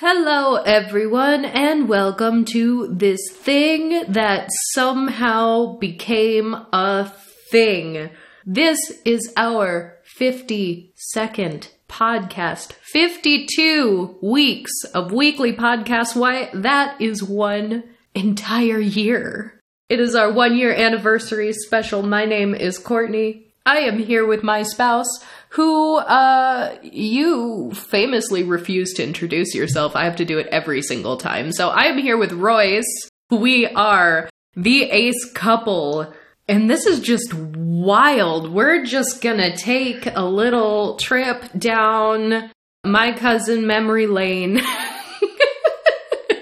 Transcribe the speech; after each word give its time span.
Hello, 0.00 0.54
everyone, 0.54 1.44
and 1.44 1.88
welcome 1.88 2.44
to 2.44 2.86
this 2.86 3.18
thing 3.32 4.04
that 4.06 4.48
somehow 4.70 5.76
became 5.78 6.54
a 6.72 7.10
thing. 7.50 8.08
This 8.46 8.78
is 9.04 9.32
our 9.36 9.96
52nd 10.16 11.70
podcast. 11.88 12.74
52 12.92 14.18
weeks 14.22 14.70
of 14.94 15.10
weekly 15.10 15.52
podcasts. 15.52 16.14
Why, 16.14 16.48
that 16.54 17.00
is 17.00 17.20
one 17.20 17.82
entire 18.14 18.78
year. 18.78 19.60
It 19.88 19.98
is 19.98 20.14
our 20.14 20.30
one 20.30 20.56
year 20.56 20.72
anniversary 20.72 21.52
special. 21.52 22.04
My 22.04 22.24
name 22.24 22.54
is 22.54 22.78
Courtney. 22.78 23.48
I 23.66 23.78
am 23.80 23.98
here 23.98 24.24
with 24.24 24.44
my 24.44 24.62
spouse, 24.62 25.10
who 25.50 25.96
uh 25.96 26.76
you 26.82 27.72
famously 27.74 28.42
refuse 28.42 28.92
to 28.94 29.04
introduce 29.04 29.54
yourself. 29.54 29.96
I 29.96 30.04
have 30.04 30.16
to 30.16 30.24
do 30.24 30.38
it 30.38 30.46
every 30.48 30.82
single 30.82 31.16
time. 31.16 31.52
So 31.52 31.68
I 31.68 31.84
am 31.84 31.98
here 31.98 32.16
with 32.16 32.32
Royce. 32.32 33.10
We 33.30 33.66
are 33.66 34.28
the 34.54 34.84
ace 34.84 35.30
couple. 35.32 36.12
And 36.48 36.70
this 36.70 36.86
is 36.86 37.00
just 37.00 37.34
wild. 37.34 38.52
We're 38.52 38.84
just 38.84 39.20
gonna 39.22 39.56
take 39.56 40.06
a 40.06 40.24
little 40.24 40.96
trip 40.96 41.44
down 41.56 42.50
my 42.84 43.12
cousin 43.12 43.66
memory 43.66 44.06
lane. 44.06 44.62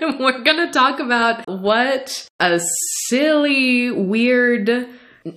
We're 0.00 0.42
gonna 0.42 0.72
talk 0.72 1.00
about 1.00 1.44
what 1.48 2.28
a 2.38 2.60
silly, 3.08 3.90
weird, 3.90 4.70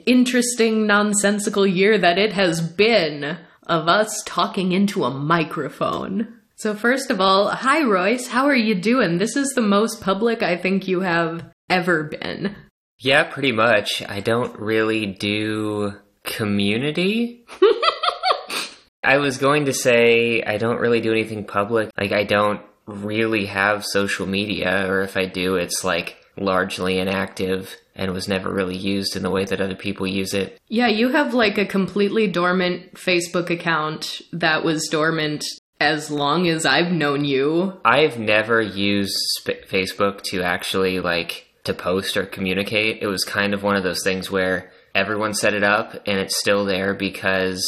interesting, 0.06 0.86
nonsensical 0.86 1.66
year 1.66 1.98
that 1.98 2.20
it 2.20 2.34
has 2.34 2.62
been 2.62 3.38
of 3.70 3.88
us 3.88 4.22
talking 4.26 4.72
into 4.72 5.06
a 5.06 5.12
microphone. 5.12 6.40
So, 6.56 6.74
first 6.76 7.10
of 7.10 7.22
all, 7.22 7.50
hi 7.50 7.84
Royce, 7.84 8.28
how 8.28 8.48
are 8.48 8.56
you 8.56 8.76
doing? 8.76 9.18
This 9.18 9.38
is 9.38 9.50
the 9.50 9.62
most 9.62 10.02
public 10.02 10.44
I 10.44 10.58
think 10.58 10.88
you 10.88 11.02
have 11.02 11.46
ever 11.70 12.04
been. 12.04 12.56
Yeah, 12.98 13.24
pretty 13.24 13.54
much. 13.54 14.04
I 14.08 14.20
don't 14.20 14.60
really 14.60 15.06
do 15.06 15.94
community. 16.26 17.46
I 19.04 19.18
was 19.18 19.38
going 19.38 19.66
to 19.66 19.74
say 19.74 20.44
I 20.44 20.58
don't 20.58 20.82
really 20.82 21.00
do 21.00 21.12
anything 21.12 21.46
public. 21.46 21.90
Like, 21.98 22.12
I 22.12 22.26
don't 22.26 22.62
really 22.86 23.46
have 23.46 23.86
social 23.86 24.26
media, 24.26 24.86
or 24.90 25.02
if 25.02 25.16
I 25.16 25.26
do, 25.26 25.56
it's 25.56 25.86
like 25.86 26.18
largely 26.36 27.00
inactive 27.00 27.74
and 28.00 28.14
was 28.14 28.30
never 28.30 28.50
really 28.50 28.78
used 28.78 29.18
in 29.18 29.24
the 29.24 29.30
way 29.30 29.44
that 29.44 29.60
other 29.60 29.76
people 29.76 30.08
use 30.08 30.34
it. 30.34 30.58
Yeah, 30.70 30.88
you 30.88 31.10
have 31.10 31.34
like 31.34 31.58
a 31.58 31.66
completely 31.66 32.28
dormant 32.28 32.94
Facebook 32.94 33.50
account 33.50 34.22
that 34.32 34.64
was 34.64 34.88
dormant 34.88 35.44
as 35.82 36.10
long 36.10 36.48
as 36.48 36.66
I've 36.66 36.94
known 36.94 37.26
you. 37.26 37.74
I've 37.84 38.18
never 38.18 38.62
used 38.62 39.14
sp- 39.44 39.68
Facebook 39.70 40.22
to 40.32 40.42
actually 40.44 41.02
like 41.02 41.48
to 41.66 41.74
post 41.74 42.16
or 42.16 42.26
communicate. 42.26 43.02
It 43.02 43.08
was 43.08 43.26
kind 43.26 43.54
of 43.54 43.64
one 43.64 43.76
of 43.76 43.84
those 43.84 44.02
things 44.02 44.32
where 44.32 44.72
everyone 44.96 45.34
set 45.34 45.54
it 45.54 45.64
up 45.64 45.94
and 46.08 46.20
it's 46.20 46.40
still 46.40 46.64
there 46.64 46.94
because 46.94 47.62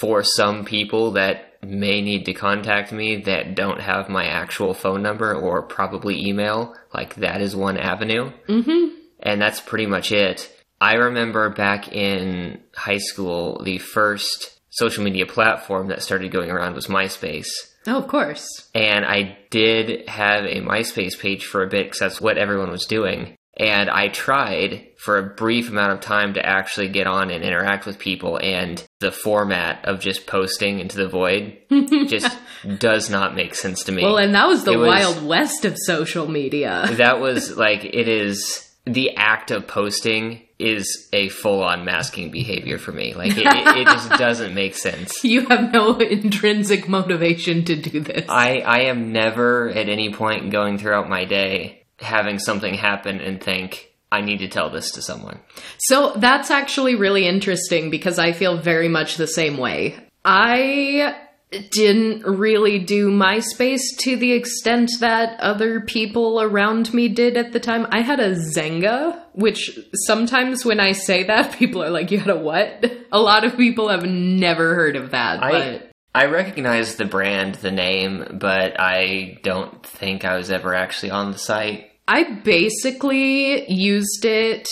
for 0.00 0.22
some 0.22 0.64
people 0.64 1.12
that 1.12 1.62
may 1.62 2.00
need 2.00 2.24
to 2.24 2.32
contact 2.32 2.92
me 2.92 3.16
that 3.16 3.54
don't 3.54 3.80
have 3.80 4.08
my 4.08 4.24
actual 4.24 4.72
phone 4.72 5.02
number 5.02 5.34
or 5.34 5.60
probably 5.62 6.26
email, 6.26 6.74
like 6.94 7.16
that 7.16 7.42
is 7.42 7.54
one 7.54 7.76
avenue. 7.76 8.32
Mm-hmm. 8.48 8.99
And 9.22 9.40
that's 9.40 9.60
pretty 9.60 9.86
much 9.86 10.12
it. 10.12 10.50
I 10.80 10.94
remember 10.94 11.50
back 11.50 11.92
in 11.92 12.60
high 12.74 12.98
school, 12.98 13.60
the 13.62 13.78
first 13.78 14.58
social 14.70 15.04
media 15.04 15.26
platform 15.26 15.88
that 15.88 16.02
started 16.02 16.30
going 16.32 16.50
around 16.50 16.74
was 16.74 16.86
MySpace. 16.86 17.48
Oh, 17.86 17.98
of 17.98 18.08
course. 18.08 18.46
And 18.74 19.04
I 19.04 19.38
did 19.50 20.08
have 20.08 20.44
a 20.44 20.60
MySpace 20.60 21.18
page 21.18 21.44
for 21.44 21.62
a 21.62 21.68
bit 21.68 21.86
because 21.86 21.98
that's 21.98 22.20
what 22.20 22.38
everyone 22.38 22.70
was 22.70 22.86
doing. 22.86 23.36
And 23.56 23.90
I 23.90 24.08
tried 24.08 24.86
for 24.98 25.18
a 25.18 25.34
brief 25.34 25.68
amount 25.68 25.92
of 25.92 26.00
time 26.00 26.34
to 26.34 26.46
actually 26.46 26.88
get 26.88 27.06
on 27.06 27.30
and 27.30 27.44
interact 27.44 27.84
with 27.84 27.98
people. 27.98 28.38
And 28.42 28.82
the 29.00 29.10
format 29.10 29.84
of 29.84 30.00
just 30.00 30.26
posting 30.26 30.78
into 30.78 30.96
the 30.96 31.08
void 31.08 31.58
just 32.08 32.38
does 32.78 33.10
not 33.10 33.34
make 33.34 33.54
sense 33.54 33.84
to 33.84 33.92
me. 33.92 34.02
Well, 34.02 34.18
and 34.18 34.34
that 34.34 34.46
was 34.46 34.64
the 34.64 34.78
was- 34.78 34.86
wild 34.88 35.26
west 35.26 35.64
of 35.66 35.76
social 35.76 36.26
media. 36.26 36.86
that 36.92 37.20
was 37.20 37.56
like, 37.56 37.84
it 37.84 38.08
is 38.08 38.69
the 38.84 39.16
act 39.16 39.50
of 39.50 39.66
posting 39.66 40.42
is 40.58 41.08
a 41.12 41.28
full 41.28 41.62
on 41.62 41.84
masking 41.84 42.30
behavior 42.30 42.78
for 42.78 42.92
me. 42.92 43.14
Like, 43.14 43.32
it, 43.32 43.46
it, 43.46 43.76
it 43.78 43.86
just 43.86 44.10
doesn't 44.18 44.54
make 44.54 44.74
sense. 44.74 45.24
You 45.24 45.46
have 45.46 45.72
no 45.72 45.98
intrinsic 45.98 46.88
motivation 46.88 47.64
to 47.64 47.76
do 47.76 48.00
this. 48.00 48.26
I, 48.28 48.60
I 48.60 48.80
am 48.82 49.12
never 49.12 49.70
at 49.70 49.88
any 49.88 50.12
point 50.12 50.50
going 50.50 50.78
throughout 50.78 51.08
my 51.08 51.24
day 51.24 51.80
having 51.98 52.38
something 52.38 52.74
happen 52.74 53.20
and 53.20 53.42
think, 53.42 53.92
I 54.12 54.22
need 54.22 54.38
to 54.38 54.48
tell 54.48 54.70
this 54.70 54.90
to 54.92 55.02
someone. 55.02 55.40
So 55.78 56.14
that's 56.16 56.50
actually 56.50 56.96
really 56.96 57.26
interesting 57.26 57.90
because 57.90 58.18
I 58.18 58.32
feel 58.32 58.58
very 58.58 58.88
much 58.88 59.16
the 59.16 59.26
same 59.26 59.56
way. 59.56 59.96
I 60.24 61.16
didn't 61.50 62.24
really 62.24 62.78
do 62.78 63.10
MySpace 63.10 63.96
to 63.98 64.16
the 64.16 64.32
extent 64.32 64.90
that 65.00 65.40
other 65.40 65.80
people 65.80 66.40
around 66.40 66.94
me 66.94 67.08
did 67.08 67.36
at 67.36 67.52
the 67.52 67.60
time. 67.60 67.86
I 67.90 68.02
had 68.02 68.20
a 68.20 68.34
Xanga, 68.34 69.20
which 69.32 69.78
sometimes 70.06 70.64
when 70.64 70.80
I 70.80 70.92
say 70.92 71.24
that, 71.24 71.52
people 71.58 71.82
are 71.82 71.90
like, 71.90 72.10
You 72.10 72.18
had 72.18 72.30
a 72.30 72.38
what? 72.38 72.84
A 73.12 73.20
lot 73.20 73.44
of 73.44 73.56
people 73.56 73.88
have 73.88 74.04
never 74.04 74.74
heard 74.74 74.96
of 74.96 75.10
that. 75.10 75.42
I 75.42 75.50
but 75.50 75.90
I 76.14 76.26
recognize 76.26 76.96
the 76.96 77.04
brand, 77.04 77.56
the 77.56 77.70
name, 77.70 78.38
but 78.40 78.78
I 78.78 79.38
don't 79.42 79.84
think 79.84 80.24
I 80.24 80.36
was 80.36 80.50
ever 80.50 80.74
actually 80.74 81.10
on 81.10 81.32
the 81.32 81.38
site. 81.38 81.90
I 82.08 82.24
basically 82.24 83.70
used 83.70 84.24
it 84.24 84.68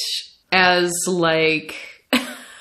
as 0.51 0.93
like 1.07 1.77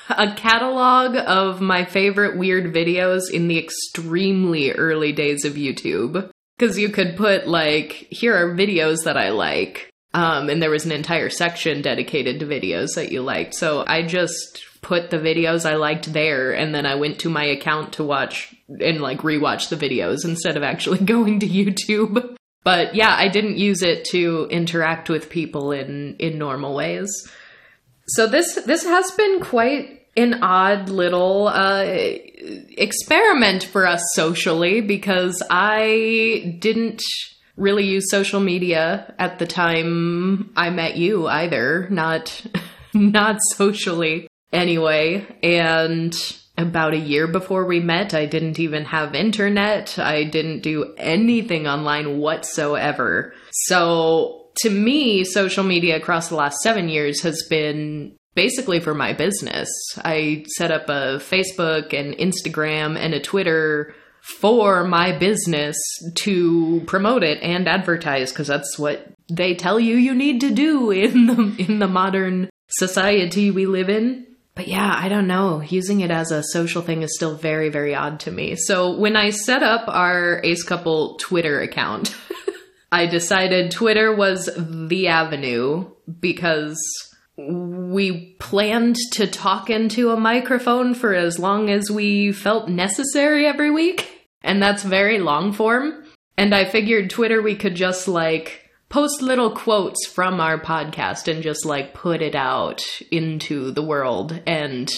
a 0.08 0.34
catalog 0.34 1.16
of 1.16 1.60
my 1.60 1.84
favorite 1.84 2.36
weird 2.36 2.72
videos 2.74 3.30
in 3.32 3.48
the 3.48 3.58
extremely 3.58 4.72
early 4.72 5.12
days 5.12 5.44
of 5.44 5.54
YouTube. 5.54 6.30
Because 6.58 6.78
you 6.78 6.88
could 6.88 7.16
put, 7.16 7.46
like, 7.46 7.92
here 8.10 8.34
are 8.34 8.56
videos 8.56 9.04
that 9.04 9.16
I 9.16 9.30
like. 9.30 9.90
Um, 10.14 10.48
and 10.48 10.60
there 10.60 10.70
was 10.70 10.86
an 10.86 10.92
entire 10.92 11.30
section 11.30 11.82
dedicated 11.82 12.40
to 12.40 12.46
videos 12.46 12.94
that 12.94 13.12
you 13.12 13.22
liked. 13.22 13.54
So 13.54 13.84
I 13.86 14.02
just 14.02 14.64
put 14.80 15.10
the 15.10 15.18
videos 15.18 15.68
I 15.68 15.76
liked 15.76 16.12
there, 16.12 16.52
and 16.52 16.74
then 16.74 16.86
I 16.86 16.96
went 16.96 17.20
to 17.20 17.30
my 17.30 17.44
account 17.44 17.92
to 17.94 18.04
watch 18.04 18.54
and, 18.68 19.00
like, 19.00 19.20
rewatch 19.20 19.68
the 19.68 19.76
videos 19.76 20.24
instead 20.24 20.56
of 20.56 20.62
actually 20.62 20.98
going 21.04 21.40
to 21.40 21.46
YouTube. 21.46 22.36
But 22.64 22.94
yeah, 22.94 23.14
I 23.16 23.28
didn't 23.28 23.56
use 23.56 23.82
it 23.82 24.04
to 24.06 24.48
interact 24.50 25.08
with 25.08 25.30
people 25.30 25.72
in 25.72 26.16
in 26.18 26.38
normal 26.38 26.74
ways. 26.74 27.08
So 28.08 28.26
this 28.26 28.54
this 28.66 28.84
has 28.84 29.10
been 29.12 29.40
quite 29.40 30.06
an 30.16 30.42
odd 30.42 30.88
little 30.88 31.48
uh, 31.48 31.84
experiment 31.86 33.64
for 33.64 33.86
us 33.86 34.02
socially 34.14 34.80
because 34.80 35.42
I 35.50 36.56
didn't 36.58 37.02
really 37.56 37.84
use 37.84 38.10
social 38.10 38.40
media 38.40 39.14
at 39.18 39.38
the 39.38 39.46
time 39.46 40.50
I 40.56 40.70
met 40.70 40.96
you 40.96 41.26
either, 41.26 41.88
not 41.90 42.46
not 42.94 43.38
socially 43.54 44.28
anyway, 44.52 45.26
and 45.42 46.16
about 46.56 46.92
a 46.92 46.98
year 46.98 47.28
before 47.28 47.64
we 47.64 47.78
met, 47.78 48.14
I 48.14 48.26
didn't 48.26 48.58
even 48.58 48.84
have 48.86 49.14
internet. 49.14 49.96
I 49.98 50.24
didn't 50.24 50.62
do 50.62 50.92
anything 50.96 51.68
online 51.68 52.18
whatsoever. 52.18 53.32
So, 53.52 54.37
to 54.58 54.70
me, 54.70 55.24
social 55.24 55.64
media 55.64 55.96
across 55.96 56.28
the 56.28 56.36
last 56.36 56.58
seven 56.62 56.88
years 56.88 57.22
has 57.22 57.44
been 57.48 58.16
basically 58.34 58.80
for 58.80 58.94
my 58.94 59.12
business. 59.12 59.68
I 59.98 60.44
set 60.56 60.70
up 60.70 60.88
a 60.88 61.18
Facebook 61.18 61.92
and 61.92 62.14
Instagram 62.14 62.96
and 62.96 63.14
a 63.14 63.20
Twitter 63.20 63.94
for 64.40 64.84
my 64.84 65.16
business 65.16 65.76
to 66.16 66.82
promote 66.86 67.22
it 67.22 67.42
and 67.42 67.66
advertise 67.66 68.30
because 68.30 68.46
that's 68.46 68.78
what 68.78 69.12
they 69.30 69.54
tell 69.54 69.80
you 69.80 69.96
you 69.96 70.14
need 70.14 70.40
to 70.42 70.50
do 70.50 70.90
in 70.92 71.26
the 71.26 71.56
in 71.58 71.78
the 71.78 71.88
modern 71.88 72.48
society 72.68 73.50
we 73.50 73.66
live 73.66 73.88
in. 73.88 74.26
But 74.54 74.68
yeah, 74.68 74.92
I 74.96 75.08
don't 75.08 75.28
know. 75.28 75.62
Using 75.62 76.00
it 76.00 76.10
as 76.10 76.32
a 76.32 76.42
social 76.42 76.82
thing 76.82 77.02
is 77.02 77.14
still 77.14 77.36
very, 77.36 77.68
very 77.68 77.94
odd 77.94 78.20
to 78.20 78.32
me. 78.32 78.56
So 78.56 78.96
when 78.96 79.14
I 79.14 79.30
set 79.30 79.62
up 79.62 79.88
our 79.88 80.40
Ace 80.42 80.64
Couple 80.64 81.16
Twitter 81.18 81.60
account, 81.60 82.12
I 82.90 83.06
decided 83.06 83.70
Twitter 83.70 84.14
was 84.14 84.48
the 84.56 85.08
avenue 85.08 85.90
because 86.20 86.78
we 87.36 88.34
planned 88.40 88.96
to 89.12 89.26
talk 89.26 89.70
into 89.70 90.10
a 90.10 90.16
microphone 90.16 90.94
for 90.94 91.14
as 91.14 91.38
long 91.38 91.70
as 91.70 91.90
we 91.90 92.32
felt 92.32 92.68
necessary 92.68 93.46
every 93.46 93.70
week. 93.70 94.28
And 94.42 94.62
that's 94.62 94.82
very 94.82 95.18
long 95.18 95.52
form. 95.52 96.04
And 96.36 96.54
I 96.54 96.64
figured 96.64 97.10
Twitter 97.10 97.42
we 97.42 97.56
could 97.56 97.74
just 97.74 98.08
like 98.08 98.68
post 98.88 99.20
little 99.22 99.50
quotes 99.50 100.06
from 100.06 100.40
our 100.40 100.58
podcast 100.58 101.28
and 101.28 101.42
just 101.42 101.64
like 101.64 101.94
put 101.94 102.22
it 102.22 102.34
out 102.34 102.82
into 103.10 103.70
the 103.70 103.82
world 103.82 104.40
and 104.46 104.90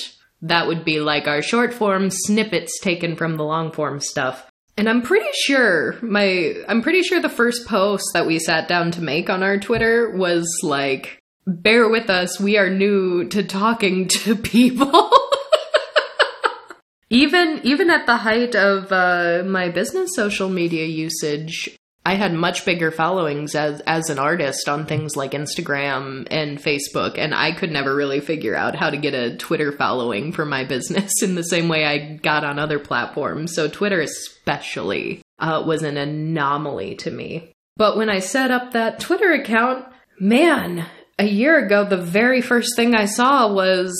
that 0.43 0.67
would 0.67 0.85
be 0.85 1.01
like 1.01 1.27
our 1.27 1.43
short 1.43 1.75
form 1.75 2.09
snippets 2.09 2.79
taken 2.81 3.17
from 3.17 3.37
the 3.37 3.45
long 3.45 3.73
form 3.73 4.01
stuff 4.01 4.50
And 4.77 4.89
I'm 4.89 5.03
pretty 5.03 5.29
sure 5.45 5.97
my 6.01 6.55
I'm 6.69 6.83
pretty 6.83 7.03
sure 7.03 7.21
the 7.21 7.29
first 7.29 7.67
post 7.67 8.05
that 8.15 8.27
we 8.27 8.39
sat 8.39 8.69
down 8.69 8.91
to 8.93 9.03
make 9.03 9.29
on 9.29 9.43
our 9.43 9.59
Twitter 9.59 10.11
was 10.11 10.47
like 10.63 11.21
bear 11.47 11.89
with 11.89 12.11
us, 12.11 12.39
we 12.41 12.57
are 12.59 12.71
new 12.71 13.25
to 13.29 13.43
talking 13.43 14.09
to 14.09 14.37
people. 14.37 15.11
even 17.11 17.61
even 17.65 17.91
at 17.91 18.07
the 18.07 18.19
height 18.19 18.55
of 18.55 18.93
uh, 18.93 19.43
my 19.47 19.69
business 19.69 20.11
social 20.15 20.49
media 20.49 20.87
usage, 20.87 21.77
I 22.11 22.15
had 22.15 22.35
much 22.35 22.65
bigger 22.65 22.91
followings 22.91 23.55
as 23.55 23.83
as 23.83 24.11
an 24.11 24.19
artist 24.19 24.69
on 24.69 24.85
things 24.85 25.15
like 25.15 25.31
Instagram 25.31 26.27
and 26.29 26.59
Facebook, 26.59 27.17
and 27.17 27.33
I 27.33 27.53
could 27.53 27.71
never 27.71 27.95
really 27.95 28.19
figure 28.19 28.57
out 28.57 28.75
how 28.75 28.91
to 28.91 28.97
get 28.97 29.15
a 29.15 29.37
Twitter 29.37 29.71
following 29.71 30.33
for 30.33 30.45
my 30.45 30.65
business 30.65 31.13
in 31.23 31.37
the 31.37 31.45
same 31.45 31.69
way 31.69 31.85
I 31.85 32.17
got 32.17 32.43
on 32.43 32.59
other 32.59 32.81
platforms. 32.81 33.55
So 33.55 33.69
Twitter, 33.69 34.01
especially, 34.01 35.23
uh, 35.39 35.63
was 35.65 35.85
an 35.85 35.97
anomaly 35.97 36.97
to 36.97 37.13
me. 37.13 37.53
But 37.77 37.97
when 37.97 38.11
I 38.11 38.19
set 38.19 38.51
up 38.51 38.73
that 38.73 38.99
Twitter 38.99 39.31
account, 39.31 39.87
man, 40.19 40.87
a 41.17 41.27
year 41.27 41.65
ago, 41.65 41.85
the 41.85 41.97
very 41.97 42.41
first 42.41 42.75
thing 42.75 42.93
I 42.93 43.05
saw 43.05 43.53
was 43.53 43.95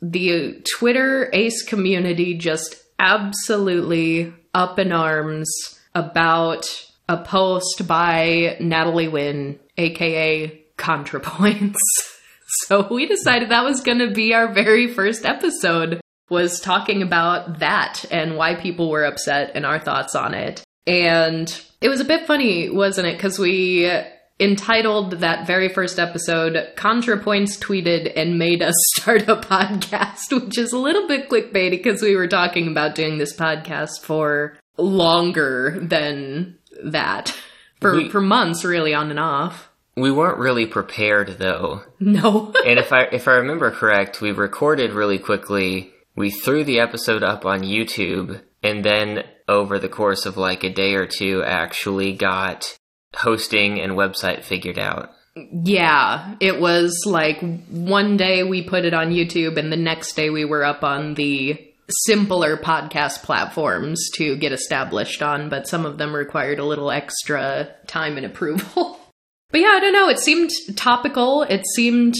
the 0.00 0.64
Twitter 0.78 1.30
Ace 1.32 1.64
community 1.64 2.38
just 2.38 2.76
absolutely 3.00 4.32
up 4.54 4.78
in 4.78 4.92
arms 4.92 5.50
about 5.96 6.64
a 7.08 7.16
post 7.16 7.86
by 7.86 8.56
Natalie 8.60 9.08
Wynn, 9.08 9.58
aka 9.76 10.62
ContraPoints. 10.76 11.76
so 12.66 12.86
we 12.90 13.06
decided 13.06 13.50
that 13.50 13.64
was 13.64 13.80
going 13.80 13.98
to 13.98 14.10
be 14.10 14.34
our 14.34 14.52
very 14.52 14.88
first 14.88 15.24
episode 15.24 16.00
was 16.28 16.60
talking 16.60 17.02
about 17.02 17.60
that 17.60 18.04
and 18.10 18.36
why 18.36 18.56
people 18.56 18.90
were 18.90 19.04
upset 19.04 19.52
and 19.54 19.64
our 19.64 19.78
thoughts 19.78 20.14
on 20.14 20.34
it. 20.34 20.62
And 20.86 21.48
it 21.80 21.88
was 21.88 22.00
a 22.00 22.04
bit 22.04 22.26
funny, 22.26 22.68
wasn't 22.68 23.08
it? 23.08 23.16
Because 23.16 23.38
we 23.38 23.90
entitled 24.38 25.12
that 25.12 25.46
very 25.46 25.68
first 25.68 25.98
episode 25.98 26.72
ContraPoints 26.76 27.58
tweeted 27.58 28.12
and 28.16 28.38
made 28.38 28.62
us 28.62 28.74
start 28.96 29.22
a 29.28 29.36
podcast, 29.36 30.30
which 30.30 30.58
is 30.58 30.72
a 30.72 30.78
little 30.78 31.06
bit 31.08 31.28
clickbaity 31.28 31.70
because 31.70 32.02
we 32.02 32.16
were 32.16 32.28
talking 32.28 32.68
about 32.68 32.94
doing 32.94 33.18
this 33.18 33.34
podcast 33.34 34.00
for 34.02 34.58
longer 34.76 35.78
than 35.80 36.58
that. 36.84 37.34
For 37.80 37.94
We- 37.96 38.08
for 38.08 38.20
months 38.20 38.64
really 38.64 38.94
on 38.94 39.10
and 39.10 39.20
off. 39.20 39.70
We 39.96 40.10
weren't 40.10 40.38
really 40.38 40.66
prepared 40.66 41.36
though. 41.38 41.82
No. 42.00 42.52
and 42.66 42.78
if 42.78 42.92
I 42.92 43.02
if 43.12 43.28
I 43.28 43.32
remember 43.34 43.70
correct, 43.70 44.20
we 44.20 44.30
recorded 44.32 44.92
really 44.92 45.18
quickly. 45.18 45.92
We 46.14 46.30
threw 46.30 46.64
the 46.64 46.80
episode 46.80 47.22
up 47.22 47.44
on 47.44 47.60
YouTube, 47.60 48.40
and 48.62 48.82
then 48.84 49.24
over 49.48 49.78
the 49.78 49.88
course 49.88 50.24
of 50.26 50.36
like 50.36 50.64
a 50.64 50.72
day 50.72 50.94
or 50.94 51.06
two, 51.06 51.42
actually 51.44 52.12
got 52.14 52.78
hosting 53.14 53.80
and 53.80 53.92
website 53.92 54.42
figured 54.44 54.78
out. 54.78 55.10
Yeah, 55.34 56.34
it 56.40 56.58
was 56.60 57.04
like 57.06 57.40
one 57.68 58.16
day 58.16 58.42
we 58.42 58.62
put 58.62 58.86
it 58.86 58.94
on 58.94 59.10
YouTube 59.10 59.58
and 59.58 59.70
the 59.70 59.76
next 59.76 60.14
day 60.14 60.30
we 60.30 60.46
were 60.46 60.64
up 60.64 60.82
on 60.82 61.12
the 61.14 61.65
simpler 61.88 62.56
podcast 62.56 63.22
platforms 63.22 64.10
to 64.14 64.36
get 64.36 64.52
established 64.52 65.22
on, 65.22 65.48
but 65.48 65.68
some 65.68 65.86
of 65.86 65.98
them 65.98 66.14
required 66.14 66.58
a 66.58 66.64
little 66.64 66.90
extra 66.90 67.68
time 67.86 68.16
and 68.16 68.26
approval. 68.26 68.98
but 69.50 69.60
yeah, 69.60 69.68
I 69.68 69.80
don't 69.80 69.92
know, 69.92 70.08
it 70.08 70.18
seemed 70.18 70.50
topical. 70.76 71.42
It 71.42 71.64
seemed 71.74 72.14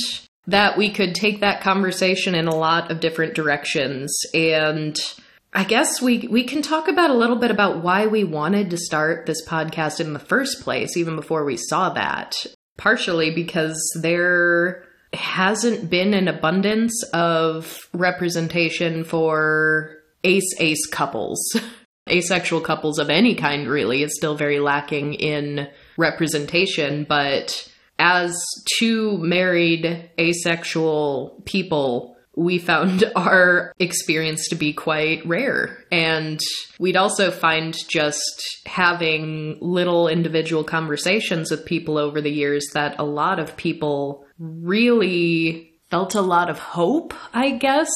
that 0.47 0.79
we 0.79 0.91
could 0.91 1.15
take 1.15 1.41
that 1.41 1.61
conversation 1.61 2.35
in 2.35 2.47
a 2.47 2.55
lot 2.55 2.91
of 2.91 3.01
different 3.01 3.35
directions 3.35 4.17
and 4.33 4.97
I 5.53 5.65
guess 5.65 6.03
we 6.03 6.29
we 6.31 6.45
can 6.45 6.61
talk 6.61 6.87
about 6.87 7.09
a 7.09 7.15
little 7.15 7.37
bit 7.37 7.51
about 7.51 7.83
why 7.83 8.09
we 8.09 8.25
wanted 8.25 8.71
to 8.71 8.77
start 8.77 9.25
this 9.25 9.45
podcast 9.47 10.01
in 10.01 10.13
the 10.13 10.19
first 10.19 10.61
place 10.61 10.97
even 10.99 11.17
before 11.17 11.45
we 11.45 11.57
saw 11.57 11.91
that 11.95 12.37
partially 12.77 13.31
because 13.31 13.81
there 14.01 14.86
hasn't 15.13 15.89
been 15.89 16.15
an 16.15 16.29
abundance 16.29 17.03
of 17.13 17.89
representation 17.93 19.05
for 19.05 19.97
ace 20.25 20.55
ace 20.59 20.87
couples. 20.87 21.41
Asexual 22.09 22.61
couples 22.61 23.01
of 23.01 23.11
any 23.11 23.35
kind 23.35 23.69
really 23.69 24.05
is 24.05 24.15
still 24.17 24.37
very 24.37 24.61
lacking 24.61 25.15
in 25.15 25.69
representation, 25.97 27.05
but 27.09 27.69
as 27.99 28.37
two 28.79 29.19
married 29.19 30.09
asexual 30.19 31.43
people, 31.47 32.17
we 32.37 32.59
found 32.59 33.05
our 33.17 33.73
experience 33.81 34.49
to 34.49 34.55
be 34.55 34.73
quite 34.73 35.27
rare. 35.27 35.85
And 35.91 36.39
we'd 36.79 36.97
also 36.97 37.31
find 37.31 37.77
just 37.89 38.45
having 38.67 39.59
little 39.61 40.07
individual 40.07 40.63
conversations 40.63 41.51
with 41.51 41.65
people 41.65 41.99
over 41.99 42.21
the 42.21 42.31
years 42.31 42.67
that 42.75 42.97
a 42.99 43.05
lot 43.05 43.41
of 43.41 43.57
people 43.57 44.26
really 44.39 45.73
felt 45.91 46.15
a 46.15 46.21
lot 46.21 46.51
of 46.51 46.59
hope, 46.59 47.15
I 47.33 47.53
guess, 47.53 47.91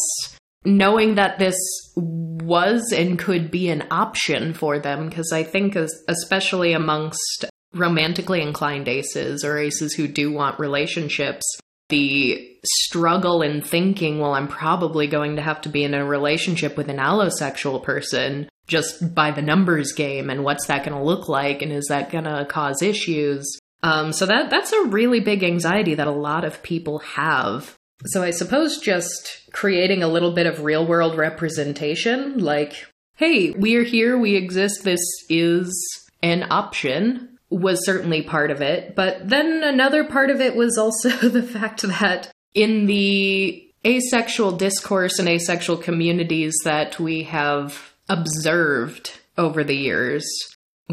knowing 0.64 1.16
that 1.16 1.38
this 1.38 1.56
was 1.96 2.92
and 2.92 3.18
could 3.18 3.50
be 3.50 3.68
an 3.68 3.86
option 3.90 4.54
for 4.54 4.78
them. 4.78 5.08
Because 5.08 5.32
I 5.32 5.42
think, 5.42 5.76
especially 5.76 6.72
amongst 6.72 7.46
romantically 7.74 8.42
inclined 8.42 8.88
aces 8.88 9.44
or 9.44 9.58
aces 9.58 9.94
who 9.94 10.08
do 10.08 10.32
want 10.32 10.58
relationships, 10.58 11.44
the 11.88 12.46
struggle 12.64 13.42
in 13.42 13.62
thinking, 13.62 14.18
well, 14.18 14.34
I'm 14.34 14.48
probably 14.48 15.06
going 15.06 15.36
to 15.36 15.42
have 15.42 15.60
to 15.62 15.68
be 15.68 15.84
in 15.84 15.94
a 15.94 16.04
relationship 16.04 16.76
with 16.76 16.88
an 16.88 16.98
allosexual 16.98 17.82
person 17.82 18.48
just 18.66 19.14
by 19.14 19.32
the 19.32 19.42
numbers 19.42 19.92
game 19.92 20.30
and 20.30 20.44
what's 20.44 20.66
that 20.66 20.84
going 20.84 20.96
to 20.96 21.04
look 21.04 21.28
like 21.28 21.60
and 21.60 21.72
is 21.72 21.86
that 21.88 22.10
going 22.10 22.24
to 22.24 22.46
cause 22.48 22.82
issues? 22.82 23.58
Um, 23.82 24.12
so 24.12 24.26
that 24.26 24.50
that's 24.50 24.72
a 24.72 24.84
really 24.86 25.20
big 25.20 25.42
anxiety 25.42 25.94
that 25.94 26.06
a 26.06 26.12
lot 26.12 26.44
of 26.44 26.62
people 26.62 26.98
have. 27.00 27.76
So 28.06 28.22
I 28.22 28.30
suppose 28.30 28.78
just 28.78 29.42
creating 29.52 30.02
a 30.02 30.08
little 30.08 30.32
bit 30.32 30.46
of 30.46 30.64
real 30.64 30.86
world 30.86 31.16
representation, 31.16 32.38
like, 32.38 32.86
hey, 33.16 33.50
we're 33.50 33.84
here, 33.84 34.18
we 34.18 34.36
exist, 34.36 34.84
this 34.84 35.00
is 35.28 36.08
an 36.22 36.46
option, 36.50 37.38
was 37.50 37.84
certainly 37.84 38.22
part 38.22 38.50
of 38.50 38.62
it. 38.62 38.94
But 38.94 39.28
then 39.28 39.62
another 39.62 40.04
part 40.04 40.30
of 40.30 40.40
it 40.40 40.56
was 40.56 40.78
also 40.78 41.10
the 41.28 41.42
fact 41.42 41.82
that 41.82 42.30
in 42.54 42.86
the 42.86 43.66
asexual 43.86 44.52
discourse 44.52 45.18
and 45.18 45.28
asexual 45.28 45.78
communities 45.78 46.54
that 46.64 46.98
we 46.98 47.24
have 47.24 47.94
observed 48.08 49.18
over 49.36 49.64
the 49.64 49.76
years, 49.76 50.26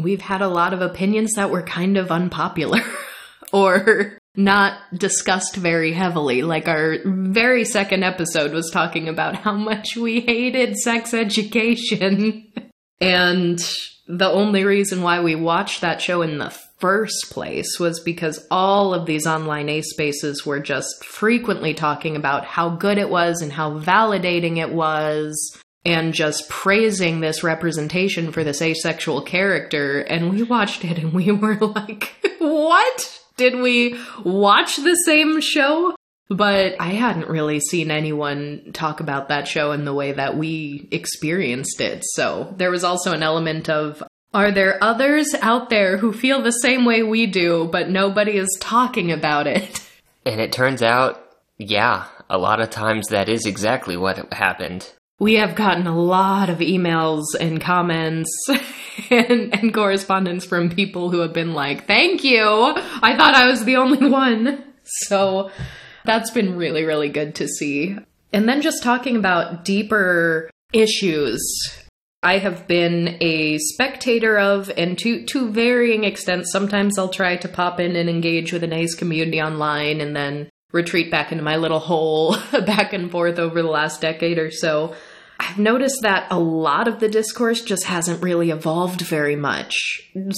we've 0.02 0.20
had 0.20 0.42
a 0.42 0.48
lot 0.48 0.72
of 0.72 0.80
opinions 0.80 1.34
that 1.34 1.50
were 1.50 1.62
kind 1.62 1.96
of 1.96 2.10
unpopular 2.10 2.80
or 3.52 4.18
not 4.36 4.78
discussed 4.94 5.56
very 5.56 5.92
heavily. 5.92 6.42
Like 6.42 6.68
our 6.68 6.98
very 7.04 7.64
second 7.64 8.04
episode 8.04 8.52
was 8.52 8.70
talking 8.70 9.08
about 9.08 9.34
how 9.34 9.52
much 9.52 9.96
we 9.96 10.20
hated 10.20 10.76
sex 10.76 11.12
education. 11.12 12.52
and 13.00 13.58
the 14.06 14.30
only 14.30 14.64
reason 14.64 15.02
why 15.02 15.20
we 15.20 15.34
watched 15.34 15.80
that 15.80 16.00
show 16.00 16.22
in 16.22 16.38
the 16.38 16.50
first 16.78 17.30
place 17.30 17.78
was 17.80 18.00
because 18.00 18.46
all 18.50 18.94
of 18.94 19.06
these 19.06 19.26
online 19.26 19.68
A 19.68 19.82
spaces 19.82 20.46
were 20.46 20.60
just 20.60 21.04
frequently 21.04 21.74
talking 21.74 22.14
about 22.14 22.44
how 22.44 22.70
good 22.70 22.98
it 22.98 23.10
was 23.10 23.42
and 23.42 23.52
how 23.52 23.78
validating 23.78 24.58
it 24.58 24.72
was 24.72 25.60
and 25.84 26.12
just 26.12 26.48
praising 26.48 27.20
this 27.20 27.42
representation 27.42 28.32
for 28.32 28.44
this 28.44 28.60
asexual 28.60 29.22
character. 29.22 30.00
And 30.00 30.30
we 30.30 30.42
watched 30.42 30.84
it 30.84 30.98
and 30.98 31.12
we 31.12 31.30
were 31.32 31.56
like, 31.56 32.14
what? 32.38 33.20
Did 33.36 33.56
we 33.56 33.98
watch 34.24 34.76
the 34.76 34.94
same 34.94 35.40
show? 35.40 35.94
But 36.30 36.76
I 36.78 36.90
hadn't 36.90 37.28
really 37.28 37.60
seen 37.60 37.90
anyone 37.90 38.72
talk 38.74 39.00
about 39.00 39.28
that 39.28 39.48
show 39.48 39.72
in 39.72 39.84
the 39.84 39.94
way 39.94 40.12
that 40.12 40.36
we 40.36 40.88
experienced 40.90 41.80
it. 41.80 42.04
So 42.04 42.52
there 42.58 42.70
was 42.70 42.84
also 42.84 43.12
an 43.12 43.22
element 43.22 43.70
of 43.70 44.02
are 44.34 44.52
there 44.52 44.82
others 44.84 45.28
out 45.40 45.70
there 45.70 45.96
who 45.96 46.12
feel 46.12 46.42
the 46.42 46.50
same 46.50 46.84
way 46.84 47.02
we 47.02 47.26
do, 47.26 47.66
but 47.72 47.88
nobody 47.88 48.32
is 48.32 48.58
talking 48.60 49.10
about 49.10 49.46
it? 49.46 49.82
And 50.26 50.40
it 50.40 50.52
turns 50.52 50.82
out, 50.82 51.24
yeah, 51.56 52.06
a 52.28 52.36
lot 52.36 52.60
of 52.60 52.68
times 52.68 53.08
that 53.08 53.30
is 53.30 53.46
exactly 53.46 53.96
what 53.96 54.30
happened. 54.32 54.92
We 55.20 55.34
have 55.34 55.56
gotten 55.56 55.86
a 55.86 55.98
lot 55.98 56.48
of 56.48 56.58
emails 56.58 57.24
and 57.38 57.60
comments 57.60 58.30
and, 59.10 59.52
and 59.52 59.74
correspondence 59.74 60.44
from 60.44 60.70
people 60.70 61.10
who 61.10 61.18
have 61.20 61.32
been 61.32 61.54
like, 61.54 61.86
thank 61.86 62.22
you. 62.22 62.40
I 62.40 63.16
thought 63.16 63.34
I 63.34 63.48
was 63.48 63.64
the 63.64 63.76
only 63.76 64.08
one. 64.08 64.64
So 64.84 65.50
that's 66.04 66.30
been 66.30 66.56
really, 66.56 66.84
really 66.84 67.08
good 67.08 67.34
to 67.36 67.48
see. 67.48 67.96
And 68.32 68.48
then 68.48 68.62
just 68.62 68.82
talking 68.82 69.16
about 69.16 69.64
deeper 69.64 70.50
issues. 70.72 71.42
I 72.22 72.38
have 72.38 72.66
been 72.66 73.16
a 73.20 73.58
spectator 73.58 74.38
of, 74.38 74.70
and 74.76 74.98
to 74.98 75.24
to 75.26 75.50
varying 75.50 76.04
extents. 76.04 76.50
Sometimes 76.50 76.98
I'll 76.98 77.08
try 77.08 77.36
to 77.36 77.48
pop 77.48 77.78
in 77.78 77.94
and 77.94 78.08
engage 78.08 78.52
with 78.52 78.64
an 78.64 78.72
Ace 78.72 78.94
community 78.94 79.40
online, 79.40 80.00
and 80.00 80.16
then 80.16 80.50
retreat 80.72 81.10
back 81.10 81.32
into 81.32 81.44
my 81.44 81.56
little 81.56 81.78
hole, 81.78 82.36
back 82.66 82.92
and 82.92 83.10
forth 83.10 83.38
over 83.38 83.62
the 83.62 83.68
last 83.68 84.00
decade 84.00 84.38
or 84.38 84.50
so. 84.50 84.94
I've 85.38 85.58
noticed 85.58 86.00
that 86.02 86.26
a 86.30 86.38
lot 86.38 86.88
of 86.88 87.00
the 87.00 87.08
discourse 87.08 87.62
just 87.62 87.84
hasn't 87.84 88.22
really 88.22 88.50
evolved 88.50 89.02
very 89.02 89.36
much. 89.36 89.74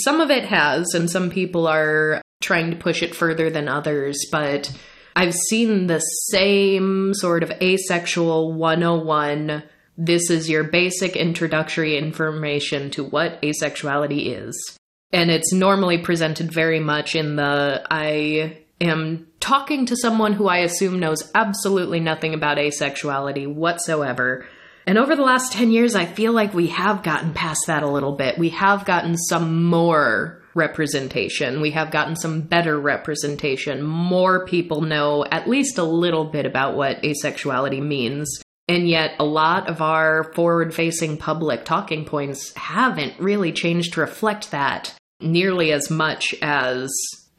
Some 0.04 0.20
of 0.20 0.30
it 0.30 0.44
has, 0.44 0.92
and 0.94 1.10
some 1.10 1.30
people 1.30 1.66
are 1.66 2.20
trying 2.42 2.70
to 2.70 2.76
push 2.76 3.02
it 3.02 3.14
further 3.14 3.50
than 3.50 3.68
others, 3.68 4.18
but 4.30 4.70
I've 5.16 5.34
seen 5.34 5.86
the 5.86 6.00
same 6.00 7.12
sort 7.14 7.42
of 7.42 7.50
asexual 7.62 8.52
101. 8.52 9.62
This 9.96 10.30
is 10.30 10.48
your 10.48 10.64
basic 10.64 11.16
introductory 11.16 11.96
information 11.98 12.90
to 12.92 13.04
what 13.04 13.40
asexuality 13.42 14.46
is. 14.46 14.78
And 15.12 15.30
it's 15.30 15.52
normally 15.52 15.98
presented 15.98 16.52
very 16.52 16.80
much 16.80 17.14
in 17.14 17.36
the 17.36 17.86
I 17.90 18.58
am 18.80 19.26
talking 19.40 19.86
to 19.86 19.96
someone 19.96 20.32
who 20.32 20.48
I 20.48 20.58
assume 20.58 21.00
knows 21.00 21.30
absolutely 21.34 22.00
nothing 22.00 22.32
about 22.32 22.58
asexuality 22.58 23.52
whatsoever. 23.52 24.46
And 24.90 24.98
over 24.98 25.14
the 25.14 25.22
last 25.22 25.52
10 25.52 25.70
years, 25.70 25.94
I 25.94 26.04
feel 26.04 26.32
like 26.32 26.52
we 26.52 26.66
have 26.66 27.04
gotten 27.04 27.32
past 27.32 27.60
that 27.68 27.84
a 27.84 27.88
little 27.88 28.10
bit. 28.10 28.40
We 28.40 28.48
have 28.48 28.84
gotten 28.84 29.16
some 29.16 29.62
more 29.62 30.42
representation. 30.52 31.60
We 31.60 31.70
have 31.70 31.92
gotten 31.92 32.16
some 32.16 32.40
better 32.40 32.76
representation. 32.76 33.84
More 33.84 34.44
people 34.46 34.80
know 34.80 35.24
at 35.30 35.48
least 35.48 35.78
a 35.78 35.84
little 35.84 36.24
bit 36.24 36.44
about 36.44 36.76
what 36.76 37.04
asexuality 37.04 37.80
means. 37.80 38.42
And 38.66 38.88
yet, 38.88 39.12
a 39.20 39.24
lot 39.24 39.68
of 39.68 39.80
our 39.80 40.32
forward 40.34 40.74
facing 40.74 41.18
public 41.18 41.64
talking 41.64 42.04
points 42.04 42.52
haven't 42.54 43.14
really 43.20 43.52
changed 43.52 43.92
to 43.92 44.00
reflect 44.00 44.50
that 44.50 44.92
nearly 45.20 45.70
as 45.70 45.88
much 45.88 46.34
as 46.42 46.90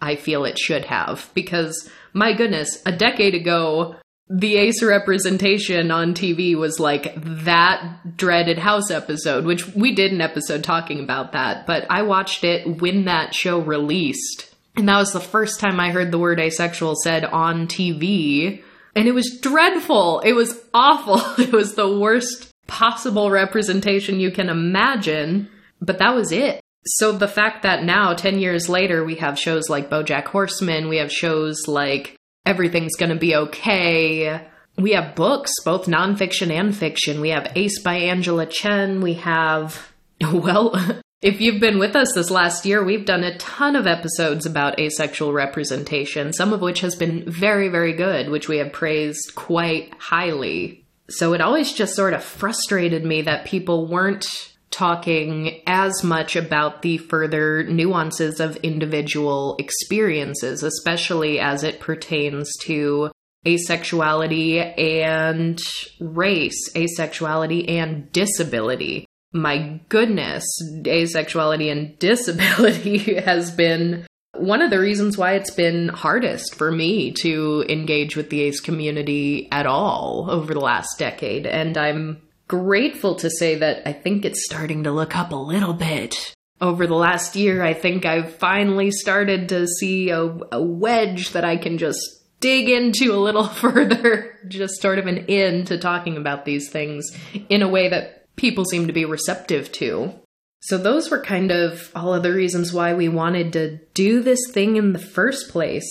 I 0.02 0.16
feel 0.16 0.46
it 0.46 0.58
should 0.58 0.86
have. 0.86 1.30
Because, 1.34 1.90
my 2.14 2.32
goodness, 2.32 2.82
a 2.86 2.94
decade 2.94 3.36
ago, 3.36 3.98
the 4.30 4.56
ace 4.56 4.82
representation 4.82 5.92
on 5.92 6.14
TV 6.14 6.56
was 6.56 6.80
like 6.80 7.14
that 7.16 8.16
dreaded 8.16 8.58
house 8.58 8.90
episode, 8.90 9.46
which 9.46 9.68
we 9.76 9.94
did 9.94 10.14
an 10.14 10.22
episode 10.22 10.64
talking 10.64 11.02
about 11.02 11.34
that, 11.34 11.68
but 11.68 11.86
I 11.90 12.04
watched 12.04 12.44
it 12.44 12.82
when 12.82 13.06
that 13.06 13.36
show 13.36 13.60
released. 13.60 14.54
And 14.78 14.88
that 14.88 14.98
was 14.98 15.12
the 15.12 15.20
first 15.20 15.60
time 15.60 15.80
I 15.80 15.92
heard 15.92 16.12
the 16.12 16.20
word 16.20 16.40
asexual 16.40 16.96
said 17.04 17.26
on 17.26 17.68
TV. 17.68 18.64
And 18.96 19.08
it 19.08 19.14
was 19.14 19.40
dreadful. 19.42 20.22
It 20.22 20.34
was 20.34 20.60
awful. 20.74 21.22
It 21.44 21.52
was 21.52 21.76
the 21.76 21.98
worst 22.00 22.50
possible 22.68 23.30
representation 23.30 24.20
you 24.20 24.32
can 24.32 24.50
imagine. 24.50 25.50
But 25.82 25.98
that 26.00 26.16
was 26.16 26.32
it. 26.32 26.62
So 26.86 27.12
the 27.12 27.28
fact 27.28 27.64
that 27.64 27.84
now, 27.84 28.14
10 28.14 28.40
years 28.40 28.70
later, 28.70 29.04
we 29.04 29.16
have 29.16 29.38
shows 29.38 29.70
like 29.70 29.90
Bojack 29.90 30.26
Horseman, 30.26 30.88
we 30.88 30.98
have 30.98 31.12
shows 31.12 31.68
like 31.68 32.16
everything's 32.46 32.96
going 32.96 33.12
to 33.12 33.20
be 33.20 33.36
okay. 33.36 34.48
We 34.78 34.92
have 34.94 35.16
books, 35.16 35.52
both 35.64 35.86
nonfiction 35.86 36.52
and 36.52 36.76
fiction. 36.76 37.22
We 37.22 37.30
have 37.30 37.52
Ace 37.56 37.82
by 37.82 37.96
Angela 37.96 38.46
Chen. 38.46 39.02
We 39.02 39.16
have, 39.16 39.92
well, 40.22 40.74
if 41.22 41.42
you've 41.42 41.62
been 41.62 41.80
with 41.80 41.96
us 41.96 42.14
this 42.16 42.32
last 42.32 42.66
year, 42.66 42.84
we've 42.84 43.06
done 43.06 43.24
a 43.24 43.38
ton 43.38 43.76
of 43.76 43.88
episodes 43.88 44.46
about 44.46 44.80
asexual 44.80 45.34
representation, 45.34 46.34
some 46.34 46.54
of 46.54 46.62
which 46.62 46.82
has 46.82 46.96
been 46.96 47.30
very, 47.30 47.70
very 47.70 47.94
good, 47.94 48.30
which 48.30 48.48
we 48.48 48.58
have 48.58 48.74
praised 48.74 49.34
quite 49.36 49.94
highly. 50.00 50.86
So 51.10 51.34
it 51.34 51.42
always 51.42 51.74
just 51.74 51.96
sort 51.96 52.14
of 52.14 52.24
frustrated 52.24 53.04
me 53.04 53.24
that 53.24 53.46
people 53.46 53.88
weren't 53.88 54.28
talking 54.72 55.62
as 55.68 56.04
much 56.04 56.36
about 56.36 56.82
the 56.82 56.98
further 56.98 57.64
nuances 57.64 58.40
of 58.40 58.56
individual 58.58 59.56
experiences, 59.60 60.64
especially 60.64 61.40
as 61.40 61.64
it 61.64 61.80
pertains 61.80 62.52
to 62.62 63.12
asexuality 63.46 64.78
and 64.80 65.60
race, 66.00 66.72
asexuality 66.74 67.70
and 67.70 68.12
disability. 68.12 69.06
My 69.34 69.80
goodness, 69.90 70.46
asexuality 70.84 71.72
and 71.72 71.98
disability 72.00 73.16
has 73.16 73.52
been 73.52 74.06
one 74.36 74.62
of 74.62 74.70
the 74.72 74.80
reasons 74.80 75.18
why 75.18 75.34
it's 75.34 75.52
been 75.52 75.90
hardest 75.90 76.56
for 76.56 76.72
me 76.72 77.12
to 77.12 77.66
engage 77.70 78.16
with 78.16 78.30
the 78.30 78.42
ace 78.42 78.60
community 78.60 79.50
at 79.52 79.66
all 79.66 80.28
over 80.30 80.54
the 80.54 80.60
last 80.60 80.98
decade. 80.98 81.46
And 81.46 81.78
I'm 81.78 82.22
grateful 82.52 83.16
to 83.16 83.30
say 83.30 83.56
that 83.56 83.88
I 83.88 83.94
think 83.94 84.26
it's 84.26 84.44
starting 84.44 84.84
to 84.84 84.92
look 84.92 85.16
up 85.16 85.32
a 85.32 85.38
little 85.38 85.74
bit. 85.74 86.36
Over 86.60 86.86
the 86.86 86.96
last 86.96 87.38
year, 87.38 87.64
I 87.64 87.74
think 87.74 88.06
I've 88.06 88.36
finally 88.36 88.92
started 88.92 89.48
to 89.50 89.66
see 89.68 90.10
a, 90.10 90.22
a 90.52 90.62
wedge 90.62 91.32
that 91.32 91.46
I 91.46 91.56
can 91.56 91.78
just 91.78 91.98
dig 92.42 92.68
into 92.68 93.14
a 93.14 93.24
little 93.24 93.48
further, 93.64 94.38
just 94.50 94.82
sort 94.82 95.00
of 95.00 95.08
an 95.08 95.28
in 95.28 95.64
to 95.66 95.78
talking 95.78 96.18
about 96.18 96.44
these 96.44 96.70
things 96.70 97.10
in 97.48 97.62
a 97.62 97.70
way 97.70 97.88
that 97.88 98.36
people 98.36 98.66
seem 98.66 98.88
to 98.88 98.94
be 98.94 99.06
receptive 99.06 99.72
to. 99.74 100.14
So, 100.60 100.78
those 100.78 101.10
were 101.10 101.24
kind 101.24 101.52
of 101.52 101.90
all 101.96 102.14
of 102.14 102.22
the 102.22 102.34
reasons 102.34 102.74
why 102.74 102.94
we 102.94 103.08
wanted 103.08 103.54
to 103.54 103.78
do 103.94 104.22
this 104.22 104.42
thing 104.52 104.76
in 104.76 104.92
the 104.92 105.00
first 105.00 105.50
place. 105.50 105.88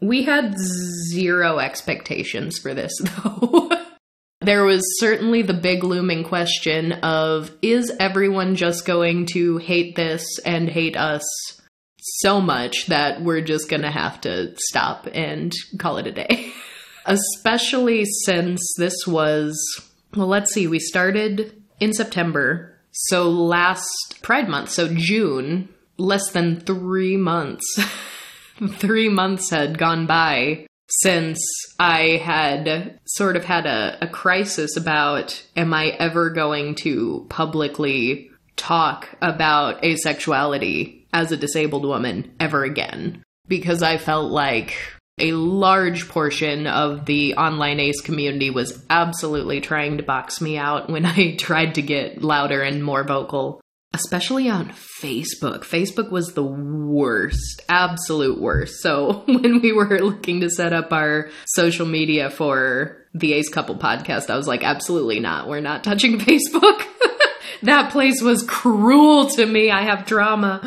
We 0.00 0.22
had 0.22 0.54
zero 0.56 1.58
expectations 1.58 2.58
for 2.58 2.74
this, 2.74 2.92
though. 3.24 3.85
There 4.46 4.62
was 4.62 4.84
certainly 5.00 5.42
the 5.42 5.54
big 5.54 5.82
looming 5.82 6.22
question 6.22 6.92
of 6.92 7.50
is 7.62 7.90
everyone 7.98 8.54
just 8.54 8.86
going 8.86 9.26
to 9.32 9.56
hate 9.56 9.96
this 9.96 10.38
and 10.38 10.68
hate 10.68 10.96
us 10.96 11.24
so 11.98 12.40
much 12.40 12.86
that 12.86 13.22
we're 13.22 13.40
just 13.40 13.68
going 13.68 13.82
to 13.82 13.90
have 13.90 14.20
to 14.20 14.54
stop 14.56 15.08
and 15.12 15.52
call 15.80 15.96
it 15.96 16.06
a 16.06 16.12
day? 16.12 16.52
Especially 17.06 18.04
since 18.24 18.60
this 18.78 18.94
was, 19.04 19.58
well, 20.14 20.28
let's 20.28 20.54
see, 20.54 20.68
we 20.68 20.78
started 20.78 21.60
in 21.80 21.92
September. 21.92 22.72
So 22.92 23.28
last 23.28 24.22
Pride 24.22 24.48
Month, 24.48 24.70
so 24.70 24.94
June, 24.94 25.70
less 25.98 26.30
than 26.30 26.60
three 26.60 27.16
months, 27.16 27.64
three 28.74 29.08
months 29.08 29.50
had 29.50 29.76
gone 29.76 30.06
by 30.06 30.66
since 30.88 31.40
I 31.78 32.20
had 32.22 33.00
sort 33.06 33.36
of 33.36 33.44
had 33.44 33.66
a, 33.66 33.98
a 34.00 34.08
crisis 34.08 34.76
about 34.76 35.42
am 35.56 35.74
I 35.74 35.88
ever 35.98 36.30
going 36.30 36.74
to 36.76 37.26
publicly 37.28 38.30
talk 38.56 39.08
about 39.20 39.82
asexuality 39.82 41.04
as 41.12 41.32
a 41.32 41.36
disabled 41.36 41.84
woman 41.84 42.34
ever 42.40 42.64
again. 42.64 43.22
Because 43.48 43.82
I 43.82 43.96
felt 43.96 44.32
like 44.32 44.76
a 45.18 45.32
large 45.32 46.08
portion 46.08 46.66
of 46.66 47.06
the 47.06 47.34
online 47.36 47.80
ace 47.80 48.00
community 48.00 48.50
was 48.50 48.84
absolutely 48.90 49.60
trying 49.60 49.96
to 49.96 50.02
box 50.02 50.40
me 50.40 50.58
out 50.58 50.90
when 50.90 51.06
I 51.06 51.36
tried 51.36 51.76
to 51.76 51.82
get 51.82 52.22
louder 52.22 52.62
and 52.62 52.82
more 52.82 53.04
vocal 53.04 53.60
especially 53.94 54.48
on 54.48 54.72
Facebook. 55.02 55.60
Facebook 55.60 56.10
was 56.10 56.34
the 56.34 56.42
worst, 56.42 57.62
absolute 57.68 58.40
worst. 58.40 58.80
So 58.80 59.24
when 59.26 59.60
we 59.60 59.72
were 59.72 59.98
looking 59.98 60.40
to 60.40 60.50
set 60.50 60.72
up 60.72 60.92
our 60.92 61.30
social 61.46 61.86
media 61.86 62.30
for 62.30 62.98
the 63.14 63.32
Ace 63.32 63.48
Couple 63.48 63.76
podcast, 63.76 64.30
I 64.30 64.36
was 64.36 64.46
like, 64.46 64.64
absolutely 64.64 65.20
not. 65.20 65.48
We're 65.48 65.60
not 65.60 65.84
touching 65.84 66.18
Facebook. 66.18 66.82
that 67.62 67.90
place 67.92 68.20
was 68.22 68.42
cruel 68.42 69.28
to 69.30 69.46
me. 69.46 69.70
I 69.70 69.82
have 69.82 70.06
drama. 70.06 70.60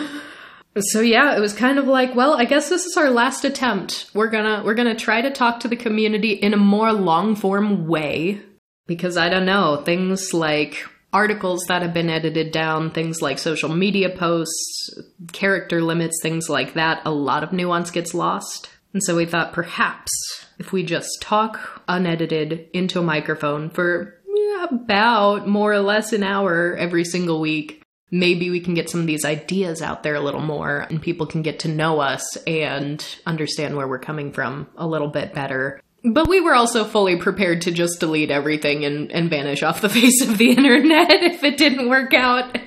So 0.78 1.02
yeah, 1.02 1.36
it 1.36 1.40
was 1.40 1.54
kind 1.54 1.78
of 1.78 1.88
like, 1.88 2.16
well, 2.16 2.34
I 2.34 2.46
guess 2.46 2.70
this 2.70 2.86
is 2.86 2.96
our 2.96 3.10
last 3.10 3.44
attempt. 3.44 4.10
We're 4.14 4.30
gonna 4.30 4.62
we're 4.64 4.76
gonna 4.76 4.96
try 4.96 5.22
to 5.22 5.32
talk 5.32 5.62
to 5.62 5.68
the 5.68 5.76
community 5.76 6.34
in 6.34 6.54
a 6.54 6.58
more 6.58 6.94
long 6.94 7.36
form 7.36 7.88
way. 7.88 8.42
Because 8.86 9.18
I 9.18 9.30
don't 9.30 9.46
know, 9.46 9.84
things 9.84 10.34
like 10.34 10.84
articles 11.12 11.66
that 11.68 11.82
have 11.82 11.94
been 11.94 12.10
edited 12.10 12.52
down, 12.52 12.92
things 12.92 13.22
like 13.22 13.40
social 13.40 13.70
media 13.70 14.10
posts, 14.10 15.00
character 15.32 15.82
limits, 15.82 16.20
things 16.22 16.50
like 16.50 16.74
that, 16.74 17.02
a 17.06 17.12
lot 17.12 17.44
of 17.44 17.52
nuance 17.52 17.92
gets 17.92 18.14
lost. 18.14 18.70
And 18.94 19.04
so 19.04 19.16
we 19.16 19.26
thought 19.26 19.54
perhaps 19.54 20.12
if 20.58 20.72
we 20.72 20.84
just 20.84 21.10
talk 21.22 21.84
unedited 21.88 22.68
into 22.74 23.00
a 23.00 23.04
microphone 23.04 23.70
for 23.70 24.16
about 24.62 25.48
more 25.48 25.72
or 25.72 25.80
less 25.80 26.12
an 26.12 26.24
hour 26.24 26.76
every 26.76 27.06
single 27.06 27.40
week, 27.40 27.82
maybe 28.12 28.50
we 28.50 28.60
can 28.60 28.74
get 28.74 28.90
some 28.90 29.02
of 29.02 29.08
these 29.08 29.26
ideas 29.26 29.82
out 29.82 30.04
there 30.04 30.16
a 30.16 30.22
little 30.22 30.42
more 30.42 30.80
and 30.90 31.02
people 31.02 31.26
can 31.26 31.42
get 31.42 31.60
to 31.60 31.68
know 31.68 32.00
us 32.00 32.36
and 32.48 33.06
understand 33.26 33.76
where 33.76 33.88
we're 33.88 34.00
coming 34.00 34.32
from 34.32 34.68
a 34.76 34.88
little 34.88 35.08
bit 35.08 35.34
better. 35.34 35.82
But 36.04 36.30
we 36.30 36.40
were 36.40 36.56
also 36.56 36.86
fully 36.86 37.18
prepared 37.18 37.62
to 37.64 37.72
just 37.72 38.00
delete 38.00 38.32
everything 38.32 38.86
and, 38.86 39.12
and 39.12 39.30
vanish 39.30 39.64
off 39.64 39.82
the 39.82 39.90
face 40.00 40.22
of 40.22 40.38
the 40.38 40.52
internet 40.52 41.12
if 41.12 41.44
it 41.44 41.58
didn't 41.58 41.90
work 41.90 42.14
out, 42.14 42.58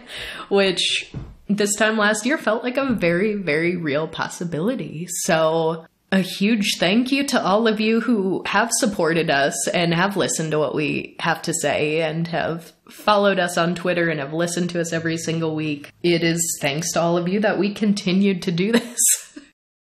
which 0.49 1.13
this 1.49 1.75
time 1.77 1.97
last 1.97 2.27
year 2.27 2.39
felt 2.39 2.63
like 2.63 2.77
a 2.77 2.93
very, 2.93 3.35
very 3.35 3.77
real 3.77 4.09
possibility. 4.09 5.07
So, 5.09 5.87
a 6.11 6.21
huge 6.21 6.77
thank 6.79 7.11
you 7.11 7.27
to 7.29 7.43
all 7.43 7.67
of 7.67 7.81
you 7.81 7.99
who 7.99 8.43
have 8.45 8.71
supported 8.71 9.31
us 9.31 9.67
and 9.69 9.95
have 9.95 10.15
listened 10.15 10.51
to 10.51 10.59
what 10.59 10.75
we 10.75 11.17
have 11.19 11.41
to 11.41 11.55
say 11.55 12.03
and 12.03 12.29
have 12.29 12.71
followed 12.91 13.39
us 13.39 13.57
on 13.57 13.75
Twitter 13.75 14.11
and 14.11 14.21
have 14.21 14.35
listened 14.35 14.69
to 14.71 14.81
us 14.81 14.93
every 14.93 15.17
single 15.17 15.55
week. 15.55 15.91
It 16.03 16.23
is 16.23 16.59
thanks 16.61 16.93
to 16.93 17.01
all 17.01 17.17
of 17.17 17.29
you 17.29 17.41
that 17.41 17.59
we 17.59 17.73
continued 17.73 18.43
to 18.43 18.53
do 18.53 18.73
this. 18.73 19.32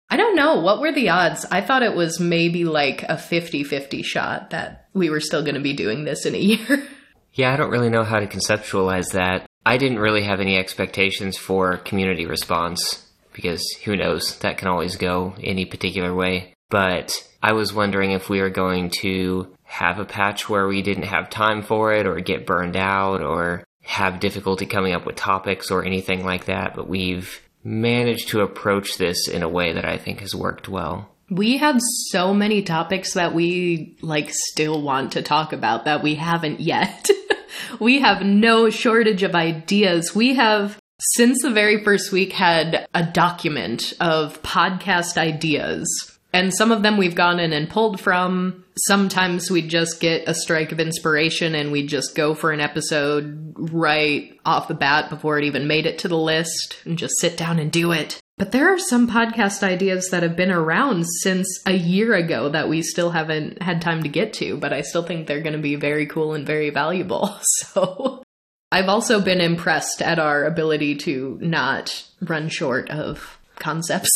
I 0.08 0.16
don't 0.16 0.36
know. 0.36 0.60
What 0.60 0.80
were 0.80 0.92
the 0.92 1.08
odds? 1.08 1.44
I 1.50 1.60
thought 1.60 1.82
it 1.82 1.96
was 1.96 2.20
maybe 2.20 2.64
like 2.64 3.02
a 3.02 3.18
50 3.18 3.64
50 3.64 4.02
shot 4.02 4.50
that 4.50 4.88
we 4.92 5.10
were 5.10 5.20
still 5.20 5.42
going 5.42 5.54
to 5.56 5.60
be 5.60 5.72
doing 5.72 6.04
this 6.04 6.26
in 6.26 6.34
a 6.34 6.38
year. 6.52 6.86
Yeah, 7.32 7.52
I 7.52 7.56
don't 7.56 7.70
really 7.70 7.90
know 7.90 8.04
how 8.04 8.18
to 8.18 8.26
conceptualize 8.26 9.12
that. 9.12 9.46
I 9.64 9.78
didn't 9.78 9.98
really 9.98 10.22
have 10.22 10.40
any 10.40 10.56
expectations 10.56 11.36
for 11.36 11.76
community 11.78 12.24
response 12.24 13.04
because 13.32 13.62
who 13.84 13.96
knows, 13.96 14.38
that 14.38 14.58
can 14.58 14.68
always 14.68 14.96
go 14.96 15.34
any 15.42 15.66
particular 15.66 16.14
way. 16.14 16.54
But 16.70 17.22
I 17.42 17.52
was 17.52 17.74
wondering 17.74 18.12
if 18.12 18.30
we 18.30 18.40
were 18.40 18.50
going 18.50 18.90
to 19.00 19.54
have 19.64 19.98
a 19.98 20.04
patch 20.04 20.48
where 20.48 20.66
we 20.66 20.82
didn't 20.82 21.04
have 21.04 21.28
time 21.28 21.62
for 21.62 21.92
it 21.92 22.06
or 22.06 22.18
get 22.20 22.46
burned 22.46 22.76
out 22.76 23.20
or 23.20 23.64
have 23.82 24.20
difficulty 24.20 24.66
coming 24.66 24.94
up 24.94 25.04
with 25.04 25.16
topics 25.16 25.70
or 25.70 25.84
anything 25.84 26.24
like 26.24 26.46
that, 26.46 26.74
but 26.74 26.88
we've 26.88 27.40
managed 27.66 28.28
to 28.28 28.40
approach 28.40 28.96
this 28.96 29.28
in 29.28 29.42
a 29.42 29.48
way 29.48 29.72
that 29.72 29.84
I 29.84 29.98
think 29.98 30.20
has 30.20 30.34
worked 30.34 30.68
well. 30.68 31.10
We 31.28 31.56
have 31.56 31.80
so 32.10 32.32
many 32.32 32.62
topics 32.62 33.14
that 33.14 33.34
we 33.34 33.98
like 34.00 34.30
still 34.30 34.80
want 34.80 35.12
to 35.12 35.22
talk 35.22 35.52
about 35.52 35.84
that 35.84 36.02
we 36.02 36.14
haven't 36.14 36.60
yet. 36.60 37.08
we 37.80 38.00
have 38.00 38.22
no 38.22 38.70
shortage 38.70 39.24
of 39.24 39.34
ideas. 39.34 40.14
We 40.14 40.34
have 40.34 40.78
since 41.00 41.42
the 41.42 41.50
very 41.50 41.82
first 41.82 42.12
week 42.12 42.32
had 42.32 42.86
a 42.94 43.02
document 43.02 43.92
of 44.00 44.40
podcast 44.42 45.18
ideas 45.18 46.16
and 46.32 46.54
some 46.54 46.70
of 46.70 46.82
them 46.82 46.96
we've 46.96 47.14
gone 47.14 47.40
in 47.40 47.52
and 47.52 47.68
pulled 47.68 48.00
from. 48.00 48.64
Sometimes 48.78 49.50
we'd 49.50 49.68
just 49.68 50.00
get 50.00 50.28
a 50.28 50.34
strike 50.34 50.70
of 50.70 50.80
inspiration 50.80 51.54
and 51.54 51.72
we'd 51.72 51.88
just 51.88 52.14
go 52.14 52.34
for 52.34 52.52
an 52.52 52.60
episode 52.60 53.54
right 53.56 54.38
off 54.44 54.68
the 54.68 54.74
bat 54.74 55.08
before 55.08 55.38
it 55.38 55.44
even 55.44 55.66
made 55.66 55.86
it 55.86 55.98
to 56.00 56.08
the 56.08 56.18
list 56.18 56.78
and 56.84 56.98
just 56.98 57.18
sit 57.18 57.36
down 57.36 57.58
and 57.58 57.72
do 57.72 57.92
it. 57.92 58.20
But 58.38 58.52
there 58.52 58.74
are 58.74 58.78
some 58.78 59.08
podcast 59.08 59.62
ideas 59.62 60.08
that 60.10 60.22
have 60.22 60.36
been 60.36 60.50
around 60.50 61.06
since 61.22 61.62
a 61.64 61.72
year 61.72 62.12
ago 62.14 62.50
that 62.50 62.68
we 62.68 62.82
still 62.82 63.10
haven't 63.10 63.62
had 63.62 63.80
time 63.80 64.02
to 64.02 64.10
get 64.10 64.34
to, 64.34 64.58
but 64.58 64.74
I 64.74 64.82
still 64.82 65.02
think 65.02 65.26
they're 65.26 65.40
going 65.40 65.56
to 65.56 65.58
be 65.58 65.76
very 65.76 66.04
cool 66.06 66.34
and 66.34 66.46
very 66.46 66.70
valuable. 66.70 67.34
So 67.72 68.22
I've 68.70 68.88
also 68.88 69.20
been 69.20 69.40
impressed 69.40 70.02
at 70.02 70.18
our 70.18 70.44
ability 70.44 70.96
to 70.96 71.38
not 71.40 72.04
run 72.20 72.48
short 72.48 72.90
of 72.90 73.38
concepts. 73.58 74.10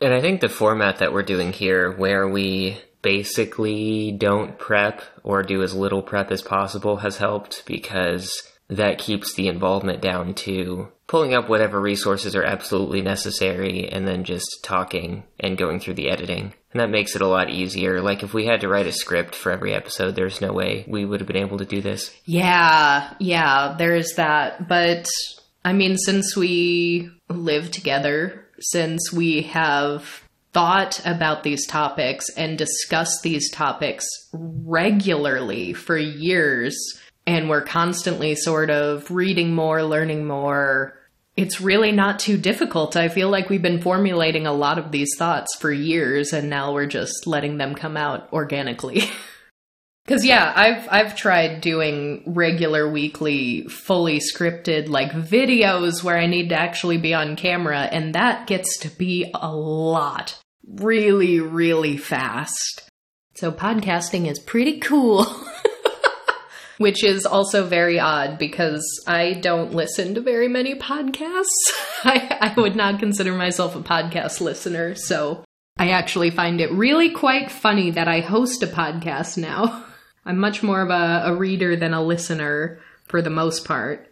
And 0.00 0.14
I 0.14 0.20
think 0.20 0.40
the 0.40 0.48
format 0.48 0.98
that 0.98 1.12
we're 1.12 1.22
doing 1.22 1.52
here, 1.52 1.90
where 1.90 2.28
we 2.28 2.78
basically 3.02 4.12
don't 4.12 4.58
prep 4.58 5.02
or 5.22 5.42
do 5.42 5.62
as 5.62 5.74
little 5.74 6.02
prep 6.02 6.30
as 6.30 6.42
possible, 6.42 6.98
has 6.98 7.18
helped 7.18 7.64
because 7.66 8.42
that 8.68 8.98
keeps 8.98 9.34
the 9.34 9.48
involvement 9.48 10.02
down 10.02 10.34
to 10.34 10.88
pulling 11.06 11.32
up 11.32 11.48
whatever 11.48 11.80
resources 11.80 12.36
are 12.36 12.44
absolutely 12.44 13.00
necessary 13.00 13.88
and 13.88 14.06
then 14.06 14.24
just 14.24 14.46
talking 14.62 15.24
and 15.40 15.56
going 15.56 15.80
through 15.80 15.94
the 15.94 16.10
editing. 16.10 16.52
And 16.72 16.80
that 16.80 16.90
makes 16.90 17.16
it 17.16 17.22
a 17.22 17.26
lot 17.26 17.48
easier. 17.48 18.02
Like 18.02 18.22
if 18.22 18.34
we 18.34 18.44
had 18.44 18.60
to 18.60 18.68
write 18.68 18.86
a 18.86 18.92
script 18.92 19.34
for 19.34 19.50
every 19.50 19.72
episode, 19.72 20.14
there's 20.14 20.42
no 20.42 20.52
way 20.52 20.84
we 20.86 21.06
would 21.06 21.20
have 21.20 21.26
been 21.26 21.36
able 21.36 21.58
to 21.58 21.64
do 21.64 21.80
this. 21.80 22.14
Yeah, 22.26 23.14
yeah, 23.18 23.74
there 23.78 23.94
is 23.94 24.14
that. 24.16 24.68
But 24.68 25.08
I 25.64 25.72
mean, 25.72 25.96
since 25.96 26.36
we 26.36 27.10
live 27.30 27.70
together 27.70 28.44
since 28.60 29.12
we 29.12 29.42
have 29.42 30.22
thought 30.52 31.00
about 31.04 31.42
these 31.42 31.66
topics 31.66 32.28
and 32.36 32.58
discussed 32.58 33.22
these 33.22 33.50
topics 33.50 34.06
regularly 34.32 35.72
for 35.72 35.96
years 35.96 36.76
and 37.28 37.50
we're 37.50 37.62
constantly 37.62 38.34
sort 38.34 38.70
of 38.70 39.10
reading 39.10 39.54
more, 39.54 39.82
learning 39.82 40.26
more. 40.26 40.98
It's 41.36 41.60
really 41.60 41.92
not 41.92 42.18
too 42.18 42.38
difficult. 42.38 42.96
I 42.96 43.08
feel 43.10 43.28
like 43.28 43.50
we've 43.50 43.60
been 43.60 43.82
formulating 43.82 44.46
a 44.46 44.52
lot 44.54 44.78
of 44.78 44.92
these 44.92 45.10
thoughts 45.18 45.54
for 45.56 45.70
years 45.70 46.32
and 46.32 46.48
now 46.48 46.72
we're 46.72 46.86
just 46.86 47.26
letting 47.26 47.58
them 47.58 47.74
come 47.74 47.98
out 47.98 48.32
organically. 48.32 49.02
Cause 50.08 50.24
yeah, 50.24 50.52
I've 50.56 50.88
I've 50.90 51.16
tried 51.16 51.60
doing 51.60 52.22
regular 52.26 52.90
weekly 52.90 53.64
fully 53.64 54.20
scripted 54.20 54.88
like 54.88 55.12
videos 55.12 56.02
where 56.02 56.16
I 56.16 56.26
need 56.26 56.48
to 56.48 56.58
actually 56.58 56.96
be 56.96 57.12
on 57.12 57.36
camera 57.36 57.80
and 57.80 58.14
that 58.14 58.46
gets 58.46 58.78
to 58.78 58.88
be 58.88 59.30
a 59.34 59.54
lot. 59.54 60.38
Really, 60.66 61.40
really 61.40 61.98
fast. 61.98 62.88
So 63.34 63.52
podcasting 63.52 64.26
is 64.26 64.38
pretty 64.38 64.80
cool. 64.80 65.24
Which 66.78 67.04
is 67.04 67.26
also 67.26 67.66
very 67.66 68.00
odd 68.00 68.38
because 68.38 68.82
I 69.06 69.34
don't 69.34 69.74
listen 69.74 70.14
to 70.14 70.20
very 70.20 70.48
many 70.48 70.74
podcasts. 70.74 71.44
I, 72.04 72.38
I 72.40 72.60
would 72.60 72.76
not 72.76 72.98
consider 72.98 73.34
myself 73.34 73.76
a 73.76 73.80
podcast 73.80 74.40
listener, 74.40 74.94
so 74.94 75.44
I 75.76 75.90
actually 75.90 76.30
find 76.30 76.60
it 76.60 76.72
really 76.72 77.10
quite 77.10 77.50
funny 77.50 77.90
that 77.92 78.08
I 78.08 78.20
host 78.20 78.62
a 78.62 78.66
podcast 78.66 79.36
now. 79.36 79.84
I'm 80.28 80.38
much 80.38 80.62
more 80.62 80.82
of 80.82 80.90
a, 80.90 81.22
a 81.24 81.34
reader 81.34 81.74
than 81.74 81.94
a 81.94 82.04
listener 82.04 82.78
for 83.06 83.22
the 83.22 83.30
most 83.30 83.64
part. 83.64 84.08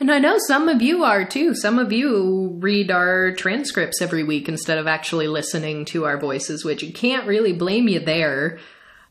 And 0.00 0.10
I 0.10 0.18
know 0.18 0.36
some 0.48 0.68
of 0.68 0.82
you 0.82 1.04
are 1.04 1.24
too. 1.24 1.54
Some 1.54 1.78
of 1.78 1.92
you 1.92 2.56
read 2.58 2.90
our 2.90 3.30
transcripts 3.32 4.02
every 4.02 4.24
week 4.24 4.48
instead 4.48 4.78
of 4.78 4.88
actually 4.88 5.28
listening 5.28 5.84
to 5.86 6.06
our 6.06 6.18
voices, 6.18 6.64
which 6.64 6.82
you 6.82 6.92
can't 6.92 7.28
really 7.28 7.52
blame 7.52 7.86
you 7.86 8.00
there. 8.00 8.58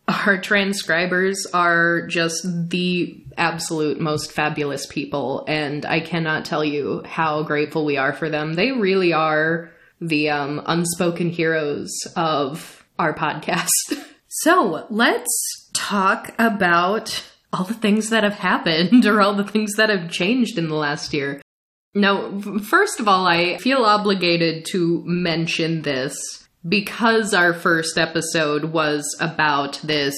Our 0.09 0.37
transcribers 0.37 1.47
are 1.53 2.05
just 2.07 2.45
the 2.69 3.23
absolute 3.37 4.01
most 4.01 4.33
fabulous 4.33 4.85
people, 4.85 5.45
and 5.47 5.85
I 5.85 6.01
cannot 6.01 6.43
tell 6.43 6.65
you 6.65 7.03
how 7.05 7.43
grateful 7.43 7.85
we 7.85 7.95
are 7.95 8.11
for 8.11 8.29
them. 8.29 8.55
They 8.55 8.73
really 8.73 9.13
are 9.13 9.71
the 10.01 10.31
um, 10.31 10.61
unspoken 10.65 11.29
heroes 11.29 11.89
of 12.17 12.85
our 12.99 13.13
podcast. 13.13 13.69
so 14.37 14.87
let's 14.89 15.69
talk 15.73 16.33
about 16.39 17.23
all 17.51 17.65
the 17.65 17.75
things 17.75 18.09
that 18.09 18.23
have 18.23 18.33
happened 18.33 19.05
or 19.05 19.21
all 19.21 19.35
the 19.35 19.43
things 19.43 19.73
that 19.73 19.89
have 19.89 20.09
changed 20.09 20.57
in 20.57 20.69
the 20.69 20.75
last 20.75 21.13
year. 21.13 21.39
Now, 21.93 22.39
first 22.67 22.99
of 22.99 23.07
all, 23.07 23.27
I 23.27 23.57
feel 23.57 23.83
obligated 23.83 24.65
to 24.71 25.03
mention 25.05 25.83
this 25.83 26.17
because 26.67 27.33
our 27.35 27.53
first 27.53 27.99
episode 27.99 28.65
was 28.65 29.05
about 29.19 29.79
this 29.83 30.15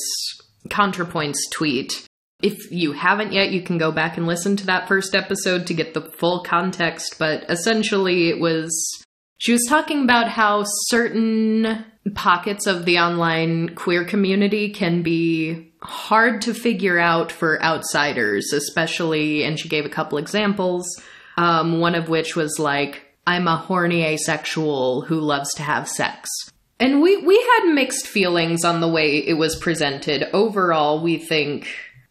ContraPoints 0.69 1.39
tweet. 1.51 2.07
If 2.41 2.71
you 2.71 2.93
haven't 2.93 3.33
yet, 3.33 3.51
you 3.51 3.61
can 3.61 3.77
go 3.77 3.91
back 3.91 4.15
and 4.15 4.25
listen 4.25 4.55
to 4.57 4.65
that 4.67 4.87
first 4.87 5.13
episode 5.13 5.67
to 5.67 5.73
get 5.73 5.93
the 5.93 6.01
full 6.01 6.43
context, 6.43 7.15
but 7.19 7.43
essentially 7.49 8.29
it 8.29 8.39
was. 8.39 8.71
She 9.37 9.51
was 9.51 9.65
talking 9.67 10.03
about 10.03 10.29
how 10.29 10.63
certain 10.87 11.83
pockets 12.13 12.67
of 12.67 12.85
the 12.85 12.99
online 12.99 13.75
queer 13.75 14.05
community 14.05 14.69
can 14.69 15.01
be 15.01 15.71
hard 15.81 16.41
to 16.43 16.53
figure 16.53 16.99
out 16.99 17.31
for 17.31 17.61
outsiders, 17.63 18.53
especially, 18.53 19.43
and 19.43 19.59
she 19.59 19.69
gave 19.69 19.85
a 19.85 19.89
couple 19.89 20.17
examples, 20.17 21.01
um, 21.37 21.79
one 21.79 21.95
of 21.95 22.09
which 22.09 22.35
was 22.35 22.59
like, 22.59 23.01
I'm 23.27 23.47
a 23.47 23.57
horny 23.57 24.03
asexual 24.03 25.01
who 25.01 25.19
loves 25.19 25.53
to 25.55 25.63
have 25.63 25.89
sex. 25.89 26.29
And 26.79 27.01
we, 27.01 27.17
we 27.17 27.37
had 27.37 27.73
mixed 27.73 28.05
feelings 28.05 28.63
on 28.63 28.81
the 28.81 28.89
way 28.89 29.17
it 29.17 29.35
was 29.35 29.55
presented. 29.55 30.27
Overall, 30.33 31.01
we 31.01 31.17
think 31.17 31.67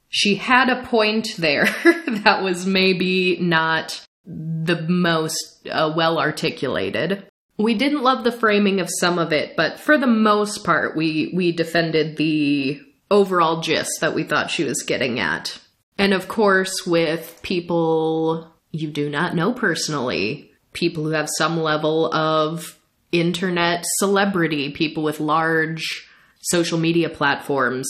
she 0.08 0.36
had 0.36 0.70
a 0.70 0.82
point 0.84 1.36
there 1.38 1.66
that 2.06 2.42
was 2.42 2.66
maybe 2.66 3.38
not 3.40 4.04
the 4.24 4.82
most 4.88 5.68
uh, 5.70 5.92
well 5.94 6.18
articulated 6.18 7.26
we 7.56 7.74
didn't 7.74 8.02
love 8.02 8.24
the 8.24 8.32
framing 8.32 8.80
of 8.80 8.88
some 8.98 9.18
of 9.18 9.32
it, 9.32 9.56
but 9.56 9.78
for 9.78 9.96
the 9.96 10.06
most 10.06 10.64
part, 10.64 10.96
we 10.96 11.32
we 11.34 11.52
defended 11.52 12.16
the 12.16 12.80
overall 13.10 13.60
gist 13.60 14.00
that 14.00 14.14
we 14.14 14.24
thought 14.24 14.50
she 14.50 14.64
was 14.64 14.82
getting 14.82 15.20
at. 15.20 15.58
And 15.98 16.12
of 16.12 16.26
course, 16.26 16.84
with 16.86 17.38
people 17.42 18.50
you 18.72 18.90
do 18.90 19.08
not 19.08 19.36
know 19.36 19.52
personally, 19.52 20.50
people 20.72 21.04
who 21.04 21.10
have 21.10 21.28
some 21.38 21.60
level 21.60 22.12
of 22.12 22.78
internet 23.12 23.84
celebrity, 23.98 24.72
people 24.72 25.04
with 25.04 25.20
large 25.20 26.08
social 26.40 26.78
media 26.78 27.08
platforms, 27.08 27.88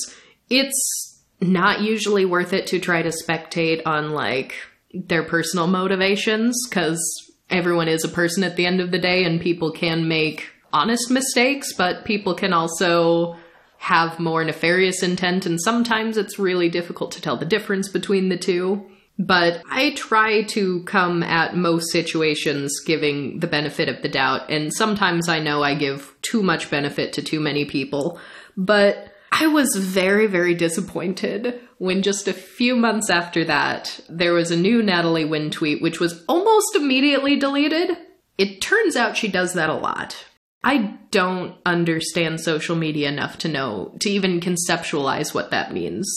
it's 0.50 1.22
not 1.40 1.80
usually 1.80 2.26
worth 2.26 2.52
it 2.52 2.66
to 2.68 2.78
try 2.78 3.00
to 3.00 3.08
spectate 3.10 3.80
on 3.86 4.10
like 4.10 4.54
their 4.92 5.22
personal 5.22 5.66
motivations 5.66 6.54
because 6.68 7.23
everyone 7.50 7.88
is 7.88 8.04
a 8.04 8.08
person 8.08 8.44
at 8.44 8.56
the 8.56 8.66
end 8.66 8.80
of 8.80 8.90
the 8.90 8.98
day 8.98 9.24
and 9.24 9.40
people 9.40 9.70
can 9.70 10.08
make 10.08 10.50
honest 10.72 11.10
mistakes, 11.10 11.72
but 11.72 12.04
people 12.04 12.34
can 12.34 12.52
also 12.52 13.36
have 13.78 14.18
more 14.18 14.42
nefarious 14.42 15.02
intent, 15.02 15.44
and 15.44 15.60
sometimes 15.60 16.16
it's 16.16 16.38
really 16.38 16.70
difficult 16.70 17.12
to 17.12 17.20
tell 17.20 17.36
the 17.36 17.44
difference 17.44 17.88
between 17.88 18.30
the 18.30 18.36
two. 18.36 18.84
But 19.18 19.62
I 19.70 19.90
try 19.90 20.42
to 20.42 20.82
come 20.84 21.22
at 21.22 21.54
most 21.54 21.92
situations 21.92 22.72
giving 22.84 23.38
the 23.40 23.46
benefit 23.46 23.88
of 23.88 24.02
the 24.02 24.08
doubt, 24.08 24.50
and 24.50 24.72
sometimes 24.72 25.28
I 25.28 25.38
know 25.38 25.62
I 25.62 25.74
give 25.74 26.16
too 26.22 26.42
much 26.42 26.70
benefit 26.70 27.12
to 27.12 27.22
too 27.22 27.40
many 27.40 27.64
people. 27.64 28.18
But 28.56 29.13
I 29.36 29.48
was 29.48 29.74
very, 29.76 30.28
very 30.28 30.54
disappointed 30.54 31.60
when 31.78 32.02
just 32.02 32.28
a 32.28 32.32
few 32.32 32.76
months 32.76 33.10
after 33.10 33.44
that, 33.46 33.98
there 34.08 34.32
was 34.32 34.52
a 34.52 34.56
new 34.56 34.80
Natalie 34.80 35.24
Wynn 35.24 35.50
tweet, 35.50 35.82
which 35.82 35.98
was 35.98 36.24
almost 36.28 36.76
immediately 36.76 37.36
deleted. 37.36 37.98
It 38.38 38.60
turns 38.60 38.94
out 38.94 39.16
she 39.16 39.26
does 39.26 39.54
that 39.54 39.70
a 39.70 39.74
lot. 39.74 40.24
I 40.62 40.96
don't 41.10 41.56
understand 41.66 42.40
social 42.40 42.76
media 42.76 43.08
enough 43.08 43.36
to 43.38 43.48
know, 43.48 43.96
to 44.00 44.08
even 44.08 44.38
conceptualize 44.38 45.34
what 45.34 45.50
that 45.50 45.72
means. 45.72 46.08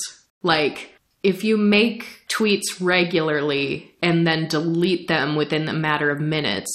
Like, 0.43 0.91
if 1.23 1.43
you 1.43 1.57
make 1.57 2.27
tweets 2.29 2.79
regularly 2.79 3.95
and 3.99 4.27
then 4.27 4.47
delete 4.47 5.07
them 5.07 5.35
within 5.35 5.67
a 5.67 5.73
matter 5.73 6.11
of 6.11 6.21
minutes, 6.21 6.69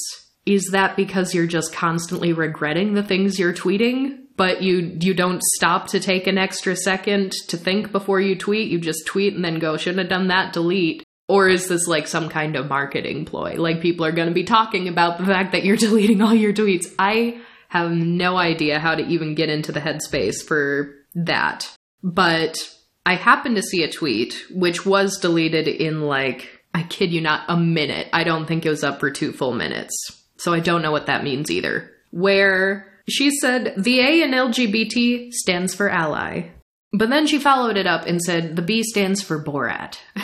is 0.44 0.70
that 0.72 0.96
because 0.96 1.34
you're 1.34 1.46
just 1.46 1.72
constantly 1.72 2.32
regretting 2.32 2.94
the 2.94 3.04
things 3.04 3.38
you're 3.38 3.54
tweeting? 3.54 4.21
But 4.36 4.62
you 4.62 4.96
you 5.00 5.14
don't 5.14 5.42
stop 5.56 5.88
to 5.88 6.00
take 6.00 6.26
an 6.26 6.38
extra 6.38 6.74
second 6.74 7.32
to 7.48 7.56
think 7.56 7.92
before 7.92 8.20
you 8.20 8.36
tweet. 8.36 8.70
You 8.70 8.78
just 8.78 9.06
tweet 9.06 9.34
and 9.34 9.44
then 9.44 9.58
go, 9.58 9.76
shouldn't 9.76 10.00
have 10.00 10.08
done 10.08 10.28
that, 10.28 10.52
delete. 10.52 11.04
Or 11.28 11.48
is 11.48 11.68
this 11.68 11.86
like 11.86 12.06
some 12.08 12.28
kind 12.28 12.56
of 12.56 12.68
marketing 12.68 13.24
ploy? 13.24 13.54
Like 13.56 13.80
people 13.80 14.04
are 14.04 14.12
going 14.12 14.28
to 14.28 14.34
be 14.34 14.44
talking 14.44 14.88
about 14.88 15.18
the 15.18 15.26
fact 15.26 15.52
that 15.52 15.64
you're 15.64 15.76
deleting 15.88 16.20
all 16.20 16.34
your 16.34 16.52
tweets. 16.52 16.92
I 16.98 17.40
have 17.68 17.90
no 17.90 18.36
idea 18.36 18.78
how 18.78 18.94
to 18.94 19.02
even 19.06 19.34
get 19.34 19.48
into 19.48 19.72
the 19.72 19.80
headspace 19.80 20.42
for 20.42 20.94
that. 21.14 21.74
But 22.02 22.58
I 23.06 23.14
happened 23.14 23.56
to 23.56 23.62
see 23.62 23.82
a 23.82 23.90
tweet 23.90 24.34
which 24.50 24.84
was 24.84 25.18
deleted 25.18 25.68
in 25.68 26.02
like, 26.02 26.60
I 26.74 26.82
kid 26.82 27.12
you 27.12 27.20
not, 27.20 27.44
a 27.48 27.56
minute. 27.56 28.08
I 28.12 28.24
don't 28.24 28.46
think 28.46 28.66
it 28.66 28.70
was 28.70 28.84
up 28.84 29.00
for 29.00 29.10
two 29.10 29.32
full 29.32 29.54
minutes. 29.54 29.94
So 30.36 30.52
I 30.52 30.60
don't 30.60 30.82
know 30.82 30.92
what 30.92 31.06
that 31.06 31.24
means 31.24 31.50
either. 31.50 31.90
Where 32.10 32.91
she 33.08 33.30
said 33.30 33.74
the 33.76 34.00
A 34.00 34.22
in 34.22 34.30
LGBT 34.30 35.32
stands 35.32 35.74
for 35.74 35.90
ally. 35.90 36.48
But 36.92 37.08
then 37.08 37.26
she 37.26 37.38
followed 37.38 37.76
it 37.76 37.86
up 37.86 38.06
and 38.06 38.20
said 38.20 38.54
the 38.54 38.62
B 38.62 38.82
stands 38.82 39.22
for 39.22 39.42
Borat. 39.42 39.98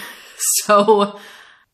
so 0.64 1.18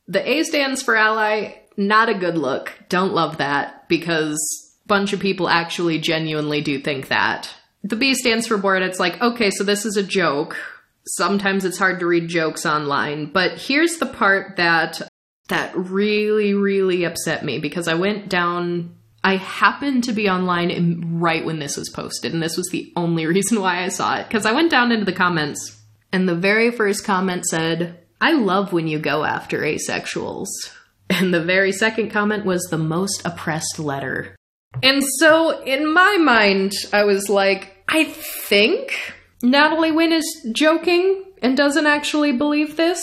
the 0.07 0.29
A 0.29 0.45
stands 0.45 0.83
for 0.83 0.97
ally, 0.97 1.55
not 1.77 2.09
a 2.09 2.15
good 2.15 2.39
look. 2.39 2.73
Don't 2.89 3.13
love 3.13 3.39
that 3.39 3.89
because 3.89 4.39
a 4.85 4.89
bunch 4.89 5.13
of 5.13 5.21
people 5.21 5.49
actually 5.49 5.99
genuinely 5.99 6.61
do 6.61 6.79
think 6.79 7.09
that. 7.09 7.53
The 7.83 7.97
B 7.97 8.15
stands 8.15 8.47
for 8.47 8.57
Borat. 8.57 8.83
It's 8.83 9.01
like, 9.01 9.21
okay, 9.21 9.51
so 9.51 9.65
this 9.65 9.85
is 9.85 9.97
a 9.97 10.03
joke. 10.03 10.57
Sometimes 11.07 11.65
it's 11.65 11.79
hard 11.79 12.01
to 12.01 12.07
read 12.07 12.29
jokes 12.29 12.65
online, 12.65 13.27
but 13.27 13.59
here's 13.59 13.97
the 13.97 14.07
part 14.07 14.57
that 14.57 15.03
that 15.49 15.77
really 15.77 16.55
really 16.55 17.05
upset 17.05 17.45
me 17.45 17.59
because 17.59 17.87
I 17.87 17.93
went 17.93 18.31
down 18.31 18.97
I 19.25 19.37
happened 19.37 20.05
to 20.05 20.13
be 20.13 20.29
online 20.29 21.19
right 21.19 21.45
when 21.45 21.59
this 21.59 21.79
was 21.79 21.89
posted, 21.89 22.35
and 22.35 22.43
this 22.43 22.59
was 22.59 22.69
the 22.71 22.93
only 22.95 23.27
reason 23.37 23.61
why 23.61 23.83
I 23.83 23.89
saw 23.89 24.17
it. 24.17 24.29
Because 24.29 24.47
I 24.47 24.53
went 24.53 24.71
down 24.71 24.93
into 24.93 25.07
the 25.07 25.13
comments, 25.13 25.81
and 26.13 26.29
the 26.29 26.37
very 26.37 26.71
first 26.71 27.05
comment 27.05 27.47
said, 27.47 27.99
I 28.21 28.33
love 28.33 28.73
when 28.73 28.87
you 28.87 28.99
go 28.99 29.25
after 29.25 29.61
asexuals. 29.61 30.49
And 31.11 31.35
the 31.35 31.45
very 31.45 31.71
second 31.71 32.11
comment 32.11 32.47
was 32.47 32.63
the 32.63 32.79
most 32.79 33.21
oppressed 33.27 33.79
letter. 33.79 34.35
And 34.83 35.05
so, 35.19 35.63
in 35.63 35.93
my 35.93 36.17
mind, 36.17 36.73
I 36.95 37.05
was 37.05 37.29
like, 37.29 37.85
I 37.87 38.05
think 38.05 38.99
Natalie 39.43 39.93
Wynn 39.93 40.13
is 40.13 40.49
joking 40.53 41.23
and 41.43 41.59
doesn't 41.59 41.87
actually 41.87 42.33
believe 42.33 42.77
this. 42.77 43.01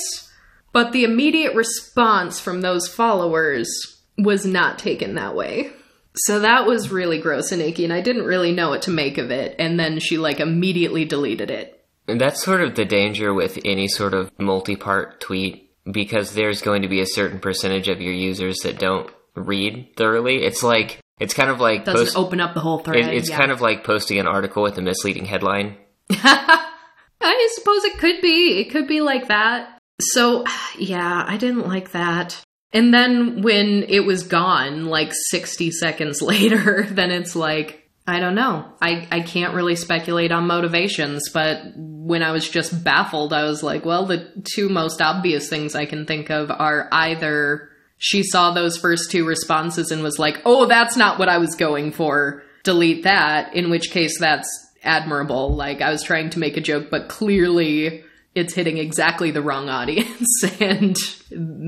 But 0.73 0.93
the 0.93 1.03
immediate 1.03 1.53
response 1.53 2.39
from 2.39 2.61
those 2.61 2.87
followers 2.87 3.69
was 4.17 4.47
not 4.47 4.79
taken 4.79 5.13
that 5.13 5.35
way. 5.35 5.71
So 6.15 6.39
that 6.39 6.65
was 6.65 6.91
really 6.91 7.19
gross 7.19 7.51
and 7.51 7.61
icky, 7.61 7.83
and 7.83 7.93
I 7.93 8.01
didn't 8.01 8.25
really 8.25 8.51
know 8.51 8.69
what 8.69 8.83
to 8.83 8.91
make 8.91 9.17
of 9.17 9.31
it. 9.31 9.55
And 9.59 9.79
then 9.79 9.99
she 9.99 10.17
like 10.17 10.39
immediately 10.39 11.05
deleted 11.05 11.49
it. 11.49 11.85
And 12.07 12.19
that's 12.19 12.43
sort 12.43 12.61
of 12.61 12.75
the 12.75 12.85
danger 12.85 13.33
with 13.33 13.59
any 13.63 13.87
sort 13.87 14.13
of 14.13 14.31
multi 14.37 14.75
part 14.75 15.21
tweet 15.21 15.71
because 15.89 16.33
there's 16.33 16.61
going 16.61 16.81
to 16.81 16.87
be 16.87 17.01
a 17.01 17.05
certain 17.05 17.39
percentage 17.39 17.87
of 17.87 18.01
your 18.01 18.13
users 18.13 18.59
that 18.59 18.79
don't 18.79 19.09
read 19.35 19.95
thoroughly. 19.95 20.43
It's 20.43 20.63
like, 20.63 20.99
it's 21.19 21.33
kind 21.33 21.49
of 21.49 21.59
like. 21.59 21.85
Doesn't 21.85 22.07
post- 22.07 22.17
open 22.17 22.41
up 22.41 22.53
the 22.53 22.59
whole 22.59 22.79
thread. 22.79 23.07
It, 23.07 23.13
it's 23.13 23.29
yeah. 23.29 23.37
kind 23.37 23.51
of 23.51 23.61
like 23.61 23.83
posting 23.83 24.19
an 24.19 24.27
article 24.27 24.63
with 24.63 24.77
a 24.77 24.81
misleading 24.81 25.25
headline. 25.25 25.77
I 26.09 27.49
suppose 27.55 27.83
it 27.85 27.97
could 27.99 28.21
be. 28.21 28.59
It 28.59 28.71
could 28.71 28.87
be 28.87 29.01
like 29.01 29.27
that. 29.27 29.77
So, 30.01 30.43
yeah, 30.77 31.23
I 31.25 31.37
didn't 31.37 31.67
like 31.67 31.91
that. 31.91 32.41
And 32.73 32.93
then 32.93 33.41
when 33.41 33.83
it 33.83 34.05
was 34.05 34.23
gone, 34.23 34.85
like 34.85 35.11
60 35.29 35.71
seconds 35.71 36.21
later, 36.21 36.85
then 36.89 37.11
it's 37.11 37.35
like, 37.35 37.89
I 38.07 38.19
don't 38.19 38.35
know. 38.35 38.65
I, 38.81 39.07
I 39.11 39.19
can't 39.21 39.53
really 39.53 39.75
speculate 39.75 40.31
on 40.31 40.47
motivations, 40.47 41.29
but 41.29 41.73
when 41.75 42.23
I 42.23 42.31
was 42.31 42.49
just 42.49 42.83
baffled, 42.83 43.31
I 43.31 43.43
was 43.43 43.61
like, 43.61 43.85
well, 43.85 44.05
the 44.05 44.27
two 44.53 44.69
most 44.69 45.01
obvious 45.01 45.49
things 45.49 45.75
I 45.75 45.85
can 45.85 46.05
think 46.05 46.29
of 46.31 46.49
are 46.49 46.89
either 46.91 47.69
she 47.99 48.23
saw 48.23 48.51
those 48.51 48.77
first 48.77 49.11
two 49.11 49.25
responses 49.27 49.91
and 49.91 50.01
was 50.01 50.17
like, 50.17 50.41
oh, 50.45 50.65
that's 50.65 50.97
not 50.97 51.19
what 51.19 51.29
I 51.29 51.37
was 51.37 51.55
going 51.55 51.91
for, 51.91 52.41
delete 52.63 53.03
that, 53.03 53.55
in 53.55 53.69
which 53.69 53.91
case 53.91 54.19
that's 54.19 54.49
admirable. 54.83 55.55
Like, 55.55 55.81
I 55.81 55.91
was 55.91 56.01
trying 56.01 56.31
to 56.31 56.39
make 56.39 56.57
a 56.57 56.61
joke, 56.61 56.89
but 56.89 57.09
clearly 57.09 58.03
it's 58.33 58.53
hitting 58.53 58.77
exactly 58.77 59.31
the 59.31 59.41
wrong 59.41 59.69
audience 59.69 60.27
and 60.59 60.95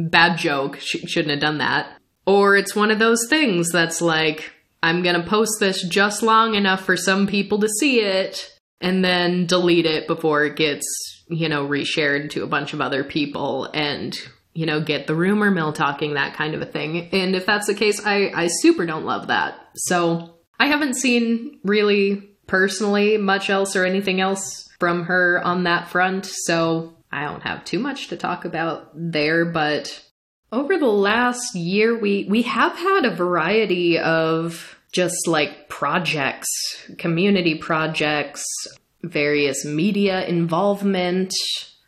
bad 0.10 0.38
joke 0.38 0.80
sh- 0.80 1.04
shouldn't 1.08 1.32
have 1.32 1.42
done 1.42 1.58
that. 1.60 1.98
Or 2.26 2.56
it's 2.56 2.76
one 2.76 2.92
of 2.92 3.00
those 3.00 3.28
things 3.30 3.70
that's 3.72 4.02
like 4.02 4.52
i'm 4.82 5.02
going 5.02 5.20
to 5.20 5.28
post 5.28 5.60
this 5.60 5.82
just 5.88 6.24
long 6.24 6.56
enough 6.56 6.84
for 6.84 6.98
some 6.98 7.26
people 7.28 7.60
to 7.60 7.70
see 7.70 8.02
it 8.02 8.50
and 8.82 9.04
then 9.04 9.46
delete 9.46 9.86
it 9.86 10.08
before 10.08 10.46
it 10.46 10.56
gets 10.56 10.86
you 11.30 11.50
know 11.50 11.66
reshared 11.68 12.30
to 12.30 12.44
a 12.44 12.48
bunch 12.48 12.74
of 12.74 12.82
other 12.82 13.04
people 13.04 13.66
and 13.74 14.20
you 14.54 14.66
know 14.66 14.82
get 14.82 15.08
the 15.08 15.16
rumor 15.16 15.52
mill 15.52 15.74
talking 15.74 16.14
that 16.14 16.36
kind 16.36 16.54
of 16.54 16.62
a 16.62 16.66
thing. 16.66 17.10
And 17.12 17.36
if 17.36 17.46
that's 17.46 17.68
the 17.68 17.74
case 17.74 18.02
i 18.06 18.32
i 18.36 18.48
super 18.48 18.86
don't 18.86 19.06
love 19.06 19.28
that. 19.28 19.56
So 19.76 20.36
i 20.60 20.68
haven't 20.68 20.96
seen 20.96 21.60
really 21.64 22.30
personally 22.48 23.18
much 23.18 23.50
else 23.50 23.76
or 23.76 23.86
anything 23.86 24.22
else 24.22 24.70
from 24.84 25.06
her 25.06 25.42
on 25.46 25.64
that 25.64 25.88
front, 25.88 26.26
so 26.26 26.94
I 27.10 27.24
don't 27.24 27.44
have 27.44 27.64
too 27.64 27.80
much 27.80 28.10
to 28.10 28.18
talk 28.18 28.44
about 28.44 28.90
there, 28.94 29.46
but 29.46 30.04
over 30.52 30.78
the 30.78 30.88
last 30.88 31.56
year 31.56 31.98
we 31.98 32.28
we 32.30 32.42
have 32.42 32.76
had 32.76 33.06
a 33.06 33.16
variety 33.16 33.98
of 33.98 34.78
just 34.92 35.26
like 35.26 35.70
projects, 35.70 36.50
community 36.98 37.56
projects, 37.56 38.44
various 39.04 39.64
media 39.64 40.26
involvement. 40.26 41.34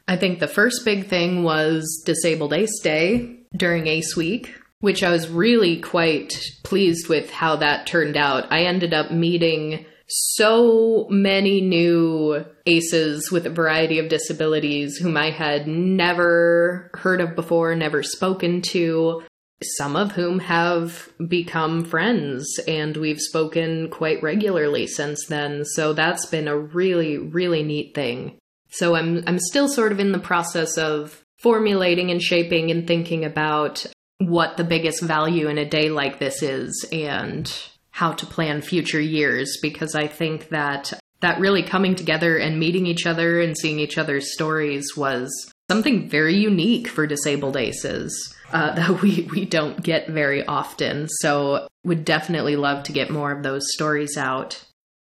I 0.07 0.15
think 0.15 0.39
the 0.39 0.47
first 0.47 0.85
big 0.85 1.07
thing 1.07 1.43
was 1.43 2.01
Disabled 2.05 2.53
Ace 2.53 2.79
Day 2.81 3.39
during 3.53 3.87
Ace 3.87 4.15
Week, 4.15 4.55
which 4.79 5.03
I 5.03 5.11
was 5.11 5.27
really 5.27 5.81
quite 5.81 6.31
pleased 6.63 7.09
with 7.09 7.29
how 7.29 7.57
that 7.57 7.87
turned 7.87 8.15
out. 8.15 8.49
I 8.53 8.61
ended 8.61 8.93
up 8.93 9.11
meeting 9.11 9.85
so 10.07 11.07
many 11.09 11.61
new 11.61 12.45
aces 12.65 13.31
with 13.31 13.45
a 13.45 13.51
variety 13.51 13.99
of 13.99 14.09
disabilities 14.09 14.97
whom 14.97 15.17
I 15.17 15.31
had 15.31 15.67
never 15.67 16.91
heard 16.93 17.21
of 17.21 17.35
before, 17.35 17.75
never 17.75 18.03
spoken 18.03 18.61
to, 18.69 19.23
some 19.61 19.95
of 19.95 20.11
whom 20.11 20.39
have 20.39 21.09
become 21.27 21.85
friends 21.85 22.59
and 22.67 22.97
we've 22.97 23.19
spoken 23.19 23.89
quite 23.89 24.21
regularly 24.21 24.85
since 24.85 25.25
then. 25.27 25.63
So 25.65 25.93
that's 25.93 26.25
been 26.25 26.47
a 26.47 26.57
really, 26.57 27.17
really 27.17 27.63
neat 27.63 27.95
thing. 27.95 28.37
So 28.69 28.95
I'm 28.95 29.23
I'm 29.25 29.39
still 29.39 29.69
sort 29.69 29.91
of 29.91 29.99
in 29.99 30.11
the 30.11 30.19
process 30.19 30.77
of 30.77 31.23
formulating 31.39 32.11
and 32.11 32.21
shaping 32.21 32.71
and 32.71 32.85
thinking 32.85 33.23
about 33.23 33.85
what 34.19 34.57
the 34.57 34.63
biggest 34.63 35.01
value 35.01 35.47
in 35.47 35.57
a 35.57 35.69
day 35.69 35.89
like 35.89 36.19
this 36.19 36.41
is 36.41 36.85
and 36.91 37.51
how 37.95 38.11
to 38.11 38.25
plan 38.25 38.61
future 38.61 38.99
years 38.99 39.57
because 39.61 39.95
I 39.95 40.07
think 40.07 40.49
that 40.49 40.91
that 41.21 41.39
really 41.39 41.63
coming 41.63 41.95
together 41.95 42.35
and 42.37 42.59
meeting 42.59 42.85
each 42.85 43.05
other 43.05 43.39
and 43.39 43.57
seeing 43.57 43.79
each 43.79 43.97
other's 43.97 44.33
stories 44.33 44.97
was 44.97 45.31
something 45.71 46.09
very 46.09 46.35
unique 46.35 46.89
for 46.89 47.07
disabled 47.07 47.55
aces 47.55 48.35
uh, 48.51 48.73
that 48.75 49.01
we, 49.01 49.25
we 49.31 49.45
don't 49.45 49.81
get 49.81 50.09
very 50.09 50.45
often. 50.45 51.07
So, 51.07 51.69
would 51.85 52.03
definitely 52.03 52.57
love 52.57 52.83
to 52.83 52.91
get 52.91 53.11
more 53.11 53.31
of 53.31 53.43
those 53.43 53.63
stories 53.71 54.17
out. 54.17 54.61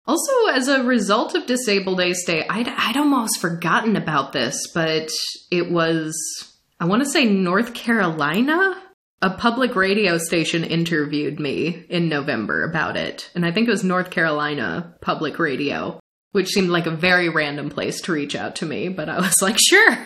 Also, 0.07 0.31
as 0.51 0.67
a 0.67 0.83
result 0.83 1.35
of 1.35 1.45
Disabled 1.45 2.01
Ace 2.01 2.25
Day, 2.25 2.43
I'd, 2.49 2.69
I'd 2.69 2.97
almost 2.97 3.39
forgotten 3.39 3.97
about 3.97 4.33
this, 4.33 4.57
but 4.73 5.11
it 5.51 5.69
was, 5.69 6.15
I 6.79 6.85
want 6.85 7.03
to 7.03 7.09
say 7.09 7.25
North 7.25 7.75
Carolina 7.75 8.81
a 9.21 9.29
public 9.29 9.75
radio 9.75 10.17
station 10.17 10.63
interviewed 10.63 11.39
me 11.39 11.85
in 11.89 12.07
November 12.07 12.63
about 12.63 12.95
it, 12.95 13.29
and 13.35 13.45
I 13.45 13.51
think 13.51 13.67
it 13.67 13.71
was 13.71 13.83
North 13.83 14.11
Carolina 14.11 14.95
Public 15.01 15.39
Radio, 15.39 15.99
which 16.31 16.49
seemed 16.49 16.69
like 16.69 16.85
a 16.85 16.95
very 16.95 17.29
random 17.29 17.69
place 17.69 18.01
to 18.01 18.13
reach 18.13 18.35
out 18.35 18.55
to 18.57 18.65
me, 18.65 18.89
but 18.89 19.09
I 19.09 19.17
was 19.17 19.35
like, 19.41 19.57
sure. 19.59 19.97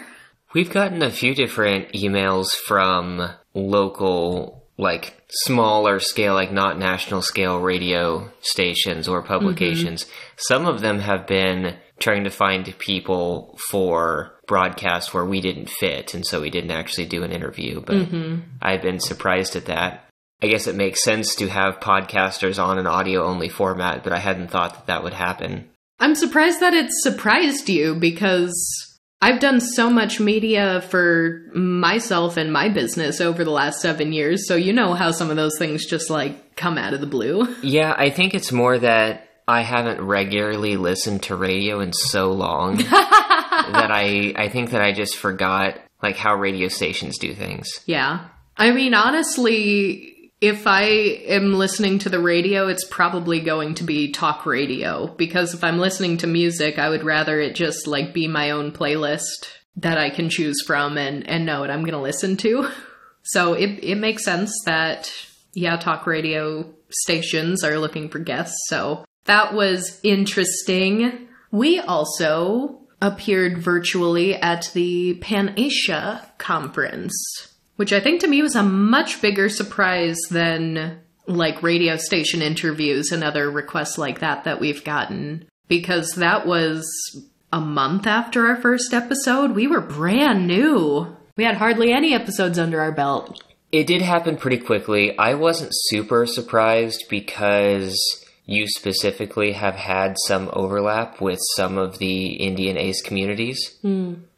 We've 0.53 0.71
gotten 0.71 1.01
a 1.01 1.11
few 1.11 1.33
different 1.35 1.93
emails 1.93 2.51
from 2.67 3.29
local, 3.53 4.67
like 4.77 5.21
smaller 5.29 5.99
scale, 5.99 6.33
like 6.33 6.51
not 6.51 6.79
national 6.79 7.21
scale 7.21 7.59
radio 7.59 8.31
stations 8.41 9.07
or 9.07 9.21
publications. 9.23 10.03
Mm-hmm. 10.03 10.13
Some 10.37 10.65
of 10.65 10.81
them 10.81 10.99
have 10.99 11.27
been 11.27 11.77
trying 12.03 12.25
to 12.25 12.29
find 12.29 12.77
people 12.77 13.57
for 13.69 14.33
broadcasts 14.45 15.13
where 15.13 15.25
we 15.25 15.41
didn't 15.41 15.69
fit, 15.69 16.13
and 16.13 16.25
so 16.25 16.41
we 16.41 16.49
didn't 16.49 16.71
actually 16.71 17.05
do 17.05 17.23
an 17.23 17.31
interview. 17.31 17.81
But 17.81 17.95
mm-hmm. 17.95 18.39
I've 18.61 18.81
been 18.81 18.99
surprised 18.99 19.55
at 19.55 19.65
that. 19.65 20.09
I 20.41 20.47
guess 20.47 20.67
it 20.67 20.75
makes 20.75 21.03
sense 21.03 21.35
to 21.35 21.47
have 21.47 21.79
podcasters 21.79 22.61
on 22.61 22.77
an 22.77 22.85
audio 22.85 23.23
only 23.23 23.47
format, 23.47 24.03
but 24.03 24.11
I 24.11 24.19
hadn't 24.19 24.51
thought 24.51 24.73
that 24.73 24.87
that 24.87 25.03
would 25.03 25.13
happen. 25.13 25.69
I'm 25.99 26.15
surprised 26.15 26.59
that 26.59 26.73
it 26.73 26.89
surprised 26.91 27.69
you 27.69 27.95
because 27.95 28.53
I've 29.21 29.39
done 29.39 29.61
so 29.61 29.89
much 29.89 30.19
media 30.19 30.81
for 30.81 31.49
myself 31.55 32.35
and 32.35 32.51
my 32.51 32.67
business 32.67 33.21
over 33.21 33.45
the 33.45 33.51
last 33.51 33.79
seven 33.79 34.11
years, 34.11 34.45
so 34.45 34.57
you 34.57 34.73
know 34.73 34.95
how 34.95 35.11
some 35.11 35.29
of 35.29 35.37
those 35.37 35.57
things 35.57 35.85
just 35.85 36.09
like 36.09 36.57
come 36.57 36.77
out 36.77 36.93
of 36.93 36.99
the 36.99 37.07
blue. 37.07 37.47
Yeah, 37.63 37.95
I 37.97 38.09
think 38.09 38.33
it's 38.33 38.51
more 38.51 38.77
that 38.77 39.29
I 39.47 39.61
haven't 39.61 40.01
regularly 40.01 40.77
listened 40.77 41.23
to 41.23 41.35
radio 41.35 41.79
in 41.79 41.93
so 41.93 42.31
long 42.31 42.77
that 42.77 43.89
I 43.91 44.33
I 44.35 44.49
think 44.49 44.71
that 44.71 44.81
I 44.81 44.91
just 44.91 45.15
forgot 45.15 45.79
like 46.01 46.17
how 46.17 46.35
radio 46.35 46.67
stations 46.67 47.17
do 47.17 47.33
things. 47.33 47.69
Yeah. 47.85 48.27
I 48.57 48.71
mean, 48.71 48.93
honestly, 48.93 50.31
if 50.41 50.67
I 50.67 50.83
am 50.83 51.53
listening 51.53 51.99
to 51.99 52.09
the 52.09 52.19
radio, 52.19 52.67
it's 52.67 52.85
probably 52.85 53.39
going 53.39 53.75
to 53.75 53.83
be 53.83 54.11
talk 54.11 54.45
radio 54.45 55.07
because 55.07 55.53
if 55.53 55.63
I'm 55.63 55.79
listening 55.79 56.17
to 56.17 56.27
music, 56.27 56.77
I 56.77 56.89
would 56.89 57.03
rather 57.03 57.39
it 57.39 57.55
just 57.55 57.87
like 57.87 58.13
be 58.13 58.27
my 58.27 58.51
own 58.51 58.71
playlist 58.71 59.47
that 59.77 59.97
I 59.97 60.09
can 60.09 60.29
choose 60.29 60.61
from 60.67 60.97
and 60.97 61.27
and 61.27 61.45
know 61.45 61.61
what 61.61 61.71
I'm 61.71 61.81
going 61.81 61.93
to 61.93 61.99
listen 61.99 62.37
to. 62.37 62.69
So 63.23 63.53
it 63.53 63.79
it 63.81 63.95
makes 63.95 64.25
sense 64.25 64.53
that 64.65 65.11
yeah, 65.53 65.77
talk 65.77 66.05
radio 66.05 66.73
stations 66.89 67.63
are 67.63 67.79
looking 67.79 68.09
for 68.09 68.19
guests. 68.19 68.57
So 68.67 69.05
that 69.25 69.53
was 69.53 69.99
interesting. 70.03 71.27
We 71.51 71.79
also 71.79 72.79
appeared 73.01 73.57
virtually 73.57 74.35
at 74.35 74.69
the 74.73 75.15
Pan 75.15 75.53
Asia 75.57 76.31
conference, 76.37 77.13
which 77.75 77.93
I 77.93 77.99
think 77.99 78.21
to 78.21 78.27
me 78.27 78.41
was 78.41 78.55
a 78.55 78.63
much 78.63 79.21
bigger 79.21 79.49
surprise 79.49 80.17
than 80.31 80.99
like 81.27 81.63
radio 81.63 81.97
station 81.97 82.41
interviews 82.41 83.11
and 83.11 83.23
other 83.23 83.49
requests 83.49 83.97
like 83.97 84.19
that 84.19 84.43
that 84.43 84.59
we've 84.59 84.83
gotten 84.83 85.45
because 85.67 86.11
that 86.15 86.45
was 86.45 86.85
a 87.51 87.61
month 87.61 88.07
after 88.07 88.47
our 88.47 88.55
first 88.55 88.93
episode. 88.93 89.51
We 89.51 89.67
were 89.67 89.81
brand 89.81 90.47
new. 90.47 91.15
We 91.37 91.43
had 91.43 91.57
hardly 91.57 91.91
any 91.91 92.13
episodes 92.13 92.59
under 92.59 92.81
our 92.81 92.91
belt. 92.91 93.41
It 93.71 93.87
did 93.87 94.01
happen 94.01 94.37
pretty 94.37 94.59
quickly. 94.59 95.17
I 95.17 95.33
wasn't 95.33 95.71
super 95.73 96.25
surprised 96.25 97.05
because 97.09 98.22
you 98.45 98.67
specifically 98.67 99.53
have 99.53 99.75
had 99.75 100.15
some 100.27 100.49
overlap 100.53 101.21
with 101.21 101.39
some 101.55 101.77
of 101.77 101.97
the 101.99 102.33
Indian 102.33 102.77
ACE 102.77 103.01
communities. 103.01 103.77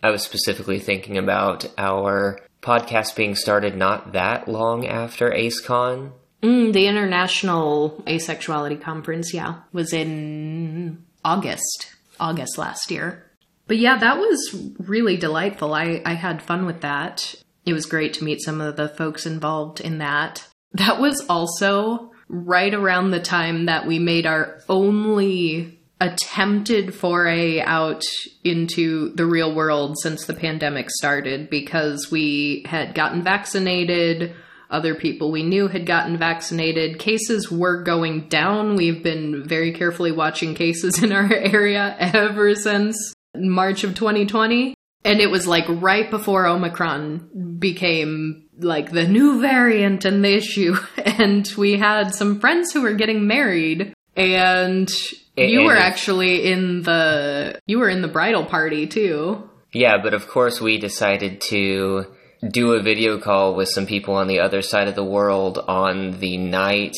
I 0.04 0.10
was 0.10 0.24
specifically 0.24 0.80
thinking 0.80 1.18
about 1.18 1.66
our 1.78 2.40
podcast 2.62 3.16
being 3.16 3.36
started 3.36 3.76
not 3.76 4.14
that 4.14 4.48
long 4.48 4.86
after 4.86 5.30
AceCon. 5.32 6.12
Mm, 6.42 6.74
the 6.74 6.88
International 6.88 8.04
Asexuality 8.06 8.80
Conference, 8.82 9.34
yeah, 9.34 9.62
was 9.72 9.94
in 9.94 11.04
August, 11.24 11.94
August 12.20 12.58
last 12.58 12.92
year. 12.92 13.32
But 13.68 13.78
yeah, 13.78 13.98
that 13.98 14.18
was 14.18 14.72
really 14.78 15.18
delightful. 15.18 15.74
I, 15.74 16.02
I 16.06 16.14
had 16.14 16.42
fun 16.44 16.68
with 16.68 16.82
that. 16.82 17.36
It 17.66 17.74
was 17.74 17.88
great 17.88 18.14
to 18.16 18.24
meet 18.24 18.44
some 18.44 18.62
of 18.62 18.76
the 18.76 18.90
folks 18.90 19.26
involved 19.26 19.82
in 19.82 19.98
that. 19.98 20.48
That 20.74 21.00
was 21.00 21.26
also 21.28 22.12
right 22.28 22.74
around 22.74 23.12
the 23.12 23.20
time 23.20 23.66
that 23.66 23.86
we 23.86 24.00
made 24.00 24.26
our 24.26 24.62
only 24.68 25.80
attempted 26.02 26.94
foray 26.94 27.62
out 27.62 28.04
into 28.44 29.14
the 29.16 29.26
real 29.26 29.56
world 29.56 29.98
since 30.00 30.26
the 30.26 30.34
pandemic 30.34 30.90
started 30.90 31.50
because 31.50 32.12
we 32.12 32.66
had 32.68 32.94
gotten 32.94 33.24
vaccinated. 33.24 34.36
Other 34.70 34.96
people 34.96 35.32
we 35.32 35.44
knew 35.44 35.68
had 35.68 35.86
gotten 35.86 36.18
vaccinated. 36.18 37.00
Cases 37.00 37.52
were 37.52 37.84
going 37.84 38.28
down. 38.28 38.76
We've 38.76 39.04
been 39.04 39.48
very 39.48 39.72
carefully 39.72 40.12
watching 40.12 40.56
cases 40.56 41.02
in 41.04 41.14
our 41.14 41.32
area 41.32 41.96
ever 42.00 42.56
since 42.56 43.14
March 43.36 43.84
of 43.84 43.96
2020. 43.96 44.74
And 45.06 45.20
it 45.20 45.30
was 45.30 45.46
like 45.46 45.66
right 45.70 46.10
before 46.10 46.48
Omicron 46.48 47.58
became 47.60 48.45
like 48.60 48.92
the 48.92 49.08
new 49.08 49.42
variant 49.42 50.06
and 50.06 50.24
the 50.24 50.36
issue. 50.36 50.76
And 51.18 51.50
we 51.58 51.78
had 51.78 52.14
some 52.14 52.42
friends 52.42 52.74
who 52.74 52.82
were 52.82 52.94
getting 52.94 53.26
married 53.26 53.94
and 54.18 54.90
you 55.38 55.60
And 55.60 55.66
were 55.66 55.78
actually 55.78 56.52
in 56.52 56.82
the 56.82 57.60
you 57.68 57.80
were 57.80 57.88
in 57.88 58.02
the 58.02 58.10
bridal 58.10 58.44
party 58.44 58.86
too. 58.86 59.50
Yeah, 59.72 59.98
but 60.02 60.14
of 60.14 60.28
course 60.28 60.60
we 60.60 60.78
decided 60.78 61.40
to 61.50 62.08
do 62.46 62.74
a 62.74 62.82
video 62.82 63.18
call 63.18 63.56
with 63.56 63.70
some 63.70 63.86
people 63.86 64.16
on 64.16 64.28
the 64.28 64.40
other 64.40 64.62
side 64.62 64.88
of 64.88 64.96
the 64.96 65.06
world 65.06 65.58
on 65.58 66.20
the 66.20 66.38
night 66.38 66.96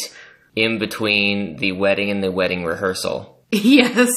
in 0.56 0.80
between 0.80 1.58
the 1.58 1.74
wedding 1.74 2.10
and 2.10 2.24
the 2.24 2.32
wedding 2.32 2.65
rehearsal. 2.65 3.36
Yes. 3.52 4.12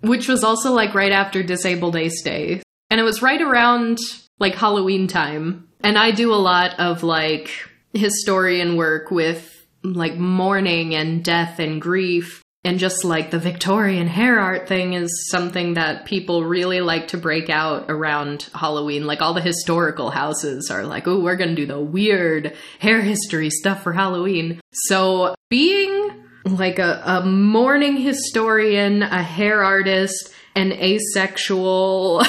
Which 0.00 0.26
was 0.26 0.42
also 0.42 0.72
like 0.72 0.94
right 0.94 1.12
after 1.12 1.44
Disabled 1.44 1.94
Ace 1.94 2.22
Day. 2.22 2.62
And 2.90 2.98
it 2.98 3.04
was 3.04 3.22
right 3.22 3.40
around 3.40 3.98
like 4.40 4.56
Halloween 4.56 5.06
time. 5.06 5.68
And 5.82 5.98
I 5.98 6.12
do 6.12 6.32
a 6.32 6.36
lot 6.36 6.78
of 6.78 7.02
like 7.02 7.50
historian 7.92 8.76
work 8.76 9.10
with 9.10 9.66
like 9.82 10.16
mourning 10.16 10.94
and 10.94 11.24
death 11.24 11.58
and 11.58 11.80
grief. 11.80 12.42
And 12.64 12.78
just 12.78 13.04
like 13.04 13.32
the 13.32 13.40
Victorian 13.40 14.06
hair 14.06 14.38
art 14.38 14.68
thing 14.68 14.92
is 14.92 15.28
something 15.30 15.74
that 15.74 16.04
people 16.04 16.44
really 16.44 16.80
like 16.80 17.08
to 17.08 17.18
break 17.18 17.50
out 17.50 17.86
around 17.88 18.48
Halloween. 18.54 19.04
Like 19.04 19.20
all 19.20 19.34
the 19.34 19.40
historical 19.40 20.10
houses 20.10 20.70
are 20.70 20.84
like, 20.84 21.08
oh, 21.08 21.18
we're 21.18 21.34
going 21.36 21.50
to 21.50 21.56
do 21.56 21.66
the 21.66 21.80
weird 21.80 22.54
hair 22.78 23.00
history 23.00 23.50
stuff 23.50 23.82
for 23.82 23.92
Halloween. 23.92 24.60
So 24.72 25.34
being 25.50 26.10
like 26.44 26.78
a, 26.78 27.02
a 27.04 27.26
mourning 27.26 27.96
historian, 27.96 29.02
a 29.02 29.24
hair 29.24 29.64
artist, 29.64 30.32
an 30.54 30.70
asexual, 30.72 32.22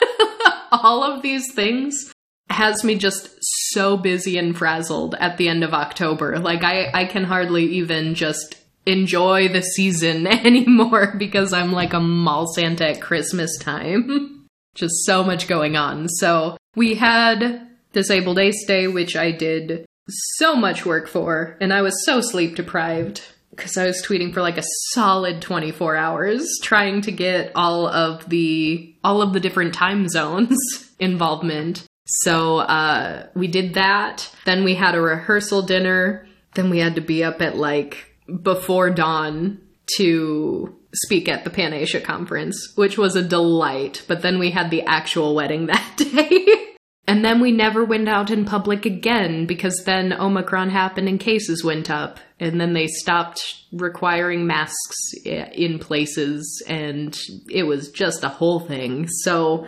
all 0.72 1.04
of 1.04 1.22
these 1.22 1.52
things 1.54 2.12
has 2.50 2.84
me 2.84 2.96
just 2.96 3.30
so 3.40 3.96
busy 3.96 4.36
and 4.38 4.56
frazzled 4.56 5.14
at 5.14 5.36
the 5.36 5.48
end 5.48 5.64
of 5.64 5.72
October. 5.72 6.38
Like 6.38 6.64
I, 6.64 6.90
I 6.92 7.04
can 7.04 7.24
hardly 7.24 7.64
even 7.66 8.14
just 8.14 8.56
enjoy 8.86 9.48
the 9.48 9.62
season 9.62 10.26
anymore 10.26 11.14
because 11.16 11.52
I'm 11.52 11.72
like 11.72 11.92
a 11.92 12.00
mall 12.00 12.46
Santa 12.52 12.88
at 12.88 13.00
Christmas 13.00 13.56
time. 13.58 14.36
just 14.74 15.04
so 15.04 15.24
much 15.24 15.48
going 15.48 15.76
on. 15.76 16.08
So 16.08 16.56
we 16.76 16.94
had 16.94 17.68
Disabled 17.92 18.38
Ace 18.38 18.64
Day, 18.66 18.86
which 18.86 19.16
I 19.16 19.32
did 19.32 19.84
so 20.08 20.54
much 20.54 20.86
work 20.86 21.08
for, 21.08 21.56
and 21.60 21.72
I 21.72 21.82
was 21.82 22.04
so 22.04 22.20
sleep 22.20 22.56
deprived 22.56 23.22
because 23.50 23.76
I 23.76 23.86
was 23.86 24.02
tweeting 24.02 24.32
for 24.32 24.42
like 24.42 24.58
a 24.58 24.64
solid 24.92 25.42
24 25.42 25.96
hours 25.96 26.48
trying 26.62 27.02
to 27.02 27.12
get 27.12 27.52
all 27.54 27.86
of 27.86 28.28
the 28.28 28.94
all 29.04 29.22
of 29.22 29.32
the 29.32 29.40
different 29.40 29.74
time 29.74 30.08
zones 30.08 30.58
involvement. 30.98 31.84
So 32.10 32.58
uh, 32.58 33.26
we 33.34 33.46
did 33.46 33.74
that. 33.74 34.30
Then 34.44 34.64
we 34.64 34.74
had 34.74 34.94
a 34.94 35.00
rehearsal 35.00 35.62
dinner. 35.62 36.26
Then 36.54 36.68
we 36.68 36.78
had 36.78 36.96
to 36.96 37.00
be 37.00 37.22
up 37.22 37.40
at 37.40 37.56
like 37.56 38.06
before 38.42 38.90
dawn 38.90 39.60
to 39.96 40.76
speak 40.92 41.28
at 41.28 41.44
the 41.44 41.50
Pan 41.50 41.72
Asia 41.72 42.00
conference, 42.00 42.72
which 42.74 42.98
was 42.98 43.14
a 43.14 43.22
delight. 43.22 44.04
But 44.08 44.22
then 44.22 44.38
we 44.38 44.50
had 44.50 44.70
the 44.70 44.82
actual 44.82 45.34
wedding 45.34 45.66
that 45.66 45.96
day. 45.96 46.66
And 47.06 47.24
then 47.24 47.40
we 47.40 47.50
never 47.50 47.84
went 47.84 48.08
out 48.08 48.30
in 48.30 48.44
public 48.44 48.86
again 48.86 49.46
because 49.46 49.82
then 49.84 50.12
Omicron 50.12 50.70
happened 50.70 51.08
and 51.08 51.18
cases 51.18 51.64
went 51.64 51.90
up. 51.90 52.20
And 52.38 52.60
then 52.60 52.72
they 52.72 52.86
stopped 52.86 53.42
requiring 53.72 54.46
masks 54.46 55.12
in 55.24 55.78
places 55.78 56.62
and 56.68 57.16
it 57.50 57.64
was 57.64 57.90
just 57.90 58.22
a 58.22 58.28
whole 58.28 58.60
thing. 58.60 59.08
So, 59.08 59.66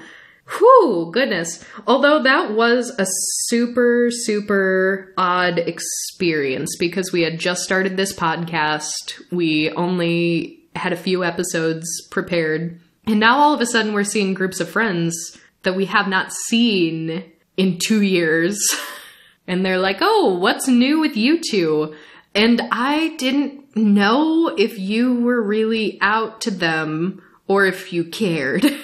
whew, 0.48 1.10
goodness. 1.12 1.64
Although 1.86 2.22
that 2.22 2.52
was 2.52 2.90
a 2.98 3.06
super, 3.06 4.08
super 4.10 5.12
odd 5.16 5.58
experience 5.58 6.76
because 6.78 7.12
we 7.12 7.22
had 7.22 7.38
just 7.38 7.62
started 7.62 7.96
this 7.96 8.12
podcast. 8.12 9.20
We 9.30 9.70
only 9.70 10.60
had 10.74 10.92
a 10.92 10.96
few 10.96 11.24
episodes 11.24 11.86
prepared. 12.10 12.80
And 13.06 13.20
now 13.20 13.38
all 13.38 13.54
of 13.54 13.60
a 13.60 13.66
sudden 13.66 13.92
we're 13.92 14.04
seeing 14.04 14.34
groups 14.34 14.60
of 14.60 14.68
friends 14.68 15.38
that 15.62 15.76
we 15.76 15.86
have 15.86 16.08
not 16.08 16.32
seen 16.32 17.24
in 17.56 17.78
two 17.78 18.02
years. 18.02 18.58
And 19.46 19.64
they're 19.64 19.78
like, 19.78 19.98
oh, 20.00 20.38
what's 20.38 20.68
new 20.68 21.00
with 21.00 21.16
you 21.16 21.40
two? 21.40 21.94
And 22.34 22.62
I 22.70 23.16
didn't 23.16 23.76
know 23.76 24.48
if 24.56 24.78
you 24.78 25.20
were 25.20 25.42
really 25.42 25.98
out 26.00 26.42
to 26.42 26.50
them 26.50 27.22
or 27.48 27.66
if 27.66 27.92
you 27.92 28.04
cared. 28.04 28.64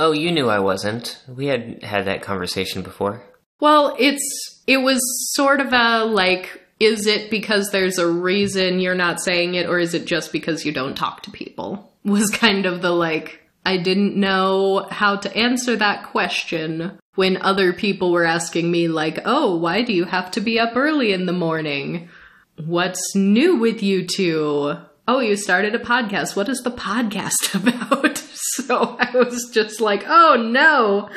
Oh, 0.00 0.12
you 0.12 0.32
knew 0.32 0.48
I 0.48 0.60
wasn't. 0.60 1.22
We 1.28 1.46
had 1.46 1.82
had 1.82 2.06
that 2.06 2.22
conversation 2.22 2.80
before. 2.80 3.22
well, 3.60 3.94
it's, 3.98 4.62
it 4.66 4.78
was 4.78 4.98
sort 5.34 5.60
of 5.60 5.74
a 5.74 6.06
like, 6.06 6.62
is 6.80 7.06
it 7.06 7.30
because 7.30 7.68
there's 7.70 7.98
a 7.98 8.08
reason 8.08 8.80
you're 8.80 8.94
not 8.94 9.20
saying 9.20 9.56
it 9.56 9.68
or 9.68 9.78
is 9.78 9.92
it 9.92 10.06
just 10.06 10.32
because 10.32 10.64
you 10.64 10.72
don't 10.72 10.96
talk 10.96 11.22
to 11.24 11.30
people? 11.30 11.92
Was 12.02 12.30
kind 12.30 12.64
of 12.64 12.80
the 12.80 12.92
like, 12.92 13.42
I 13.66 13.76
didn't 13.76 14.16
know 14.16 14.86
how 14.90 15.16
to 15.16 15.36
answer 15.36 15.76
that 15.76 16.04
question 16.04 16.98
when 17.16 17.36
other 17.42 17.74
people 17.74 18.10
were 18.10 18.24
asking 18.24 18.70
me, 18.70 18.88
like, 18.88 19.18
oh, 19.26 19.54
why 19.56 19.82
do 19.82 19.92
you 19.92 20.06
have 20.06 20.30
to 20.30 20.40
be 20.40 20.58
up 20.58 20.74
early 20.76 21.12
in 21.12 21.26
the 21.26 21.32
morning? 21.34 22.08
What's 22.56 23.14
new 23.14 23.56
with 23.56 23.82
you 23.82 24.06
two? 24.06 24.76
Oh, 25.10 25.18
you 25.18 25.36
started 25.36 25.74
a 25.74 25.78
podcast. 25.80 26.36
What 26.36 26.48
is 26.48 26.60
the 26.60 26.70
podcast 26.70 27.54
about? 27.54 28.16
so 28.16 28.96
I 29.00 29.10
was 29.12 29.50
just 29.52 29.80
like, 29.80 30.04
oh 30.06 30.36
no. 30.36 31.10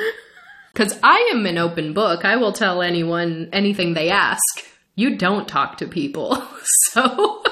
Because 0.74 1.00
I 1.04 1.30
am 1.32 1.46
an 1.46 1.60
open 1.60 1.94
book. 1.94 2.26
I 2.26 2.38
will 2.38 2.54
tell 2.54 2.82
anyone 2.82 3.50
anything 3.54 3.94
they 3.94 4.10
ask. 4.10 4.42
You 4.96 5.16
don't 5.16 5.48
talk 5.48 5.78
to 5.78 5.88
people. 5.88 6.44
so, 6.92 7.44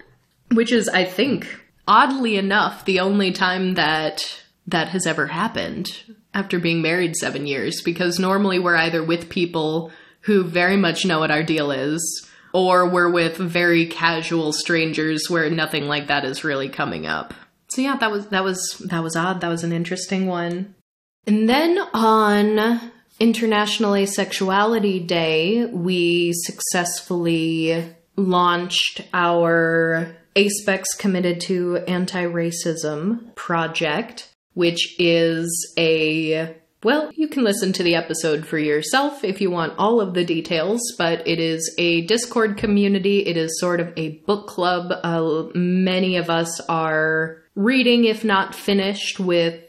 which 0.52 0.72
is, 0.72 0.88
I 0.88 1.04
think, 1.04 1.46
oddly 1.86 2.38
enough, 2.38 2.86
the 2.86 3.00
only 3.00 3.32
time 3.32 3.74
that 3.74 4.42
that 4.66 4.88
has 4.88 5.06
ever 5.06 5.26
happened 5.26 5.88
after 6.32 6.58
being 6.58 6.80
married 6.80 7.14
seven 7.14 7.46
years. 7.46 7.82
Because 7.84 8.18
normally 8.18 8.58
we're 8.58 8.76
either 8.76 9.04
with 9.04 9.28
people 9.28 9.92
who 10.22 10.44
very 10.44 10.78
much 10.78 11.04
know 11.04 11.18
what 11.18 11.30
our 11.30 11.42
deal 11.42 11.70
is, 11.70 12.29
or 12.52 12.88
we're 12.88 13.10
with 13.10 13.36
very 13.36 13.86
casual 13.86 14.52
strangers 14.52 15.28
where 15.28 15.48
nothing 15.50 15.86
like 15.86 16.08
that 16.08 16.24
is 16.24 16.44
really 16.44 16.68
coming 16.68 17.06
up. 17.06 17.34
So 17.68 17.82
yeah, 17.82 17.96
that 17.96 18.10
was 18.10 18.28
that 18.28 18.44
was 18.44 18.82
that 18.86 19.02
was 19.02 19.16
odd. 19.16 19.40
That 19.40 19.48
was 19.48 19.64
an 19.64 19.72
interesting 19.72 20.26
one. 20.26 20.74
And 21.26 21.48
then 21.48 21.78
on 21.94 22.80
International 23.20 23.92
Asexuality 23.92 25.06
Day, 25.06 25.66
we 25.66 26.32
successfully 26.32 27.94
launched 28.16 29.02
our 29.12 30.16
Aspex 30.34 30.84
Committed 30.98 31.40
to 31.42 31.78
Anti 31.86 32.24
Racism 32.24 33.34
project, 33.34 34.30
which 34.54 34.96
is 34.98 35.74
a 35.78 36.56
well, 36.82 37.10
you 37.14 37.28
can 37.28 37.44
listen 37.44 37.72
to 37.74 37.82
the 37.82 37.94
episode 37.94 38.46
for 38.46 38.58
yourself 38.58 39.22
if 39.22 39.40
you 39.40 39.50
want 39.50 39.74
all 39.78 40.00
of 40.00 40.14
the 40.14 40.24
details, 40.24 40.80
but 40.96 41.26
it 41.26 41.38
is 41.38 41.74
a 41.78 42.02
Discord 42.06 42.56
community. 42.56 43.26
It 43.26 43.36
is 43.36 43.60
sort 43.60 43.80
of 43.80 43.92
a 43.96 44.18
book 44.26 44.46
club. 44.46 44.92
Uh, 45.02 45.48
many 45.54 46.16
of 46.16 46.30
us 46.30 46.60
are 46.68 47.42
reading, 47.54 48.04
if 48.04 48.24
not 48.24 48.54
finished, 48.54 49.20
with 49.20 49.62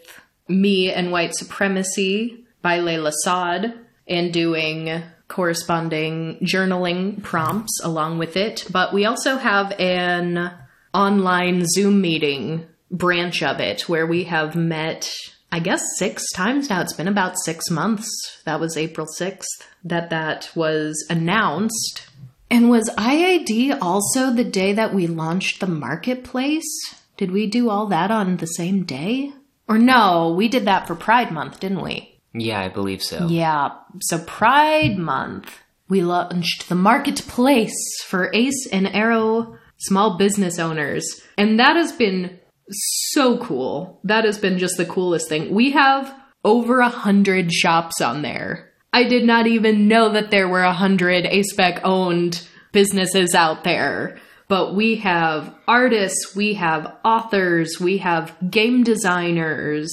Me 0.48 0.92
and 0.92 1.12
White 1.12 1.36
Supremacy 1.36 2.46
by 2.62 2.80
Layla 2.80 3.12
Saad 3.24 3.74
and 4.08 4.34
doing 4.34 5.04
corresponding 5.28 6.38
journaling 6.42 7.24
prompts 7.24 7.80
along 7.84 8.18
with 8.18 8.36
it. 8.36 8.66
But 8.70 8.94
we 8.94 9.06
also 9.06 9.38
have 9.38 9.72
an 9.80 10.52
online 10.94 11.66
Zoom 11.66 12.02
meeting 12.02 12.68
branch 12.92 13.42
of 13.42 13.60
it 13.60 13.88
where 13.88 14.06
we 14.06 14.26
have 14.26 14.56
met, 14.56 15.10
I 15.52 15.60
guess, 15.60 15.82
six 15.98 16.24
times 16.32 16.70
now. 16.70 16.82
It's 16.82 16.94
been 16.94 17.08
about 17.08 17.40
six 17.44 17.70
months. 17.70 18.10
That 18.46 18.60
was 18.60 18.78
April 18.78 19.08
6th 19.20 19.46
that 19.84 20.10
that 20.10 20.50
was 20.56 21.06
announced. 21.10 22.08
And 22.50 22.70
was 22.70 22.90
IAD 22.98 23.78
also 23.82 24.32
the 24.32 24.44
day 24.44 24.74
that 24.74 24.94
we 24.94 25.08
launched 25.08 25.60
the 25.60 25.68
marketplace? 25.68 26.70
Did 27.18 27.32
we 27.32 27.48
do 27.48 27.70
all 27.70 27.88
that 27.88 28.12
on 28.12 28.38
the 28.38 28.46
same 28.46 28.84
day? 28.84 29.34
Or 29.68 29.78
no, 29.78 30.34
we 30.36 30.48
did 30.48 30.66
that 30.66 30.88
for 30.88 30.96
Pride 30.96 31.32
Month, 31.32 31.60
didn't 31.60 31.82
we? 31.82 32.20
Yeah, 32.34 32.60
I 32.60 32.70
believe 32.70 33.02
so. 33.02 33.28
Yeah. 33.28 33.72
So 34.02 34.20
Pride 34.20 34.98
Month, 34.98 35.60
we 35.88 36.02
launched 36.02 36.70
the 36.70 36.76
marketplace 36.76 38.02
for 38.06 38.32
Ace 38.34 38.68
and 38.72 38.88
Arrow 38.88 39.58
small 39.78 40.18
business 40.18 40.60
owners. 40.60 41.22
And 41.38 41.60
that 41.60 41.76
has 41.76 41.92
been 41.92 42.40
so 42.72 43.38
cool. 43.38 44.00
That 44.04 44.26
has 44.26 44.38
been 44.38 44.58
just 44.58 44.78
the 44.78 44.86
coolest 44.86 45.30
thing. 45.30 45.54
We 45.54 45.72
have 45.72 46.14
over 46.44 46.80
a 46.80 46.90
hundred 46.90 47.52
shops 47.52 48.02
on 48.02 48.22
there. 48.22 48.72
I 48.94 49.04
did 49.04 49.24
not 49.24 49.48
even 49.48 49.88
know 49.88 50.10
that 50.10 50.32
there 50.32 50.48
were 50.48 50.64
a 50.64 50.74
hundred 50.74 51.26
ASPEC 51.26 51.82
owned 51.84 52.46
businesses 52.72 53.36
out 53.36 53.64
there. 53.64 54.20
But 54.48 54.76
we 54.76 54.98
have 54.98 55.56
artists, 55.66 56.36
we 56.36 56.56
have 56.56 56.94
authors, 57.06 57.80
we 57.80 58.00
have 58.00 58.36
game 58.50 58.84
designers. 58.84 59.90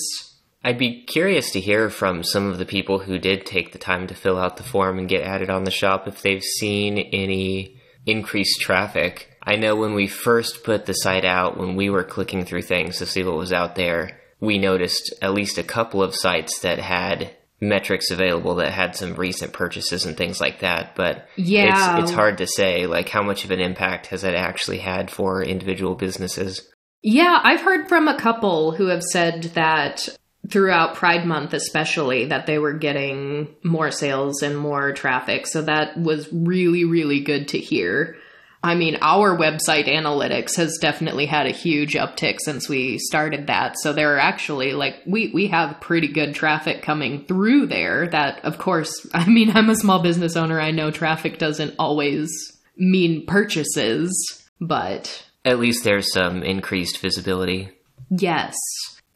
I'd 0.65 0.79
be 0.79 1.05
curious 1.05 1.53
to 1.53 1.61
hear 1.61 1.89
from 1.91 2.25
some 2.25 2.49
of 2.49 2.59
the 2.59 2.67
people 2.67 2.99
who 2.99 3.19
did 3.19 3.47
take 3.47 3.71
the 3.71 3.79
time 3.79 4.09
to 4.09 4.15
fill 4.15 4.37
out 4.37 4.57
the 4.57 4.65
form 4.65 4.99
and 4.99 5.09
get 5.09 5.23
added 5.23 5.49
on 5.49 5.63
the 5.63 5.71
shop 5.71 6.09
if 6.09 6.23
they've 6.23 6.43
seen 6.43 6.99
any 6.99 7.81
increased 8.05 8.61
traffic. 8.61 9.28
I 9.49 9.57
know 9.57 9.77
when 9.77 9.95
we 9.95 10.09
first 10.09 10.63
put 10.63 10.85
the 10.85 10.93
site 10.93 11.25
out, 11.25 11.57
when 11.57 11.75
we 11.75 11.89
were 11.89 12.05
clicking 12.05 12.45
through 12.45 12.63
things 12.63 12.99
to 12.99 13.07
see 13.07 13.25
what 13.25 13.39
was 13.39 13.51
out 13.51 13.77
there, 13.77 14.21
we 14.41 14.59
noticed 14.59 15.15
at 15.23 15.33
least 15.33 15.57
a 15.57 15.63
couple 15.63 16.03
of 16.03 16.15
sites 16.15 16.61
that 16.61 16.79
had 16.79 17.35
metrics 17.59 18.11
available 18.11 18.57
that 18.57 18.73
had 18.73 18.95
some 18.95 19.15
recent 19.15 19.55
purchases 19.55 20.05
and 20.05 20.19
things 20.19 20.39
like 20.39 20.61
that. 20.61 20.95
But 20.95 21.27
yeah, 21.37 21.95
it's, 21.95 22.05
it's 22.05 22.13
hard 22.15 22.37
to 22.39 22.47
say 22.47 22.87
like 22.87 23.09
how 23.09 23.23
much 23.23 23.47
of 23.47 23.51
an 23.51 23.59
impact 23.59 24.09
has 24.09 24.23
it 24.23 24.35
actually 24.35 24.81
had 24.81 25.11
for 25.11 25.43
individual 25.43 25.95
businesses. 25.95 26.71
Yeah, 27.01 27.41
I've 27.43 27.63
heard 27.63 27.89
from 27.89 28.07
a 28.07 28.21
couple 28.21 28.73
who 28.73 28.89
have 28.89 29.03
said 29.03 29.45
that 29.55 30.11
throughout 30.51 30.97
Pride 30.97 31.25
Month, 31.25 31.55
especially, 31.55 32.27
that 32.27 32.45
they 32.45 32.59
were 32.59 32.75
getting 32.75 33.49
more 33.63 33.91
sales 33.91 34.43
and 34.43 34.59
more 34.59 34.93
traffic. 34.93 35.47
So 35.47 35.63
that 35.63 35.97
was 35.99 36.29
really, 36.31 36.85
really 36.85 37.21
good 37.21 37.49
to 37.49 37.59
hear. 37.59 38.17
I 38.63 38.75
mean, 38.75 38.99
our 39.01 39.37
website 39.37 39.89
analytics 39.89 40.57
has 40.57 40.79
definitely 40.81 41.27
had 41.27 41.47
a 41.47 41.53
huge 41.53 41.95
uptick 41.95 42.39
since 42.41 42.69
we 42.69 42.99
started 42.99 43.47
that. 43.47 43.79
So 43.79 43.93
there 43.93 44.15
are 44.17 44.19
actually 44.19 44.73
like 44.73 44.97
we 45.07 45.31
we 45.33 45.47
have 45.49 45.81
pretty 45.81 46.09
good 46.09 46.35
traffic 46.35 46.83
coming 46.83 47.25
through 47.25 47.67
there 47.67 48.09
that 48.09 48.45
of 48.45 48.59
course, 48.59 49.07
I 49.15 49.29
mean, 49.29 49.51
I'm 49.57 49.71
a 49.71 49.77
small 49.77 50.03
business 50.03 50.37
owner. 50.37 50.61
I 50.61 50.73
know 50.73 50.91
traffic 50.91 51.39
doesn't 51.39 51.77
always 51.79 52.31
mean 52.77 53.27
purchases, 53.27 54.13
but 54.61 55.25
at 55.45 55.61
least 55.61 55.85
there's 55.85 56.13
some 56.13 56.43
increased 56.43 56.99
visibility. 56.99 57.71
Yes. 58.11 58.57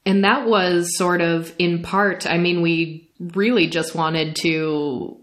And 0.05 0.25
that 0.25 0.47
was 0.47 0.97
sort 0.97 1.21
of 1.21 1.53
in 1.59 1.83
part, 1.83 2.27
I 2.27 2.39
mean, 2.39 2.61
we 2.61 3.09
really 3.19 3.69
just 3.69 3.95
wanted 3.95 4.37
to 4.37 5.19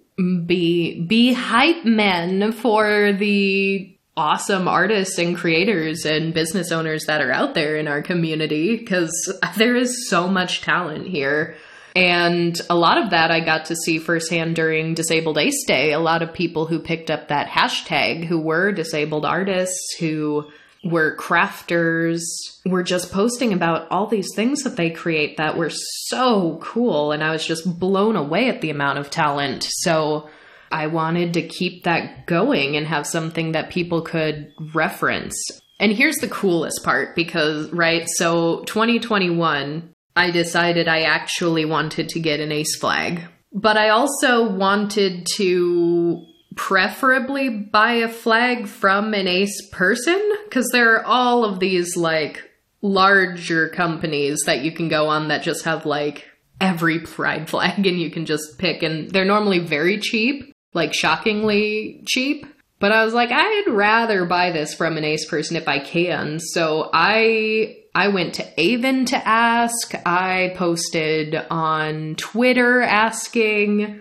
be 0.46 1.02
be 1.06 1.34
hype 1.34 1.86
men 1.86 2.52
for 2.52 3.14
the 3.14 3.96
awesome 4.20 4.68
artists 4.68 5.18
and 5.18 5.38
creators 5.38 6.04
and 6.04 6.34
business 6.34 6.74
owners 6.74 7.06
that 7.06 7.22
are 7.22 7.32
out 7.32 7.54
there 7.54 7.78
in 7.78 7.88
our 7.88 8.02
community 8.02 8.76
because 8.76 9.14
there 9.56 9.78
is 9.78 10.10
so 10.10 10.28
much 10.28 10.62
talent 10.62 11.08
here. 11.08 11.56
And 11.96 12.60
a 12.70 12.76
lot 12.76 12.98
of 12.98 13.12
that 13.12 13.32
I 13.32 13.40
got 13.40 13.66
to 13.66 13.78
see 13.78 13.98
firsthand 13.98 14.58
during 14.58 14.94
Disabled 14.94 15.38
Ace 15.38 15.66
Day. 15.66 15.94
A 15.94 16.00
lot 16.00 16.22
of 16.22 16.34
people 16.34 16.66
who 16.66 16.80
picked 16.80 17.10
up 17.10 17.30
that 17.30 17.48
hashtag 17.48 18.26
who 18.26 18.42
were 18.42 18.74
disabled 18.74 19.24
artists, 19.24 19.96
who 20.02 20.52
were 20.84 21.16
crafters, 21.16 22.22
were 22.66 22.84
just 22.84 23.14
posting 23.14 23.54
about 23.54 23.90
all 23.90 24.08
these 24.08 24.30
things 24.36 24.64
that 24.64 24.76
they 24.76 24.90
create 24.90 25.38
that 25.38 25.58
were 25.58 25.72
so 25.72 26.60
cool. 26.62 27.14
And 27.14 27.24
I 27.24 27.32
was 27.32 27.46
just 27.46 27.80
blown 27.80 28.18
away 28.18 28.50
at 28.50 28.60
the 28.60 28.70
amount 28.70 29.00
of 29.00 29.10
talent. 29.10 29.66
So 29.70 30.30
I 30.72 30.88
wanted 30.88 31.34
to 31.34 31.48
keep 31.48 31.84
that 31.84 32.26
going 32.26 32.76
and 32.76 32.86
have 32.88 33.08
something 33.08 33.54
that 33.54 33.72
people 33.72 34.02
could 34.02 34.52
reference. 34.74 35.36
And 35.80 35.92
here's 35.92 36.18
the 36.18 36.28
coolest 36.28 36.84
part 36.84 37.16
because, 37.16 37.72
right, 37.72 38.08
so 38.08 38.64
2021, 38.66 39.94
I 40.16 40.32
decided 40.32 40.88
I 40.88 41.02
actually 41.02 41.66
wanted 41.66 42.10
to 42.10 42.20
get 42.20 42.40
an 42.40 42.52
ace 42.52 42.76
flag. 42.78 43.22
But 43.54 43.78
I 43.78 43.90
also 43.90 44.50
wanted 44.50 45.26
to 45.38 46.26
preferably 46.56 47.50
buy 47.50 47.94
a 47.94 48.10
flag 48.10 48.68
from 48.68 49.14
an 49.14 49.28
ace 49.28 49.70
person 49.72 50.22
because 50.44 50.68
there 50.72 50.98
are 50.98 51.06
all 51.06 51.46
of 51.46 51.60
these 51.60 51.96
like 51.96 52.44
larger 52.82 53.70
companies 53.70 54.40
that 54.46 54.62
you 54.62 54.72
can 54.72 54.90
go 54.90 55.08
on 55.08 55.30
that 55.30 55.42
just 55.42 55.64
have 55.66 55.86
like 55.86 56.26
every 56.60 57.00
pride 57.00 57.50
flag 57.50 57.78
and 57.88 58.00
you 58.00 58.12
can 58.12 58.26
just 58.26 58.58
pick 58.58 58.84
and 58.84 59.10
they're 59.12 59.26
normally 59.26 59.60
very 59.60 60.00
cheap 60.00 60.54
like 60.74 60.94
shockingly 60.94 62.04
cheap. 62.08 62.46
But 62.80 62.92
I 62.94 63.04
was 63.04 63.14
like, 63.14 63.30
I'd 63.32 63.66
rather 63.68 64.26
buy 64.26 64.52
this 64.52 64.74
from 64.74 64.98
an 64.98 65.04
ace 65.04 65.26
person 65.26 65.58
if 65.58 65.68
I 65.68 65.80
can. 65.80 66.40
So 66.40 66.90
I 66.94 67.78
I 67.94 68.10
went 68.10 68.36
to 68.36 68.48
AVEN 68.58 69.06
to 69.06 69.28
ask. 69.28 69.94
I 70.06 70.54
posted 70.56 71.36
on 71.50 72.16
Twitter 72.16 72.82
asking. 72.82 74.00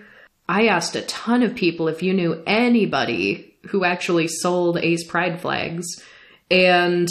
I 0.48 0.68
asked 0.68 0.94
a 0.94 1.02
ton 1.02 1.42
of 1.42 1.54
people 1.54 1.88
if 1.88 2.02
you 2.02 2.14
knew 2.14 2.42
anybody 2.46 3.56
who 3.71 3.85
actually 3.85 4.29
sold 4.29 4.79
Ace 4.79 5.04
Pride 5.04 5.40
flags. 5.40 5.87
And 6.50 7.08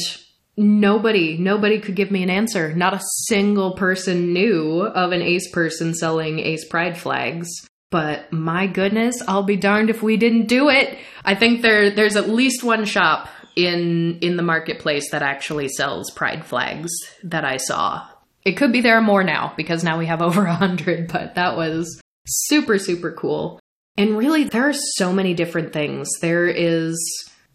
nobody, 0.55 1.37
nobody 1.37 1.79
could 1.79 1.95
give 1.95 2.09
me 2.09 2.23
an 2.23 2.29
answer. 2.29 2.73
Not 2.73 2.93
a 2.93 3.03
single 3.27 3.73
person 3.73 4.33
knew 4.33 4.81
of 4.81 5.11
an 5.11 5.21
Ace 5.21 5.51
person 5.51 5.93
selling 5.93 6.39
Ace 6.39 6.65
Pride 6.67 6.97
flags. 6.97 7.49
But 7.89 8.33
my 8.33 8.67
goodness, 8.67 9.21
I'll 9.27 9.43
be 9.43 9.55
darned 9.55 9.89
if 9.89 10.03
we 10.03 10.17
didn't 10.17 10.47
do 10.47 10.69
it. 10.69 10.97
I 11.23 11.35
think 11.35 11.61
there 11.61 11.89
there's 11.89 12.17
at 12.17 12.29
least 12.29 12.63
one 12.63 12.85
shop 12.85 13.29
in 13.55 14.19
in 14.19 14.35
the 14.35 14.43
marketplace 14.43 15.11
that 15.11 15.23
actually 15.23 15.69
sells 15.69 16.11
pride 16.11 16.45
flags 16.45 16.91
that 17.23 17.45
I 17.45 17.57
saw. 17.57 18.07
It 18.43 18.57
could 18.57 18.71
be 18.71 18.81
there 18.81 18.97
are 18.97 19.01
more 19.01 19.23
now 19.23 19.53
because 19.57 19.83
now 19.83 19.97
we 19.97 20.05
have 20.05 20.21
over 20.21 20.45
a 20.45 20.53
hundred, 20.53 21.11
but 21.11 21.35
that 21.35 21.57
was 21.57 22.01
super, 22.25 22.77
super 22.77 23.11
cool. 23.11 23.59
And 23.97 24.17
really, 24.17 24.43
there 24.43 24.69
are 24.69 24.73
so 24.73 25.11
many 25.11 25.33
different 25.33 25.73
things. 25.73 26.07
There 26.21 26.45
is 26.47 26.97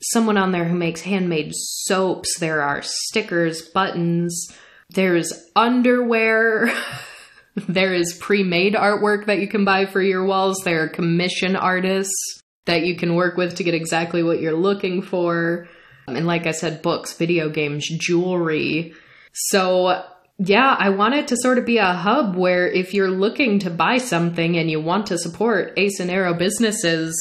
someone 0.00 0.36
on 0.36 0.50
there 0.50 0.64
who 0.64 0.74
makes 0.74 1.02
handmade 1.02 1.52
soaps. 1.54 2.38
There 2.40 2.62
are 2.62 2.82
stickers, 2.82 3.62
buttons, 3.62 4.48
there's 4.90 5.32
underwear. 5.54 6.72
there 7.54 7.92
is 7.92 8.18
pre 8.20 8.42
made 8.42 8.74
artwork 8.74 9.26
that 9.26 9.40
you 9.40 9.48
can 9.48 9.64
buy 9.64 9.86
for 9.86 10.00
your 10.00 10.24
walls. 10.24 10.58
There 10.64 10.82
are 10.82 10.88
commission 10.88 11.56
artists 11.56 12.42
that 12.64 12.84
you 12.84 12.96
can 12.96 13.14
work 13.14 13.36
with 13.36 13.56
to 13.56 13.64
get 13.64 13.74
exactly 13.74 14.22
what 14.22 14.40
you're 14.40 14.56
looking 14.56 15.02
for. 15.02 15.68
Um, 16.06 16.16
and 16.16 16.26
like 16.26 16.46
I 16.46 16.52
said, 16.52 16.82
books, 16.82 17.12
video 17.14 17.48
games, 17.48 17.86
jewelry. 17.88 18.94
So, 19.32 20.04
yeah, 20.38 20.76
I 20.78 20.90
want 20.90 21.14
it 21.14 21.28
to 21.28 21.36
sort 21.36 21.58
of 21.58 21.66
be 21.66 21.78
a 21.78 21.92
hub 21.92 22.36
where 22.36 22.66
if 22.68 22.94
you're 22.94 23.10
looking 23.10 23.58
to 23.60 23.70
buy 23.70 23.98
something 23.98 24.56
and 24.56 24.70
you 24.70 24.80
want 24.80 25.06
to 25.06 25.18
support 25.18 25.72
Ace 25.76 26.00
and 26.00 26.10
Arrow 26.10 26.34
businesses, 26.34 27.14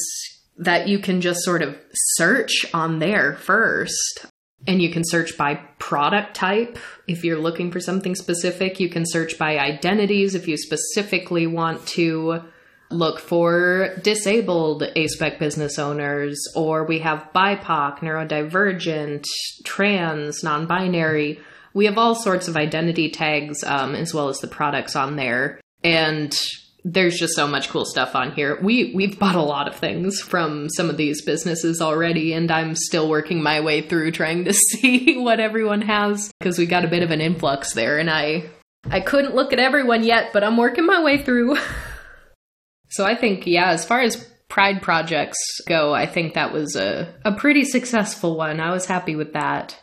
that 0.58 0.88
you 0.88 0.98
can 0.98 1.20
just 1.20 1.40
sort 1.42 1.62
of 1.62 1.76
search 1.92 2.66
on 2.72 2.98
there 2.98 3.34
first. 3.34 4.26
And 4.66 4.80
you 4.80 4.90
can 4.90 5.02
search 5.04 5.36
by 5.36 5.56
product 5.78 6.36
type. 6.36 6.78
If 7.08 7.24
you're 7.24 7.40
looking 7.40 7.72
for 7.72 7.80
something 7.80 8.14
specific, 8.14 8.78
you 8.78 8.88
can 8.88 9.04
search 9.04 9.38
by 9.38 9.58
identities 9.58 10.34
if 10.34 10.46
you 10.46 10.56
specifically 10.56 11.46
want 11.46 11.84
to 11.88 12.42
look 12.92 13.18
for 13.18 13.96
disabled 14.02 14.82
ASPEC 14.82 15.38
business 15.38 15.78
owners, 15.78 16.40
or 16.54 16.84
we 16.84 17.00
have 17.00 17.28
BIPOC, 17.34 17.98
neurodivergent, 17.98 19.24
trans, 19.64 20.44
non 20.44 20.66
binary. 20.66 21.40
We 21.74 21.86
have 21.86 21.98
all 21.98 22.14
sorts 22.14 22.48
of 22.48 22.56
identity 22.56 23.10
tags 23.10 23.64
um, 23.64 23.94
as 23.94 24.12
well 24.12 24.28
as 24.28 24.38
the 24.38 24.46
products 24.46 24.94
on 24.94 25.16
there. 25.16 25.60
And 25.82 26.32
there's 26.84 27.16
just 27.16 27.34
so 27.34 27.46
much 27.46 27.68
cool 27.68 27.84
stuff 27.84 28.14
on 28.14 28.32
here. 28.32 28.58
We 28.60 28.92
we've 28.94 29.18
bought 29.18 29.36
a 29.36 29.42
lot 29.42 29.68
of 29.68 29.76
things 29.76 30.20
from 30.20 30.68
some 30.70 30.90
of 30.90 30.96
these 30.96 31.24
businesses 31.24 31.80
already 31.80 32.32
and 32.32 32.50
I'm 32.50 32.74
still 32.74 33.08
working 33.08 33.42
my 33.42 33.60
way 33.60 33.82
through 33.82 34.12
trying 34.12 34.44
to 34.44 34.52
see 34.70 35.16
what 35.18 35.40
everyone 35.40 35.82
has 35.82 36.30
because 36.38 36.58
we 36.58 36.66
got 36.66 36.84
a 36.84 36.88
bit 36.88 37.02
of 37.02 37.10
an 37.10 37.20
influx 37.20 37.72
there 37.74 37.98
and 37.98 38.10
I 38.10 38.50
I 38.90 39.00
couldn't 39.00 39.36
look 39.36 39.52
at 39.52 39.60
everyone 39.60 40.02
yet, 40.02 40.32
but 40.32 40.42
I'm 40.42 40.56
working 40.56 40.86
my 40.86 41.02
way 41.02 41.22
through. 41.22 41.56
so 42.90 43.04
I 43.04 43.14
think 43.14 43.46
yeah, 43.46 43.70
as 43.70 43.84
far 43.84 44.00
as 44.00 44.28
pride 44.48 44.82
projects 44.82 45.38
go, 45.68 45.94
I 45.94 46.06
think 46.06 46.34
that 46.34 46.52
was 46.52 46.74
a 46.74 47.14
a 47.24 47.32
pretty 47.32 47.64
successful 47.64 48.36
one. 48.36 48.58
I 48.60 48.72
was 48.72 48.86
happy 48.86 49.14
with 49.14 49.34
that. 49.34 49.80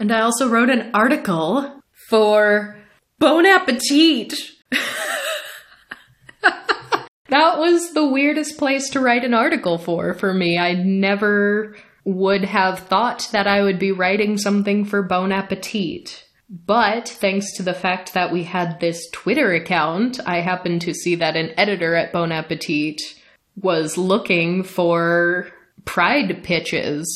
And 0.00 0.10
I 0.10 0.22
also 0.22 0.48
wrote 0.48 0.70
an 0.70 0.90
article 0.94 1.80
for 2.08 2.76
Bon 3.18 3.46
Appetit. 3.46 4.34
that 7.30 7.58
was 7.58 7.92
the 7.92 8.06
weirdest 8.06 8.58
place 8.58 8.90
to 8.90 9.00
write 9.00 9.24
an 9.24 9.34
article 9.34 9.78
for 9.78 10.14
for 10.14 10.34
me. 10.34 10.58
I 10.58 10.74
never 10.74 11.76
would 12.04 12.44
have 12.44 12.80
thought 12.80 13.28
that 13.32 13.46
I 13.46 13.62
would 13.62 13.78
be 13.78 13.92
writing 13.92 14.36
something 14.36 14.84
for 14.84 15.02
Bon 15.02 15.32
Appetit. 15.32 16.24
But 16.48 17.08
thanks 17.08 17.52
to 17.56 17.62
the 17.62 17.74
fact 17.74 18.14
that 18.14 18.32
we 18.32 18.42
had 18.42 18.80
this 18.80 19.08
Twitter 19.10 19.52
account, 19.52 20.18
I 20.26 20.40
happened 20.40 20.80
to 20.82 20.94
see 20.94 21.14
that 21.16 21.36
an 21.36 21.52
editor 21.56 21.94
at 21.94 22.12
Bon 22.12 22.32
Appetit 22.32 23.00
was 23.56 23.96
looking 23.96 24.64
for 24.64 25.48
pride 25.84 26.42
pitches 26.42 27.06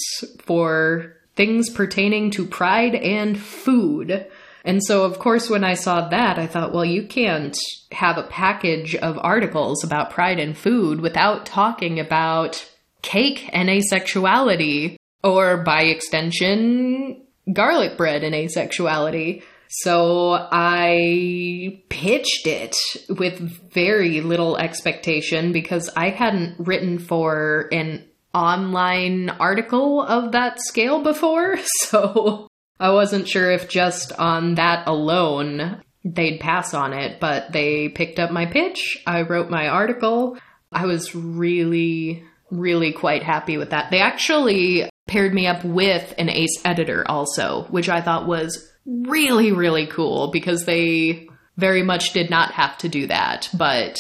for 0.45 1.17
things 1.35 1.69
pertaining 1.71 2.31
to 2.33 2.47
pride 2.47 2.95
and 2.95 3.39
food. 3.39 4.27
And 4.65 4.83
so, 4.83 5.05
of 5.05 5.19
course, 5.19 5.51
when 5.51 5.63
I 5.63 5.75
saw 5.75 6.09
that, 6.09 6.39
I 6.39 6.47
thought, 6.47 6.73
well, 6.73 6.85
you 6.85 7.07
can't 7.07 7.57
have 7.93 8.17
a 8.17 8.23
package 8.23 8.95
of 8.95 9.19
articles 9.19 9.85
about 9.85 10.11
pride 10.11 10.41
and 10.41 10.57
food 10.57 11.01
without 11.01 11.45
talking 11.45 12.01
about 12.01 12.67
cake 13.03 13.51
and 13.53 13.69
asexuality, 13.69 14.97
or 15.23 15.59
by 15.59 15.83
extension, 15.83 17.23
garlic 17.53 17.99
bread 17.99 18.25
and 18.25 18.35
asexuality. 18.35 19.43
So 19.69 20.33
I 20.33 21.83
pitched 21.91 22.47
it 22.47 22.75
with 23.11 23.39
very 23.73 24.23
little 24.23 24.57
expectation 24.57 25.53
because 25.53 25.91
I 25.95 26.11
hadn't 26.11 26.57
written 26.59 26.99
for 26.99 27.69
an 27.71 28.05
online 28.33 29.31
article 29.31 30.03
of 30.03 30.33
that 30.33 30.59
scale 30.61 31.03
before. 31.03 31.59
So 31.91 32.49
I 32.79 32.91
wasn't 32.91 33.29
sure 33.29 33.51
if 33.51 33.69
just 33.69 34.13
on 34.13 34.57
that 34.57 34.87
alone 34.87 35.83
they'd 36.05 36.41
pass 36.41 36.75
on 36.75 36.93
it, 36.93 37.19
but 37.21 37.53
they 37.53 37.89
picked 37.89 38.19
up 38.19 38.31
my 38.31 38.47
pitch. 38.47 39.03
I 39.07 39.23
wrote 39.23 39.49
my 39.49 39.69
article. 39.69 40.37
I 40.71 40.87
was 40.87 41.15
really, 41.15 42.25
really 42.51 42.93
quite 42.93 43.23
happy 43.23 43.57
with 43.57 43.71
that. 43.71 43.91
They 43.91 44.01
actually 44.01 44.89
paired 45.07 45.33
me 45.33 45.47
up 45.47 45.65
with 45.65 46.15
an 46.19 46.29
ACE 46.29 46.61
editor 46.65 47.05
also, 47.09 47.65
which 47.71 47.89
I 47.89 48.01
thought 48.01 48.27
was 48.27 48.71
really, 48.85 49.53
really 49.53 49.87
cool 49.87 50.31
because 50.31 50.65
they 50.65 51.29
very 51.57 51.83
much 51.83 52.13
did 52.13 52.31
not 52.31 52.53
have 52.53 52.77
to 52.79 52.89
do 52.89 53.07
that, 53.07 53.49
but 53.55 53.99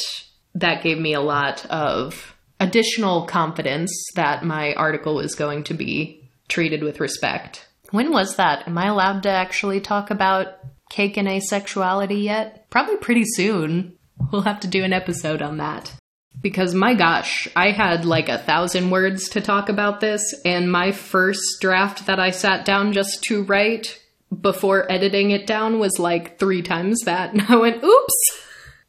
that 0.55 0.83
gave 0.83 0.99
me 0.99 1.14
a 1.14 1.20
lot 1.20 1.64
of 1.66 2.35
additional 2.61 3.27
confidence 3.27 3.93
that 4.14 4.45
my 4.45 4.75
article 4.75 5.14
was 5.14 5.35
going 5.35 5.64
to 5.64 5.75
be 5.75 6.31
treated 6.49 6.83
with 6.83 7.01
respect. 7.01 7.68
When 7.95 8.11
was 8.11 8.34
that? 8.34 8.66
Am 8.66 8.76
I 8.76 8.88
allowed 8.88 9.22
to 9.22 9.28
actually 9.28 9.80
talk 9.80 10.11
about 10.11 10.49
cake 10.90 11.16
and 11.16 11.28
asexuality 11.28 12.24
yet? 12.24 12.68
Probably 12.68 12.97
pretty 12.97 13.22
soon. 13.24 13.97
We'll 14.32 14.42
have 14.42 14.59
to 14.61 14.66
do 14.66 14.82
an 14.82 14.92
episode 14.92 15.40
on 15.40 15.59
that. 15.59 15.95
Because 16.42 16.74
my 16.74 16.95
gosh, 16.95 17.47
I 17.55 17.70
had 17.70 18.05
like 18.05 18.28
a 18.28 18.38
thousand 18.38 18.90
words 18.90 19.28
to 19.28 19.40
talk 19.40 19.68
about 19.68 20.01
this, 20.01 20.34
and 20.45 20.72
my 20.72 20.90
first 20.90 21.61
draft 21.61 22.07
that 22.07 22.18
I 22.18 22.30
sat 22.30 22.64
down 22.64 22.95
just 22.95 23.22
to 23.28 23.45
write 23.45 24.03
before 24.40 24.90
editing 24.90 25.30
it 25.30 25.47
down 25.47 25.78
was 25.78 25.97
like 26.01 26.40
three 26.40 26.62
times 26.62 26.99
that. 27.05 27.30
And 27.32 27.42
I 27.42 27.55
went, 27.55 27.84
oops! 27.84 28.42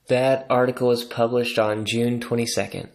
That 0.08 0.48
article 0.50 0.88
was 0.88 1.04
published 1.04 1.60
on 1.60 1.86
June 1.86 2.20
22nd. 2.20 2.90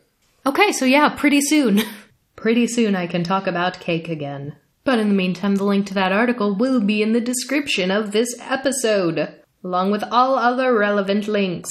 Okay, 0.45 0.73
so 0.73 0.87
yeah, 0.87 1.11
pretty 1.11 1.41
soon. 1.41 1.83
pretty 2.35 2.67
soon 2.67 2.97
I 2.97 3.07
can 3.07 3.23
talk 3.23 3.47
about 3.47 3.79
cake 3.79 4.09
again. 4.09 4.57
But 4.85 4.99
in 4.99 5.09
the 5.09 5.15
meantime, 5.15 5.57
the 5.57 5.65
link 5.65 5.87
to 5.87 5.95
that 5.95 6.13
article 6.13 6.55
will 6.55 6.81
be 6.81 7.03
in 7.03 7.13
the 7.13 7.21
description 7.21 7.91
of 7.91 8.13
this 8.13 8.35
episode, 8.41 9.35
along 9.63 9.91
with 9.91 10.03
all 10.11 10.37
other 10.37 10.77
relevant 10.77 11.29
links. 11.29 11.71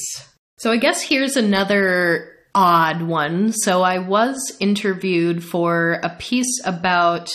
So 0.57 0.71
I 0.71 0.77
guess 0.77 1.01
here's 1.01 1.35
another 1.35 2.35
odd 2.53 3.01
one. 3.01 3.51
So 3.53 3.81
I 3.81 3.99
was 3.99 4.55
interviewed 4.59 5.43
for 5.43 5.99
a 6.03 6.09
piece 6.09 6.61
about 6.65 7.29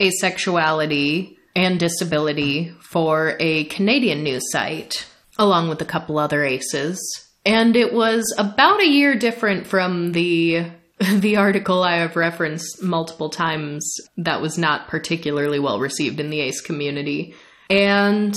asexuality 0.00 1.36
and 1.56 1.78
disability 1.78 2.70
for 2.80 3.36
a 3.38 3.64
Canadian 3.64 4.24
news 4.24 4.42
site, 4.50 5.06
along 5.38 5.68
with 5.68 5.80
a 5.80 5.86
couple 5.86 6.18
other 6.18 6.44
aces. 6.44 6.98
And 7.46 7.76
it 7.76 7.92
was 7.92 8.34
about 8.38 8.80
a 8.80 8.88
year 8.88 9.14
different 9.14 9.66
from 9.66 10.12
the 10.12 10.66
the 11.12 11.36
article 11.36 11.82
I 11.82 11.96
have 11.96 12.16
referenced 12.16 12.82
multiple 12.82 13.30
times 13.30 13.96
that 14.16 14.40
was 14.40 14.56
not 14.56 14.88
particularly 14.88 15.58
well 15.58 15.80
received 15.80 16.20
in 16.20 16.30
the 16.30 16.40
ACE 16.40 16.60
community. 16.60 17.34
And 17.68 18.36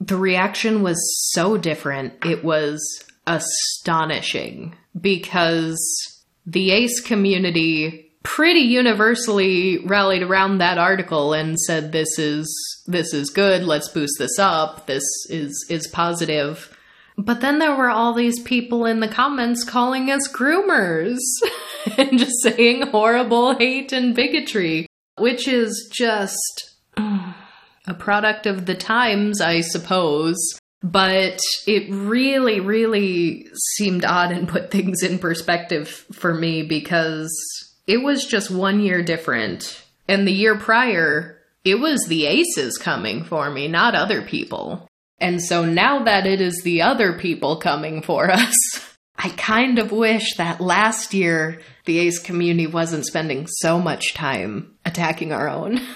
the 0.00 0.16
reaction 0.16 0.82
was 0.82 0.98
so 1.32 1.56
different. 1.56 2.24
It 2.24 2.44
was 2.44 2.80
astonishing 3.26 4.76
because 5.00 5.78
the 6.46 6.70
ACE 6.70 7.00
community 7.00 8.12
pretty 8.22 8.60
universally 8.60 9.78
rallied 9.86 10.22
around 10.22 10.58
that 10.58 10.78
article 10.78 11.32
and 11.32 11.58
said 11.58 11.92
this 11.92 12.18
is 12.18 12.84
this 12.86 13.14
is 13.14 13.30
good, 13.30 13.62
let's 13.62 13.88
boost 13.88 14.18
this 14.18 14.38
up. 14.38 14.86
This 14.86 15.04
is 15.28 15.66
is 15.68 15.86
positive. 15.88 16.76
But 17.18 17.40
then 17.40 17.58
there 17.58 17.74
were 17.74 17.88
all 17.88 18.12
these 18.12 18.40
people 18.42 18.84
in 18.84 19.00
the 19.00 19.08
comments 19.08 19.64
calling 19.64 20.10
us 20.10 20.28
groomers 20.28 21.18
and 21.98 22.18
just 22.18 22.42
saying 22.42 22.82
horrible 22.88 23.56
hate 23.56 23.92
and 23.92 24.14
bigotry, 24.14 24.86
which 25.18 25.48
is 25.48 25.90
just 25.92 26.74
a 26.96 27.94
product 27.94 28.46
of 28.46 28.66
the 28.66 28.74
times, 28.74 29.40
I 29.40 29.60
suppose. 29.60 30.36
But 30.82 31.40
it 31.66 31.90
really, 31.90 32.60
really 32.60 33.48
seemed 33.74 34.04
odd 34.04 34.30
and 34.30 34.48
put 34.48 34.70
things 34.70 35.02
in 35.02 35.18
perspective 35.18 35.88
for 35.88 36.34
me 36.34 36.62
because 36.62 37.32
it 37.86 37.98
was 37.98 38.24
just 38.24 38.50
one 38.50 38.80
year 38.80 39.02
different. 39.02 39.84
And 40.08 40.26
the 40.26 40.32
year 40.32 40.56
prior, 40.56 41.38
it 41.64 41.76
was 41.80 42.04
the 42.04 42.26
aces 42.26 42.78
coming 42.78 43.24
for 43.24 43.50
me, 43.50 43.68
not 43.68 43.94
other 43.94 44.22
people. 44.22 44.86
And 45.18 45.42
so 45.42 45.64
now 45.64 46.04
that 46.04 46.26
it 46.26 46.40
is 46.40 46.60
the 46.62 46.82
other 46.82 47.18
people 47.18 47.56
coming 47.56 48.02
for 48.02 48.30
us, 48.30 48.85
I 49.18 49.30
kind 49.30 49.78
of 49.78 49.92
wish 49.92 50.36
that 50.36 50.60
last 50.60 51.14
year 51.14 51.60
the 51.84 51.98
ace 51.98 52.18
community 52.18 52.66
wasn't 52.66 53.06
spending 53.06 53.46
so 53.46 53.78
much 53.78 54.14
time 54.14 54.74
attacking 54.84 55.32
our 55.32 55.48
own. 55.48 55.80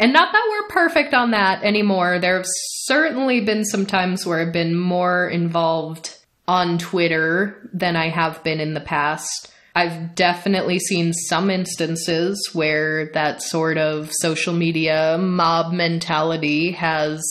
And 0.00 0.14
not 0.14 0.32
that 0.32 0.48
we're 0.48 0.68
perfect 0.68 1.12
on 1.12 1.32
that 1.32 1.62
anymore. 1.62 2.18
There 2.18 2.38
have 2.38 2.46
certainly 2.48 3.42
been 3.42 3.66
some 3.66 3.84
times 3.84 4.24
where 4.24 4.40
I've 4.40 4.52
been 4.52 4.74
more 4.74 5.28
involved 5.28 6.16
on 6.48 6.78
Twitter 6.78 7.68
than 7.74 7.96
I 7.96 8.08
have 8.08 8.42
been 8.42 8.60
in 8.60 8.72
the 8.72 8.80
past. 8.80 9.52
I've 9.74 10.14
definitely 10.14 10.78
seen 10.78 11.12
some 11.12 11.50
instances 11.50 12.48
where 12.54 13.10
that 13.12 13.42
sort 13.42 13.76
of 13.76 14.10
social 14.10 14.54
media 14.54 15.18
mob 15.18 15.74
mentality 15.74 16.72
has 16.72 17.22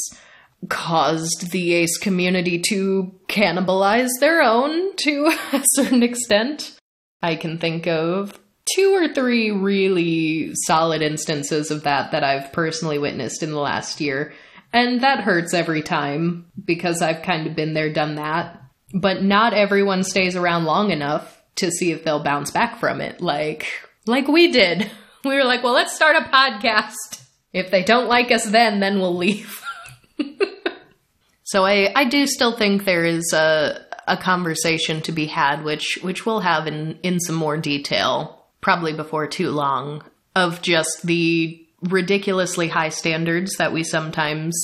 caused 0.67 1.51
the 1.51 1.73
ace 1.73 1.97
community 1.97 2.59
to 2.69 3.13
cannibalize 3.27 4.09
their 4.19 4.41
own 4.41 4.95
to 4.97 5.25
a 5.53 5.63
certain 5.73 6.03
extent. 6.03 6.77
I 7.21 7.35
can 7.35 7.57
think 7.57 7.87
of 7.87 8.39
two 8.75 8.93
or 8.93 9.13
three 9.13 9.51
really 9.51 10.51
solid 10.65 11.01
instances 11.01 11.71
of 11.71 11.83
that 11.83 12.11
that 12.11 12.23
I've 12.23 12.51
personally 12.51 12.99
witnessed 12.99 13.43
in 13.43 13.51
the 13.51 13.59
last 13.59 14.01
year. 14.01 14.33
And 14.71 15.01
that 15.01 15.21
hurts 15.21 15.53
every 15.53 15.81
time 15.81 16.45
because 16.63 17.01
I've 17.01 17.23
kind 17.23 17.47
of 17.47 17.55
been 17.55 17.73
there, 17.73 17.91
done 17.91 18.15
that. 18.15 18.61
But 18.93 19.23
not 19.23 19.53
everyone 19.53 20.03
stays 20.03 20.35
around 20.35 20.65
long 20.65 20.91
enough 20.91 21.41
to 21.55 21.71
see 21.71 21.91
if 21.91 22.03
they'll 22.03 22.23
bounce 22.23 22.51
back 22.51 22.79
from 22.79 23.01
it 23.01 23.21
like 23.21 23.67
like 24.05 24.27
we 24.27 24.51
did. 24.51 24.89
We 25.25 25.35
were 25.35 25.43
like, 25.43 25.63
"Well, 25.63 25.73
let's 25.73 25.93
start 25.93 26.15
a 26.15 26.29
podcast. 26.29 27.21
If 27.51 27.71
they 27.71 27.83
don't 27.83 28.07
like 28.07 28.31
us 28.31 28.45
then, 28.45 28.79
then 28.79 29.01
we'll 29.01 29.17
leave." 29.17 29.61
so 31.43 31.65
I 31.65 31.91
I 31.95 32.05
do 32.05 32.27
still 32.27 32.55
think 32.55 32.85
there 32.85 33.05
is 33.05 33.33
a 33.33 33.85
a 34.07 34.17
conversation 34.17 35.01
to 35.01 35.11
be 35.11 35.27
had 35.27 35.63
which 35.63 35.99
which 36.01 36.25
we'll 36.25 36.39
have 36.39 36.67
in 36.67 36.99
in 37.03 37.19
some 37.19 37.35
more 37.35 37.57
detail 37.57 38.45
probably 38.61 38.93
before 38.93 39.27
too 39.27 39.51
long 39.51 40.03
of 40.35 40.61
just 40.61 41.01
the 41.03 41.65
ridiculously 41.81 42.67
high 42.67 42.89
standards 42.89 43.55
that 43.57 43.71
we 43.71 43.83
sometimes 43.83 44.55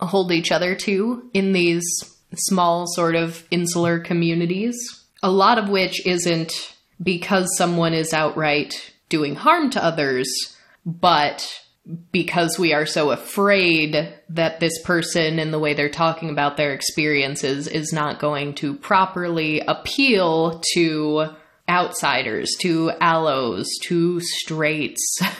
hold 0.00 0.32
each 0.32 0.50
other 0.50 0.74
to 0.74 1.28
in 1.32 1.52
these 1.52 1.84
small 2.34 2.86
sort 2.86 3.14
of 3.14 3.46
insular 3.50 4.00
communities 4.00 4.76
a 5.22 5.30
lot 5.30 5.58
of 5.58 5.68
which 5.68 6.04
isn't 6.06 6.76
because 7.02 7.48
someone 7.56 7.94
is 7.94 8.12
outright 8.12 8.94
doing 9.08 9.34
harm 9.34 9.70
to 9.70 9.84
others, 9.84 10.28
but 10.84 11.48
because 12.12 12.58
we 12.58 12.72
are 12.72 12.86
so 12.86 13.10
afraid 13.10 14.12
that 14.30 14.60
this 14.60 14.82
person 14.82 15.38
and 15.38 15.52
the 15.52 15.58
way 15.58 15.74
they're 15.74 15.88
talking 15.88 16.30
about 16.30 16.56
their 16.56 16.72
experiences 16.72 17.68
is 17.68 17.92
not 17.92 18.18
going 18.18 18.54
to 18.54 18.74
properly 18.74 19.60
appeal 19.60 20.60
to 20.74 21.28
outsiders, 21.68 22.54
to 22.60 22.90
allos, 23.00 23.66
to 23.84 24.20
straights. 24.20 25.20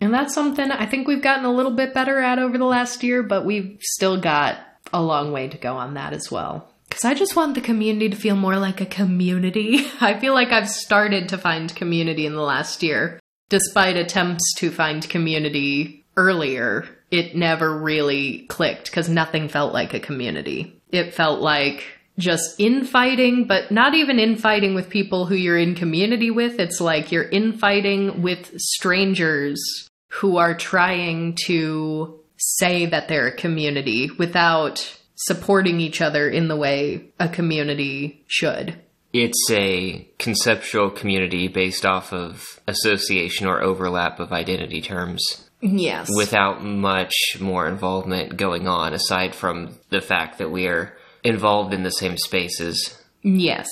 And 0.00 0.12
that's 0.12 0.34
something 0.34 0.70
I 0.70 0.84
think 0.84 1.08
we've 1.08 1.22
gotten 1.22 1.46
a 1.46 1.52
little 1.52 1.72
bit 1.72 1.94
better 1.94 2.18
at 2.18 2.38
over 2.38 2.58
the 2.58 2.66
last 2.66 3.02
year, 3.02 3.22
but 3.22 3.46
we've 3.46 3.78
still 3.80 4.20
got 4.20 4.58
a 4.92 5.00
long 5.00 5.32
way 5.32 5.48
to 5.48 5.56
go 5.56 5.76
on 5.76 5.94
that 5.94 6.12
as 6.12 6.30
well. 6.30 6.68
Because 6.88 7.06
I 7.06 7.14
just 7.14 7.36
want 7.36 7.54
the 7.54 7.62
community 7.62 8.10
to 8.10 8.16
feel 8.16 8.36
more 8.36 8.58
like 8.58 8.82
a 8.82 8.86
community. 8.86 9.86
I 10.02 10.18
feel 10.18 10.34
like 10.34 10.52
I've 10.52 10.68
started 10.68 11.30
to 11.30 11.38
find 11.38 11.74
community 11.74 12.26
in 12.26 12.34
the 12.34 12.42
last 12.42 12.82
year. 12.82 13.18
Despite 13.54 13.96
attempts 13.96 14.52
to 14.56 14.72
find 14.72 15.08
community 15.08 16.04
earlier, 16.16 16.88
it 17.12 17.36
never 17.36 17.78
really 17.78 18.46
clicked 18.48 18.86
because 18.86 19.08
nothing 19.08 19.46
felt 19.48 19.72
like 19.72 19.94
a 19.94 20.00
community. 20.00 20.82
It 20.90 21.14
felt 21.14 21.40
like 21.40 21.84
just 22.18 22.58
infighting, 22.58 23.46
but 23.46 23.70
not 23.70 23.94
even 23.94 24.18
infighting 24.18 24.74
with 24.74 24.90
people 24.90 25.26
who 25.26 25.36
you're 25.36 25.56
in 25.56 25.76
community 25.76 26.32
with. 26.32 26.58
It's 26.58 26.80
like 26.80 27.12
you're 27.12 27.28
infighting 27.28 28.22
with 28.22 28.58
strangers 28.58 29.88
who 30.08 30.36
are 30.36 30.56
trying 30.56 31.36
to 31.46 32.18
say 32.36 32.86
that 32.86 33.06
they're 33.06 33.28
a 33.28 33.36
community 33.36 34.10
without 34.18 34.98
supporting 35.14 35.78
each 35.78 36.00
other 36.00 36.28
in 36.28 36.48
the 36.48 36.56
way 36.56 37.12
a 37.20 37.28
community 37.28 38.24
should. 38.26 38.74
It's 39.14 39.48
a 39.48 40.08
conceptual 40.18 40.90
community 40.90 41.46
based 41.46 41.86
off 41.86 42.12
of 42.12 42.60
association 42.66 43.46
or 43.46 43.62
overlap 43.62 44.18
of 44.18 44.32
identity 44.32 44.82
terms. 44.82 45.48
Yes. 45.60 46.10
Without 46.16 46.64
much 46.64 47.14
more 47.40 47.68
involvement 47.68 48.36
going 48.36 48.66
on 48.66 48.92
aside 48.92 49.32
from 49.32 49.78
the 49.90 50.00
fact 50.00 50.38
that 50.38 50.50
we 50.50 50.66
are 50.66 50.96
involved 51.22 51.72
in 51.72 51.84
the 51.84 51.90
same 51.90 52.18
spaces. 52.18 53.00
Yes. 53.22 53.68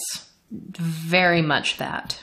Very 0.53 1.43
much 1.43 1.77
that. 1.79 2.23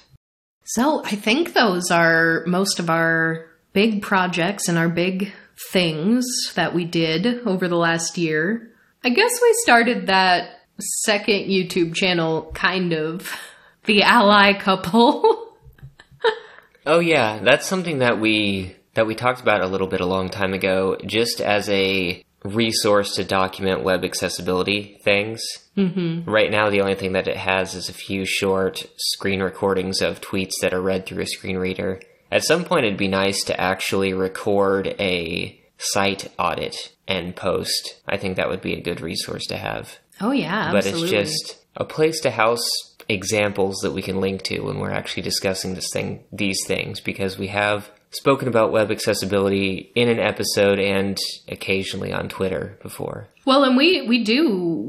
So 0.64 1.04
I 1.04 1.16
think 1.16 1.54
those 1.54 1.92
are 1.92 2.46
most 2.48 2.80
of 2.80 2.90
our 2.90 3.48
big 3.74 4.02
projects 4.02 4.70
and 4.70 4.78
our 4.78 4.90
big 4.90 5.34
things 5.72 6.26
that 6.56 6.74
we 6.74 6.86
did 6.86 7.46
over 7.46 7.68
the 7.68 7.76
last 7.76 8.18
year. 8.18 8.72
I 9.04 9.10
guess 9.10 9.40
we 9.42 9.54
started 9.64 10.08
that 10.08 10.59
second 10.80 11.50
YouTube 11.50 11.94
channel 11.96 12.52
kind 12.54 12.94
of 12.94 13.32
the 13.86 14.04
ally 14.04 14.54
couple. 14.54 15.54
oh 16.86 17.00
yeah, 17.00 17.40
that's 17.40 17.68
something 17.68 18.00
that 18.00 18.20
we 18.20 18.76
that 18.94 19.08
we 19.08 19.16
talked 19.16 19.42
about 19.42 19.62
a 19.62 19.68
little 19.68 19.88
bit 19.88 20.02
a 20.02 20.06
long 20.06 20.30
time 20.30 20.54
ago 20.54 20.98
just 21.06 21.42
as 21.42 21.70
a 21.70 22.24
resource 22.44 23.16
to 23.16 23.24
document 23.24 23.84
web 23.84 24.04
accessibility 24.04 24.98
things. 25.04 25.42
Mm-hmm. 25.78 26.30
Right 26.30 26.52
now, 26.52 26.70
the 26.70 26.82
only 26.82 26.96
thing 26.96 27.14
that 27.14 27.28
it 27.28 27.38
has 27.38 27.76
is 27.76 27.90
a 27.90 27.94
few 27.94 28.26
short 28.26 28.86
screen 28.98 29.42
recordings 29.42 30.02
of 30.02 30.22
tweets 30.22 30.54
that 30.62 30.74
are 30.74 30.82
read 30.82 31.06
through 31.06 31.24
a 31.24 31.28
screen 31.28 31.58
reader. 31.58 32.02
At 32.32 32.44
some 32.44 32.64
point, 32.64 32.86
it'd 32.86 32.98
be 32.98 33.08
nice 33.08 33.44
to 33.46 33.60
actually 33.60 34.14
record 34.14 34.88
a 35.00 35.60
site 35.78 36.32
audit 36.38 36.94
and 37.08 37.36
post. 37.36 38.02
I 38.08 38.18
think 38.18 38.36
that 38.36 38.50
would 38.50 38.62
be 38.62 38.74
a 38.74 38.82
good 38.82 39.02
resource 39.02 39.46
to 39.48 39.58
have. 39.58 39.98
Oh 40.22 40.32
yeah, 40.32 40.72
but 40.72 40.86
it's 40.86 41.10
just 41.10 41.58
a 41.76 41.86
place 41.86 42.20
to 42.22 42.32
house 42.32 42.68
examples 43.08 43.78
that 43.82 43.92
we 43.92 44.02
can 44.02 44.22
link 44.22 44.44
to 44.44 44.60
when 44.62 44.80
we're 44.80 44.92
actually 44.92 45.24
discussing 45.24 45.74
this 45.74 45.90
thing, 45.92 46.24
these 46.32 46.60
things, 46.68 47.00
because 47.00 47.38
we 47.38 47.48
have 47.48 47.90
spoken 48.12 48.48
about 48.48 48.72
web 48.72 48.92
accessibility 48.92 49.92
in 49.96 50.10
an 50.10 50.20
episode 50.20 50.80
and 50.80 51.18
occasionally 51.48 52.12
on 52.12 52.30
Twitter 52.30 52.78
before. 52.82 53.28
Well, 53.46 53.64
and 53.64 53.78
we 53.78 54.04
we 54.08 54.24
do 54.24 54.84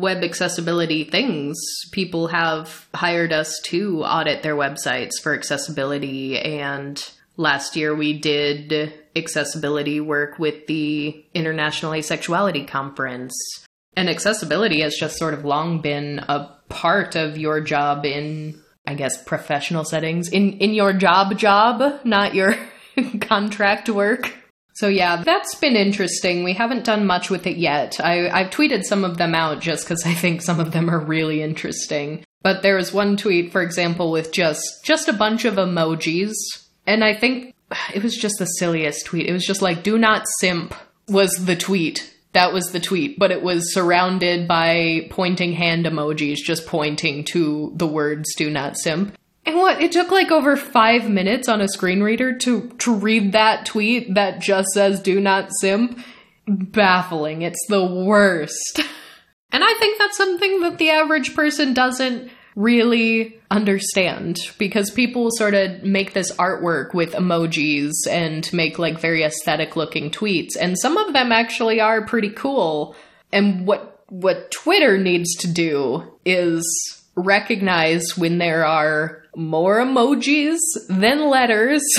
web 0.00 0.24
accessibility 0.24 1.04
things. 1.04 1.56
People 1.92 2.28
have 2.28 2.88
hired 2.94 3.32
us 3.32 3.60
to 3.66 4.02
audit 4.02 4.42
their 4.42 4.56
websites 4.56 5.20
for 5.22 5.34
accessibility 5.34 6.38
and 6.38 7.02
last 7.36 7.74
year 7.74 7.94
we 7.94 8.18
did 8.18 8.92
accessibility 9.16 10.00
work 10.00 10.38
with 10.38 10.66
the 10.66 11.24
International 11.34 11.92
Asexuality 11.92 12.68
Conference. 12.68 13.34
And 14.00 14.08
accessibility 14.08 14.80
has 14.80 14.96
just 14.98 15.18
sort 15.18 15.34
of 15.34 15.44
long 15.44 15.82
been 15.82 16.20
a 16.20 16.48
part 16.70 17.16
of 17.16 17.36
your 17.36 17.60
job 17.60 18.06
in, 18.06 18.58
I 18.86 18.94
guess, 18.94 19.22
professional 19.22 19.84
settings. 19.84 20.30
In 20.30 20.54
in 20.54 20.72
your 20.72 20.94
job 20.94 21.36
job, 21.36 22.00
not 22.02 22.34
your 22.34 22.56
contract 23.20 23.90
work. 23.90 24.32
So 24.72 24.88
yeah, 24.88 25.22
that's 25.22 25.54
been 25.56 25.76
interesting. 25.76 26.44
We 26.44 26.54
haven't 26.54 26.86
done 26.86 27.04
much 27.04 27.28
with 27.28 27.46
it 27.46 27.58
yet. 27.58 28.00
I, 28.00 28.30
I've 28.30 28.48
tweeted 28.48 28.84
some 28.84 29.04
of 29.04 29.18
them 29.18 29.34
out 29.34 29.60
just 29.60 29.84
because 29.84 30.06
I 30.06 30.14
think 30.14 30.40
some 30.40 30.60
of 30.60 30.72
them 30.72 30.88
are 30.88 30.98
really 30.98 31.42
interesting. 31.42 32.24
But 32.40 32.62
there 32.62 32.76
was 32.76 32.94
one 32.94 33.18
tweet, 33.18 33.52
for 33.52 33.60
example, 33.60 34.10
with 34.10 34.32
just 34.32 34.62
just 34.82 35.08
a 35.08 35.12
bunch 35.12 35.44
of 35.44 35.56
emojis, 35.56 36.32
and 36.86 37.04
I 37.04 37.12
think 37.12 37.54
it 37.94 38.02
was 38.02 38.16
just 38.16 38.36
the 38.38 38.46
silliest 38.46 39.04
tweet. 39.04 39.26
It 39.26 39.34
was 39.34 39.44
just 39.44 39.60
like, 39.60 39.82
do 39.82 39.98
not 39.98 40.24
simp 40.38 40.74
was 41.06 41.32
the 41.32 41.54
tweet. 41.54 42.09
That 42.32 42.52
was 42.52 42.66
the 42.66 42.80
tweet, 42.80 43.18
but 43.18 43.32
it 43.32 43.42
was 43.42 43.74
surrounded 43.74 44.46
by 44.46 45.08
pointing 45.10 45.52
hand 45.52 45.86
emojis, 45.86 46.36
just 46.36 46.66
pointing 46.66 47.24
to 47.32 47.72
the 47.74 47.86
words 47.86 48.34
do 48.36 48.50
not 48.50 48.78
simp. 48.78 49.16
And 49.44 49.56
what? 49.56 49.80
It 49.82 49.90
took 49.90 50.10
like 50.10 50.30
over 50.30 50.56
five 50.56 51.08
minutes 51.08 51.48
on 51.48 51.60
a 51.60 51.68
screen 51.68 52.02
reader 52.02 52.36
to, 52.38 52.68
to 52.78 52.94
read 52.94 53.32
that 53.32 53.66
tweet 53.66 54.14
that 54.14 54.40
just 54.40 54.68
says 54.74 55.00
do 55.00 55.20
not 55.20 55.48
simp. 55.60 55.98
Baffling. 56.46 57.42
It's 57.42 57.66
the 57.68 57.84
worst. 57.84 58.80
And 59.52 59.64
I 59.64 59.74
think 59.78 59.98
that's 59.98 60.16
something 60.16 60.60
that 60.60 60.78
the 60.78 60.90
average 60.90 61.34
person 61.34 61.74
doesn't 61.74 62.30
really 62.56 63.40
understand 63.50 64.38
because 64.58 64.90
people 64.90 65.30
sort 65.32 65.54
of 65.54 65.82
make 65.82 66.12
this 66.12 66.32
artwork 66.32 66.94
with 66.94 67.12
emojis 67.12 67.92
and 68.08 68.52
make 68.52 68.78
like 68.78 68.98
very 68.98 69.22
aesthetic 69.22 69.76
looking 69.76 70.10
tweets. 70.10 70.56
And 70.60 70.78
some 70.78 70.96
of 70.96 71.12
them 71.12 71.32
actually 71.32 71.80
are 71.80 72.04
pretty 72.04 72.30
cool. 72.30 72.94
And 73.32 73.66
what 73.66 74.04
what 74.08 74.50
Twitter 74.50 74.98
needs 74.98 75.36
to 75.36 75.52
do 75.52 76.02
is 76.24 76.64
recognize 77.14 78.16
when 78.16 78.38
there 78.38 78.66
are 78.66 79.22
more 79.36 79.78
emojis 79.78 80.58
than 80.88 81.28
letters. 81.28 81.82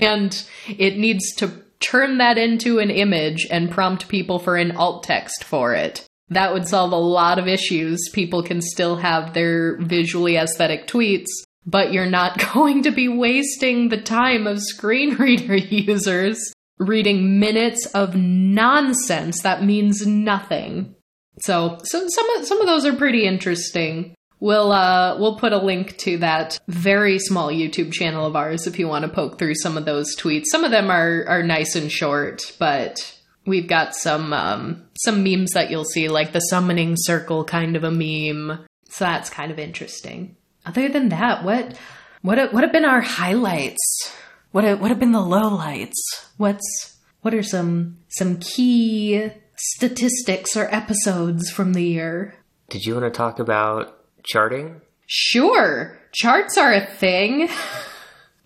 And 0.00 0.34
it 0.66 0.96
needs 0.96 1.34
to 1.34 1.62
turn 1.78 2.16
that 2.16 2.38
into 2.38 2.78
an 2.78 2.90
image 2.90 3.46
and 3.50 3.70
prompt 3.70 4.08
people 4.08 4.38
for 4.38 4.56
an 4.56 4.74
alt 4.78 5.02
text 5.02 5.44
for 5.44 5.74
it 5.74 6.08
that 6.28 6.52
would 6.52 6.66
solve 6.66 6.92
a 6.92 6.96
lot 6.96 7.38
of 7.38 7.48
issues. 7.48 8.08
People 8.12 8.42
can 8.42 8.60
still 8.60 8.96
have 8.96 9.34
their 9.34 9.76
visually 9.80 10.36
aesthetic 10.36 10.86
tweets, 10.86 11.28
but 11.66 11.92
you're 11.92 12.06
not 12.06 12.38
going 12.54 12.82
to 12.82 12.90
be 12.90 13.08
wasting 13.08 13.88
the 13.88 14.00
time 14.00 14.46
of 14.46 14.60
screen 14.60 15.14
reader 15.18 15.56
users 15.56 16.52
reading 16.78 17.38
minutes 17.38 17.86
of 17.94 18.16
nonsense 18.16 19.42
that 19.42 19.62
means 19.62 20.06
nothing. 20.06 20.94
So, 21.40 21.78
so 21.84 22.06
some 22.08 22.30
of, 22.30 22.46
some 22.46 22.60
of 22.60 22.66
those 22.66 22.84
are 22.84 22.94
pretty 22.96 23.26
interesting. 23.26 24.14
We'll 24.40 24.72
uh 24.72 25.16
we'll 25.18 25.38
put 25.38 25.54
a 25.54 25.58
link 25.58 25.96
to 25.98 26.18
that 26.18 26.58
very 26.68 27.18
small 27.18 27.48
YouTube 27.48 27.92
channel 27.92 28.26
of 28.26 28.36
ours 28.36 28.66
if 28.66 28.78
you 28.78 28.86
want 28.86 29.04
to 29.04 29.08
poke 29.08 29.38
through 29.38 29.54
some 29.54 29.78
of 29.78 29.86
those 29.86 30.14
tweets. 30.16 30.46
Some 30.50 30.64
of 30.64 30.70
them 30.70 30.90
are 30.90 31.24
are 31.26 31.42
nice 31.42 31.76
and 31.76 31.90
short, 31.90 32.52
but 32.58 33.13
we've 33.46 33.68
got 33.68 33.94
some 33.94 34.32
um 34.32 34.84
some 34.96 35.22
memes 35.22 35.52
that 35.52 35.70
you'll 35.70 35.84
see 35.84 36.08
like 36.08 36.32
the 36.32 36.40
summoning 36.40 36.94
circle 36.96 37.44
kind 37.44 37.76
of 37.76 37.84
a 37.84 37.90
meme. 37.90 38.64
So 38.88 39.04
that's 39.04 39.30
kind 39.30 39.50
of 39.50 39.58
interesting. 39.58 40.36
Other 40.66 40.88
than 40.88 41.10
that, 41.10 41.44
what 41.44 41.76
what 42.22 42.38
have, 42.38 42.52
what 42.52 42.64
have 42.64 42.72
been 42.72 42.84
our 42.86 43.02
highlights? 43.02 44.12
What 44.52 44.64
have, 44.64 44.80
what 44.80 44.90
have 44.90 45.00
been 45.00 45.12
the 45.12 45.18
lowlights? 45.18 45.92
What's 46.36 46.96
what 47.20 47.34
are 47.34 47.42
some 47.42 47.98
some 48.08 48.38
key 48.38 49.30
statistics 49.56 50.56
or 50.56 50.74
episodes 50.74 51.50
from 51.50 51.74
the 51.74 51.82
year? 51.82 52.34
Did 52.70 52.84
you 52.84 52.94
want 52.94 53.04
to 53.04 53.10
talk 53.10 53.38
about 53.38 53.98
charting? 54.24 54.80
Sure, 55.06 55.98
charts 56.12 56.56
are 56.56 56.72
a 56.72 56.86
thing. 56.86 57.48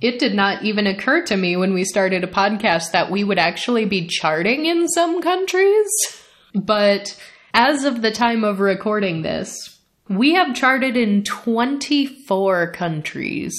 It 0.01 0.21
did 0.21 0.35
not 0.35 0.63
even 0.63 0.87
occur 0.87 1.25
to 1.25 1.37
me 1.37 1.57
when 1.57 1.75
we 1.75 1.85
started 1.85 2.23
a 2.23 2.29
podcast 2.29 2.93
that 2.93 3.11
we 3.11 3.25
would 3.25 3.39
actually 3.39 3.85
be 3.85 4.07
charting 4.07 4.67
in 4.67 4.87
some 4.89 5.21
countries. 5.21 5.89
But 6.55 7.21
as 7.53 7.85
of 7.85 8.01
the 8.01 8.13
time 8.13 8.45
of 8.45 8.61
recording 8.61 9.23
this, 9.23 9.81
we 10.09 10.35
have 10.35 10.55
charted 10.55 10.97
in 10.97 11.25
24 11.25 12.73
countries. 12.73 13.55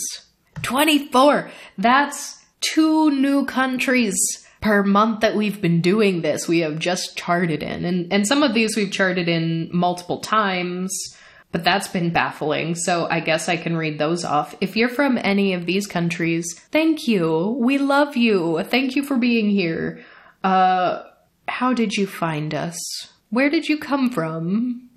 24! 0.62 1.52
That's 1.78 2.42
two 2.62 3.12
new 3.12 3.46
countries 3.46 4.16
per 4.62 4.84
month 4.84 5.20
that 5.22 5.36
we've 5.36 5.62
been 5.62 5.82
doing 5.82 6.22
this. 6.22 6.48
We 6.48 6.60
have 6.60 6.80
just 6.80 7.18
charted 7.18 7.64
in. 7.64 7.84
And, 7.84 8.12
and 8.12 8.26
some 8.26 8.44
of 8.44 8.54
these 8.54 8.76
we've 8.78 8.92
charted 8.92 9.28
in 9.28 9.70
multiple 9.74 10.20
times 10.20 10.92
but 11.52 11.64
that's 11.64 11.88
been 11.88 12.12
baffling. 12.12 12.76
So 12.76 13.08
I 13.10 13.20
guess 13.20 13.50
I 13.50 13.58
can 13.58 13.76
read 13.76 13.98
those 13.98 14.24
off. 14.24 14.56
If 14.62 14.76
you're 14.76 14.90
from 14.90 15.18
any 15.18 15.54
of 15.54 15.66
these 15.66 15.88
countries, 15.88 16.60
thank 16.72 17.08
you. 17.08 17.58
We 17.60 17.78
love 17.78 18.16
you. 18.16 18.64
Thank 18.64 18.96
you 18.96 19.04
for 19.04 19.18
being 19.18 19.50
here. 19.50 20.04
Uh, 20.44 21.04
how 21.48 21.74
did 21.74 21.94
you 21.94 22.06
find 22.06 22.54
us? 22.54 22.78
Where 23.30 23.50
did 23.50 23.68
you 23.68 23.78
come 23.78 24.10
from? 24.10 24.90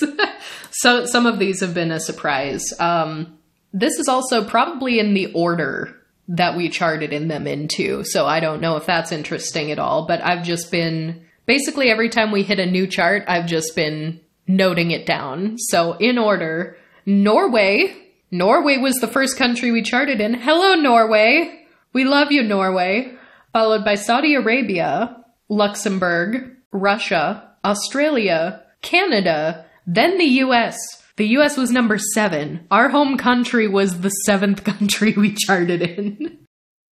so 0.70 1.04
some 1.06 1.26
of 1.26 1.38
these 1.38 1.60
have 1.60 1.74
been 1.74 1.90
a 1.90 2.00
surprise. 2.00 2.72
Um, 2.78 3.38
this 3.72 3.98
is 3.98 4.08
also 4.08 4.44
probably 4.44 4.98
in 4.98 5.14
the 5.14 5.32
order 5.32 5.94
that 6.28 6.56
we 6.56 6.68
charted 6.68 7.12
in 7.12 7.28
them 7.28 7.46
into. 7.46 8.04
So 8.04 8.26
I 8.26 8.40
don't 8.40 8.60
know 8.60 8.76
if 8.76 8.86
that's 8.86 9.12
interesting 9.12 9.70
at 9.70 9.78
all, 9.78 10.06
but 10.06 10.22
I've 10.22 10.44
just 10.44 10.70
been 10.70 11.26
basically 11.46 11.90
every 11.90 12.10
time 12.10 12.30
we 12.30 12.42
hit 12.42 12.58
a 12.58 12.66
new 12.66 12.86
chart, 12.86 13.24
I've 13.28 13.46
just 13.46 13.74
been 13.74 14.20
noting 14.48 14.90
it 14.90 15.06
down. 15.06 15.58
So, 15.58 15.92
in 15.92 16.18
order, 16.18 16.76
Norway. 17.06 17.94
Norway 18.30 18.78
was 18.78 18.96
the 18.96 19.06
first 19.06 19.36
country 19.38 19.70
we 19.70 19.82
charted 19.82 20.20
in. 20.20 20.34
Hello, 20.34 20.74
Norway. 20.74 21.66
We 21.92 22.04
love 22.04 22.32
you, 22.32 22.42
Norway. 22.42 23.14
Followed 23.52 23.84
by 23.84 23.94
Saudi 23.94 24.34
Arabia, 24.34 25.24
Luxembourg, 25.48 26.56
Russia, 26.72 27.50
Australia, 27.64 28.62
Canada, 28.82 29.64
then 29.86 30.18
the 30.18 30.24
US. 30.24 30.76
The 31.16 31.28
US 31.38 31.56
was 31.56 31.70
number 31.70 31.98
seven. 31.98 32.66
Our 32.70 32.90
home 32.90 33.16
country 33.16 33.66
was 33.66 34.00
the 34.00 34.10
seventh 34.10 34.64
country 34.78 35.14
we 35.16 35.34
charted 35.34 35.82
in. 35.82 36.38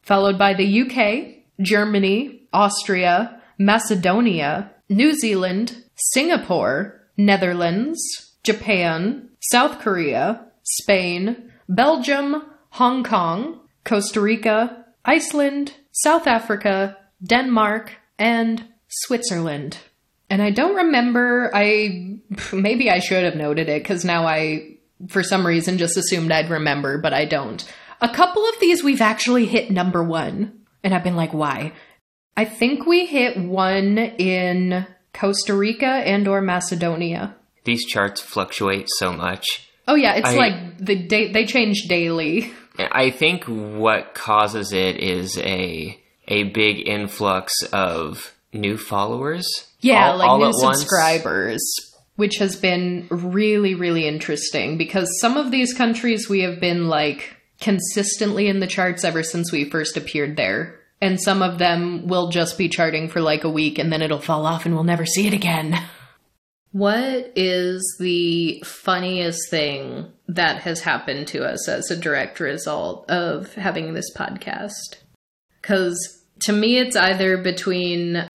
Followed 0.02 0.38
by 0.38 0.54
the 0.54 0.82
UK, 0.82 1.44
Germany, 1.61 2.48
Austria, 2.52 3.40
Macedonia, 3.59 4.72
New 4.88 5.12
Zealand, 5.12 5.82
Singapore, 5.94 7.05
Netherlands, 7.16 8.00
Japan, 8.42 9.30
South 9.40 9.80
Korea, 9.80 10.46
Spain, 10.62 11.50
Belgium, 11.68 12.42
Hong 12.70 13.04
Kong, 13.04 13.60
Costa 13.84 14.20
Rica, 14.20 14.84
Iceland, 15.04 15.74
South 15.92 16.26
Africa, 16.26 16.96
Denmark, 17.22 17.92
and 18.18 18.64
Switzerland. 18.88 19.78
And 20.28 20.42
I 20.42 20.50
don't 20.50 20.76
remember, 20.76 21.50
I 21.54 22.18
maybe 22.52 22.90
I 22.90 22.98
should 22.98 23.24
have 23.24 23.36
noted 23.36 23.68
it 23.68 23.82
because 23.82 24.04
now 24.04 24.26
I, 24.26 24.76
for 25.08 25.22
some 25.22 25.46
reason, 25.46 25.78
just 25.78 25.96
assumed 25.96 26.32
I'd 26.32 26.50
remember, 26.50 26.98
but 26.98 27.12
I 27.12 27.24
don't. 27.24 27.64
A 28.00 28.08
couple 28.08 28.46
of 28.46 28.60
these 28.60 28.84
we've 28.84 29.00
actually 29.00 29.46
hit 29.46 29.70
number 29.70 30.02
one. 30.02 30.60
And 30.82 30.94
I've 30.94 31.04
been 31.04 31.16
like, 31.16 31.32
why? 31.32 31.72
I 32.36 32.44
think 32.44 32.86
we 32.86 33.06
hit 33.06 33.38
one 33.38 33.98
in 33.98 34.86
Costa 35.18 35.54
Rica 35.54 35.86
and 35.86 36.28
or 36.28 36.40
Macedonia. 36.40 37.34
These 37.64 37.84
charts 37.86 38.20
fluctuate 38.20 38.88
so 38.98 39.12
much. 39.12 39.44
Oh 39.88 39.94
yeah, 39.94 40.14
it's 40.14 40.28
I- 40.28 40.36
like 40.36 40.78
the 40.78 40.96
day 40.96 41.32
they 41.32 41.46
change 41.46 41.84
daily. 41.88 42.52
I 42.78 43.10
think 43.10 43.44
what 43.44 44.14
causes 44.14 44.72
it 44.72 44.96
is 44.98 45.38
a 45.38 45.98
a 46.28 46.42
big 46.44 46.86
influx 46.86 47.52
of 47.72 48.34
new 48.52 48.76
followers. 48.76 49.46
Yeah, 49.80 50.10
all- 50.10 50.16
like 50.18 50.28
all 50.28 50.38
new 50.38 50.46
at 50.46 50.54
once. 50.58 50.80
subscribers, 50.80 51.62
which 52.16 52.36
has 52.36 52.56
been 52.56 53.06
really 53.10 53.74
really 53.74 54.06
interesting 54.06 54.76
because 54.76 55.08
some 55.20 55.36
of 55.36 55.50
these 55.50 55.72
countries 55.72 56.28
we 56.28 56.40
have 56.42 56.60
been 56.60 56.88
like 56.88 57.36
consistently 57.60 58.48
in 58.48 58.60
the 58.60 58.66
charts 58.66 59.04
ever 59.04 59.22
since 59.22 59.50
we 59.52 59.68
first 59.70 59.96
appeared 59.96 60.36
there. 60.36 60.78
And 61.01 61.20
some 61.20 61.42
of 61.42 61.59
them 61.59 62.07
will 62.07 62.30
just 62.30 62.57
be 62.57 62.68
charting 62.68 63.09
for 63.09 63.20
like 63.20 63.44
a 63.44 63.51
week 63.51 63.78
and 63.78 63.92
then 63.92 64.03
it'll 64.03 64.18
fall 64.18 64.47
off 64.47 64.64
and 64.64 64.74
we'll 64.74 64.84
never 64.84 65.07
see 65.07 65.26
it 65.26 65.34
again. 65.34 65.78
What 66.76 67.32
is 67.36 67.97
the 67.99 68.62
funniest 68.62 69.49
thing 69.49 70.12
that 70.28 70.59
has 70.59 70.82
happened 70.82 71.26
to 71.28 71.42
us 71.42 71.70
as 71.70 71.90
a 71.90 71.97
direct 71.97 72.38
result 72.38 73.11
of 73.11 73.55
having 73.55 73.94
this 73.94 74.14
podcast? 74.14 74.97
Because 75.62 75.97
to 76.40 76.53
me, 76.53 76.76
it's 76.76 76.94
either 76.94 77.38
between 77.38 78.28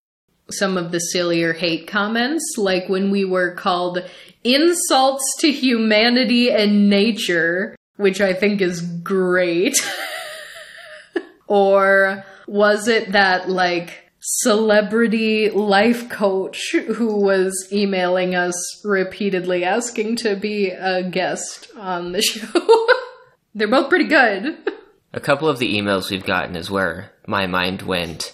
some 0.49 0.75
of 0.75 0.91
the 0.91 0.97
sillier 0.97 1.53
hate 1.53 1.87
comments, 1.87 2.55
like 2.57 2.89
when 2.89 3.11
we 3.11 3.25
were 3.25 3.53
called 3.53 4.03
insults 4.43 5.23
to 5.41 5.51
humanity 5.51 6.51
and 6.51 6.89
nature, 6.89 7.75
which 7.97 8.21
I 8.21 8.33
think 8.33 8.59
is 8.59 8.81
great. 8.81 9.75
or 11.47 12.25
was 12.51 12.89
it 12.89 13.13
that, 13.13 13.49
like, 13.49 14.11
celebrity 14.19 15.49
life 15.49 16.09
coach 16.09 16.75
who 16.75 17.15
was 17.15 17.69
emailing 17.71 18.35
us 18.35 18.83
repeatedly 18.83 19.63
asking 19.63 20.17
to 20.17 20.35
be 20.35 20.69
a 20.69 21.01
guest 21.01 21.69
on 21.77 22.11
the 22.11 22.21
show? 22.21 22.87
They're 23.55 23.69
both 23.69 23.87
pretty 23.87 24.09
good. 24.09 24.57
A 25.13 25.21
couple 25.21 25.47
of 25.47 25.59
the 25.59 25.77
emails 25.77 26.11
we've 26.11 26.25
gotten 26.25 26.57
is 26.57 26.69
where 26.69 27.13
my 27.25 27.47
mind 27.47 27.83
went. 27.83 28.33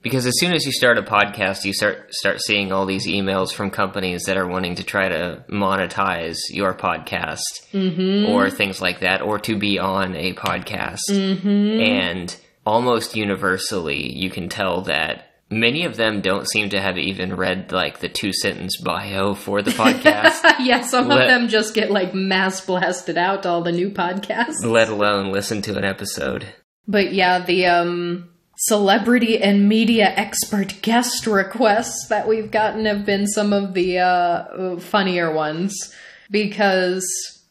Because 0.00 0.26
as 0.26 0.38
soon 0.38 0.54
as 0.54 0.64
you 0.64 0.70
start 0.70 0.96
a 0.96 1.02
podcast, 1.02 1.64
you 1.64 1.72
start 1.72 2.14
start 2.14 2.40
seeing 2.40 2.72
all 2.72 2.86
these 2.86 3.06
emails 3.06 3.52
from 3.52 3.70
companies 3.70 4.22
that 4.26 4.36
are 4.36 4.46
wanting 4.46 4.76
to 4.76 4.84
try 4.84 5.08
to 5.08 5.44
monetize 5.50 6.38
your 6.50 6.72
podcast 6.72 7.42
mm-hmm. 7.72 8.32
or 8.32 8.48
things 8.48 8.80
like 8.80 9.00
that, 9.00 9.22
or 9.22 9.38
to 9.40 9.58
be 9.58 9.78
on 9.78 10.14
a 10.14 10.34
podcast. 10.34 11.00
Mm-hmm. 11.10 11.80
And 11.80 12.36
almost 12.66 13.16
universally, 13.16 14.12
you 14.16 14.30
can 14.30 14.48
tell 14.48 14.82
that 14.82 15.26
many 15.50 15.84
of 15.84 15.96
them 15.96 16.20
don't 16.20 16.48
seem 16.48 16.70
to 16.70 16.80
have 16.80 16.96
even 16.96 17.34
read 17.34 17.72
like 17.72 17.98
the 17.98 18.08
two 18.08 18.32
sentence 18.32 18.76
bio 18.76 19.34
for 19.34 19.62
the 19.62 19.70
podcast, 19.72 20.40
yeah, 20.60 20.80
some 20.82 21.08
Let- 21.08 21.22
of 21.22 21.28
them 21.28 21.48
just 21.48 21.74
get 21.74 21.90
like 21.90 22.14
mass 22.14 22.64
blasted 22.64 23.18
out 23.18 23.46
all 23.46 23.62
the 23.62 23.72
new 23.72 23.90
podcasts. 23.90 24.64
let 24.64 24.88
alone 24.88 25.32
listen 25.32 25.60
to 25.62 25.76
an 25.76 25.84
episode. 25.84 26.46
But 26.86 27.12
yeah, 27.12 27.44
the 27.44 27.66
um 27.66 28.28
celebrity 28.58 29.38
and 29.42 29.68
media 29.68 30.12
expert 30.16 30.82
guest 30.82 31.26
requests 31.26 32.08
that 32.08 32.28
we've 32.28 32.50
gotten 32.50 32.84
have 32.84 33.06
been 33.06 33.26
some 33.26 33.52
of 33.52 33.72
the 33.74 33.98
uh 33.98 34.76
funnier 34.78 35.32
ones 35.32 35.94
because 36.30 37.04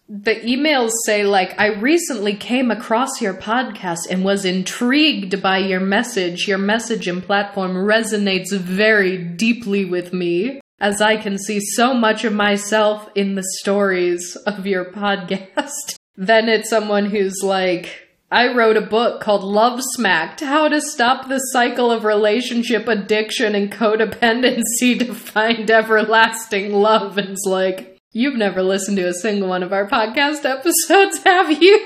the 0.09 0.35
emails 0.37 0.89
say 1.05 1.23
like 1.23 1.59
I 1.59 1.67
recently 1.67 2.35
came 2.35 2.71
across 2.71 3.21
your 3.21 3.35
podcast 3.35 4.09
and 4.09 4.25
was 4.25 4.43
intrigued 4.43 5.41
by 5.41 5.59
your 5.59 5.79
message. 5.79 6.47
Your 6.47 6.57
message 6.57 7.07
and 7.07 7.23
platform 7.23 7.75
resonates 7.75 8.51
very 8.51 9.17
deeply 9.17 9.85
with 9.85 10.11
me 10.11 10.61
as 10.81 10.99
I 10.99 11.17
can 11.17 11.37
see 11.37 11.59
so 11.59 11.93
much 11.93 12.23
of 12.23 12.33
myself 12.33 13.07
in 13.13 13.35
the 13.35 13.43
stories 13.59 14.35
of 14.47 14.65
your 14.65 14.85
podcast. 14.85 15.97
then 16.17 16.49
it's 16.49 16.69
someone 16.69 17.05
who's 17.05 17.43
like 17.43 18.07
I 18.31 18.53
wrote 18.53 18.77
a 18.77 18.81
book 18.81 19.21
called 19.21 19.43
Love 19.43 19.79
Smacked 19.95 20.41
How 20.41 20.67
to 20.67 20.81
Stop 20.81 21.27
the 21.27 21.39
Cycle 21.39 21.91
of 21.91 22.03
Relationship 22.03 22.87
Addiction 22.87 23.53
and 23.53 23.71
Codependency 23.71 24.99
to 24.99 25.13
Find 25.13 25.69
Everlasting 25.69 26.71
Love. 26.73 27.17
And 27.17 27.29
it's 27.29 27.45
like, 27.45 27.98
you've 28.11 28.35
never 28.35 28.61
listened 28.63 28.97
to 28.97 29.07
a 29.07 29.13
single 29.13 29.49
one 29.49 29.63
of 29.63 29.73
our 29.73 29.87
podcast 29.87 30.45
episodes, 30.45 31.17
have 31.23 31.61
you? 31.61 31.85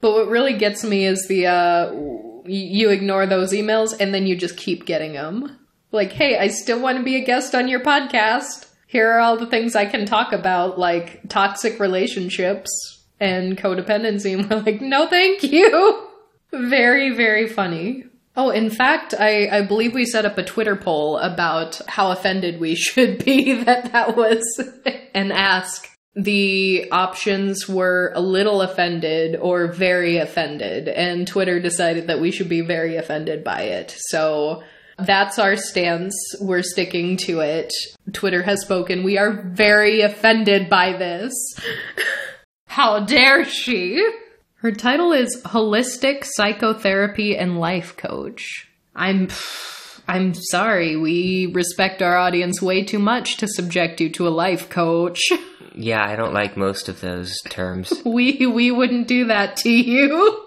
but 0.00 0.12
what 0.12 0.28
really 0.28 0.56
gets 0.56 0.84
me 0.84 1.06
is 1.06 1.26
the, 1.28 1.46
uh, 1.46 1.92
you 2.46 2.90
ignore 2.90 3.26
those 3.26 3.52
emails 3.52 3.94
and 3.98 4.14
then 4.14 4.26
you 4.26 4.36
just 4.36 4.56
keep 4.56 4.86
getting 4.86 5.14
them. 5.14 5.58
Like, 5.92 6.12
hey, 6.12 6.38
I 6.38 6.48
still 6.48 6.80
want 6.80 6.98
to 6.98 7.04
be 7.04 7.16
a 7.16 7.24
guest 7.24 7.54
on 7.54 7.68
your 7.68 7.80
podcast. 7.80 8.66
here 8.86 9.10
are 9.10 9.18
all 9.20 9.36
the 9.36 9.46
things 9.46 9.74
I 9.74 9.86
can 9.86 10.06
talk 10.06 10.32
about, 10.32 10.78
like 10.78 11.28
toxic 11.28 11.80
relationships 11.80 13.04
and 13.18 13.56
codependency. 13.56 14.34
And 14.38 14.50
we're 14.50 14.62
like, 14.62 14.80
no, 14.80 15.06
thank 15.08 15.42
you. 15.42 16.08
Very, 16.52 17.10
very 17.10 17.48
funny. 17.48 18.04
Oh, 18.36 18.50
in 18.50 18.68
fact, 18.68 19.14
I, 19.18 19.48
I 19.48 19.62
believe 19.62 19.94
we 19.94 20.04
set 20.04 20.26
up 20.26 20.36
a 20.36 20.44
Twitter 20.44 20.76
poll 20.76 21.16
about 21.16 21.80
how 21.88 22.10
offended 22.10 22.60
we 22.60 22.74
should 22.76 23.24
be 23.24 23.54
that 23.64 23.92
that 23.92 24.16
was 24.16 24.44
an 25.14 25.32
ask. 25.32 25.88
The 26.14 26.90
options 26.92 27.68
were 27.68 28.10
a 28.14 28.20
little 28.20 28.62
offended 28.62 29.36
or 29.36 29.70
very 29.70 30.16
offended, 30.16 30.88
and 30.88 31.28
Twitter 31.28 31.60
decided 31.60 32.06
that 32.06 32.20
we 32.20 32.30
should 32.30 32.48
be 32.48 32.62
very 32.62 32.96
offended 32.96 33.44
by 33.44 33.62
it. 33.62 33.94
So 33.98 34.62
that's 34.98 35.38
our 35.38 35.56
stance. 35.56 36.14
We're 36.40 36.62
sticking 36.62 37.18
to 37.26 37.40
it. 37.40 37.70
Twitter 38.14 38.42
has 38.42 38.62
spoken. 38.62 39.04
We 39.04 39.18
are 39.18 39.42
very 39.42 40.00
offended 40.00 40.70
by 40.70 40.96
this. 40.96 41.34
How 42.66 43.00
dare 43.00 43.44
she? 43.44 44.02
Her 44.60 44.72
title 44.72 45.12
is 45.12 45.42
Holistic 45.44 46.24
Psychotherapy 46.24 47.36
and 47.36 47.60
Life 47.60 47.96
Coach. 47.96 48.68
I'm 48.94 49.28
I'm 50.08 50.34
sorry. 50.34 50.96
We 50.96 51.46
respect 51.46 52.00
our 52.00 52.16
audience 52.16 52.62
way 52.62 52.82
too 52.84 52.98
much 52.98 53.36
to 53.38 53.48
subject 53.48 54.00
you 54.00 54.08
to 54.10 54.28
a 54.28 54.30
life 54.30 54.68
coach. 54.70 55.20
Yeah, 55.78 56.02
I 56.02 56.16
don't 56.16 56.32
like 56.32 56.56
most 56.56 56.88
of 56.88 57.02
those 57.02 57.36
terms. 57.50 57.92
we 58.06 58.46
we 58.46 58.70
wouldn't 58.70 59.08
do 59.08 59.26
that 59.26 59.58
to 59.58 59.70
you. 59.70 60.42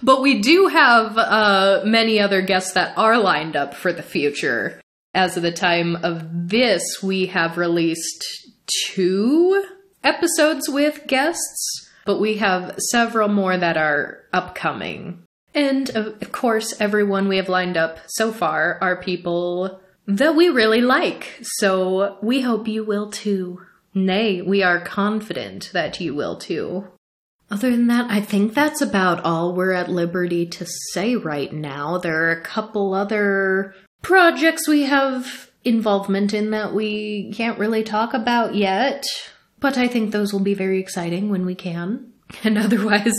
But 0.00 0.22
we 0.22 0.40
do 0.40 0.68
have 0.68 1.18
uh, 1.18 1.82
many 1.84 2.20
other 2.20 2.42
guests 2.42 2.74
that 2.74 2.96
are 2.96 3.18
lined 3.18 3.56
up 3.56 3.74
for 3.74 3.92
the 3.92 4.04
future. 4.04 4.80
As 5.14 5.36
of 5.36 5.42
the 5.42 5.50
time 5.50 5.96
of 6.04 6.48
this, 6.48 7.02
we 7.02 7.26
have 7.26 7.58
released 7.58 8.24
two 8.86 9.64
episodes 10.04 10.68
with 10.68 11.08
guests, 11.08 11.90
but 12.04 12.18
we 12.20 12.38
have 12.38 12.74
several 12.90 13.28
more 13.28 13.56
that 13.56 13.76
are 13.76 14.24
upcoming. 14.32 15.22
And 15.54 15.90
of 15.90 16.32
course, 16.32 16.74
everyone 16.80 17.28
we 17.28 17.36
have 17.36 17.48
lined 17.48 17.76
up 17.76 17.98
so 18.06 18.32
far 18.32 18.78
are 18.80 18.96
people 18.96 19.80
that 20.06 20.34
we 20.34 20.48
really 20.48 20.80
like, 20.80 21.38
so 21.42 22.18
we 22.22 22.40
hope 22.40 22.66
you 22.66 22.84
will 22.84 23.10
too. 23.10 23.60
Nay, 23.94 24.40
we 24.42 24.62
are 24.62 24.80
confident 24.80 25.70
that 25.72 26.00
you 26.00 26.14
will 26.14 26.36
too. 26.36 26.88
Other 27.50 27.70
than 27.70 27.86
that, 27.88 28.10
I 28.10 28.22
think 28.22 28.54
that's 28.54 28.80
about 28.80 29.24
all 29.24 29.54
we're 29.54 29.72
at 29.72 29.90
liberty 29.90 30.46
to 30.46 30.66
say 30.92 31.16
right 31.16 31.52
now. 31.52 31.98
There 31.98 32.24
are 32.24 32.32
a 32.32 32.40
couple 32.40 32.94
other 32.94 33.74
projects 34.00 34.66
we 34.66 34.84
have 34.84 35.50
involvement 35.62 36.32
in 36.32 36.50
that 36.50 36.74
we 36.74 37.30
can't 37.34 37.58
really 37.58 37.82
talk 37.82 38.14
about 38.14 38.54
yet, 38.54 39.04
but 39.62 39.78
I 39.78 39.88
think 39.88 40.10
those 40.10 40.32
will 40.32 40.40
be 40.40 40.52
very 40.52 40.78
exciting 40.78 41.30
when 41.30 41.46
we 41.46 41.54
can. 41.54 42.12
And 42.44 42.56
otherwise, 42.56 43.14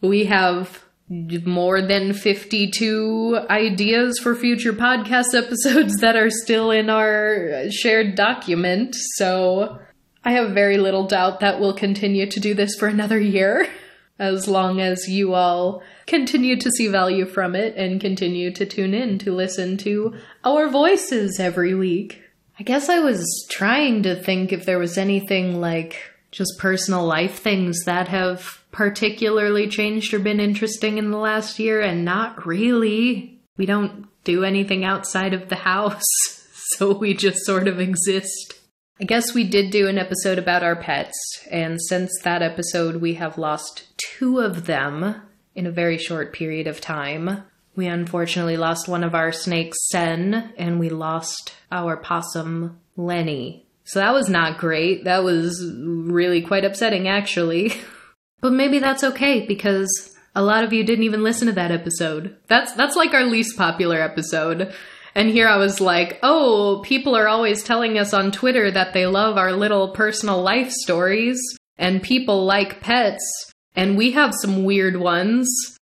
we 0.00 0.24
have 0.24 0.82
more 1.10 1.82
than 1.82 2.14
52 2.14 3.40
ideas 3.50 4.18
for 4.18 4.34
future 4.34 4.72
podcast 4.72 5.34
episodes 5.34 5.98
that 5.98 6.16
are 6.16 6.30
still 6.30 6.70
in 6.70 6.88
our 6.88 7.64
shared 7.70 8.14
document, 8.14 8.96
so 9.16 9.78
I 10.24 10.32
have 10.32 10.52
very 10.52 10.78
little 10.78 11.06
doubt 11.06 11.40
that 11.40 11.60
we'll 11.60 11.74
continue 11.74 12.30
to 12.30 12.40
do 12.40 12.54
this 12.54 12.76
for 12.76 12.88
another 12.88 13.20
year, 13.20 13.68
as 14.18 14.48
long 14.48 14.80
as 14.80 15.08
you 15.08 15.34
all 15.34 15.82
continue 16.06 16.58
to 16.60 16.70
see 16.70 16.88
value 16.88 17.26
from 17.26 17.54
it 17.54 17.76
and 17.76 18.00
continue 18.00 18.52
to 18.52 18.64
tune 18.64 18.94
in 18.94 19.18
to 19.18 19.34
listen 19.34 19.76
to 19.78 20.14
our 20.44 20.68
voices 20.68 21.38
every 21.38 21.74
week. 21.74 22.22
I 22.60 22.62
guess 22.62 22.90
I 22.90 22.98
was 22.98 23.46
trying 23.48 24.02
to 24.02 24.14
think 24.14 24.52
if 24.52 24.66
there 24.66 24.78
was 24.78 24.98
anything 24.98 25.62
like 25.62 25.96
just 26.30 26.58
personal 26.58 27.06
life 27.06 27.38
things 27.38 27.84
that 27.86 28.08
have 28.08 28.62
particularly 28.70 29.66
changed 29.66 30.12
or 30.12 30.18
been 30.18 30.40
interesting 30.40 30.98
in 30.98 31.10
the 31.10 31.16
last 31.16 31.58
year, 31.58 31.80
and 31.80 32.04
not 32.04 32.46
really. 32.46 33.40
We 33.56 33.64
don't 33.64 34.08
do 34.24 34.44
anything 34.44 34.84
outside 34.84 35.32
of 35.32 35.48
the 35.48 35.56
house, 35.56 36.04
so 36.76 36.92
we 36.92 37.14
just 37.14 37.46
sort 37.46 37.66
of 37.66 37.80
exist. 37.80 38.60
I 39.00 39.04
guess 39.04 39.32
we 39.32 39.44
did 39.44 39.70
do 39.70 39.88
an 39.88 39.96
episode 39.96 40.38
about 40.38 40.62
our 40.62 40.76
pets, 40.76 41.16
and 41.50 41.80
since 41.80 42.12
that 42.24 42.42
episode, 42.42 42.96
we 42.96 43.14
have 43.14 43.38
lost 43.38 43.86
two 43.96 44.38
of 44.38 44.66
them 44.66 45.22
in 45.54 45.66
a 45.66 45.72
very 45.72 45.96
short 45.96 46.34
period 46.34 46.66
of 46.66 46.82
time. 46.82 47.42
We 47.76 47.86
unfortunately 47.86 48.56
lost 48.56 48.88
one 48.88 49.04
of 49.04 49.14
our 49.14 49.32
snakes, 49.32 49.78
Sen, 49.90 50.52
and 50.56 50.78
we 50.78 50.88
lost 50.88 51.54
our 51.70 51.96
possum, 51.96 52.78
Lenny. 52.96 53.66
So 53.84 53.98
that 53.98 54.14
was 54.14 54.28
not 54.28 54.58
great. 54.58 55.04
That 55.04 55.24
was 55.24 55.64
really 55.74 56.42
quite 56.42 56.64
upsetting, 56.64 57.08
actually. 57.08 57.72
but 58.40 58.52
maybe 58.52 58.78
that's 58.78 59.04
okay 59.04 59.46
because 59.46 60.16
a 60.34 60.42
lot 60.42 60.64
of 60.64 60.72
you 60.72 60.84
didn't 60.84 61.04
even 61.04 61.22
listen 61.22 61.46
to 61.46 61.54
that 61.54 61.72
episode. 61.72 62.36
That's 62.46 62.72
that's 62.72 62.96
like 62.96 63.14
our 63.14 63.24
least 63.24 63.56
popular 63.56 64.00
episode. 64.00 64.72
And 65.14 65.28
here 65.28 65.48
I 65.48 65.56
was 65.56 65.80
like, 65.80 66.18
oh, 66.22 66.82
people 66.84 67.16
are 67.16 67.26
always 67.26 67.64
telling 67.64 67.98
us 67.98 68.14
on 68.14 68.30
Twitter 68.30 68.70
that 68.70 68.92
they 68.92 69.06
love 69.06 69.36
our 69.36 69.52
little 69.52 69.88
personal 69.88 70.40
life 70.40 70.70
stories, 70.70 71.40
and 71.78 72.02
people 72.02 72.44
like 72.44 72.80
pets, 72.80 73.52
and 73.74 73.96
we 73.96 74.12
have 74.12 74.32
some 74.40 74.62
weird 74.64 74.96
ones. 74.96 75.48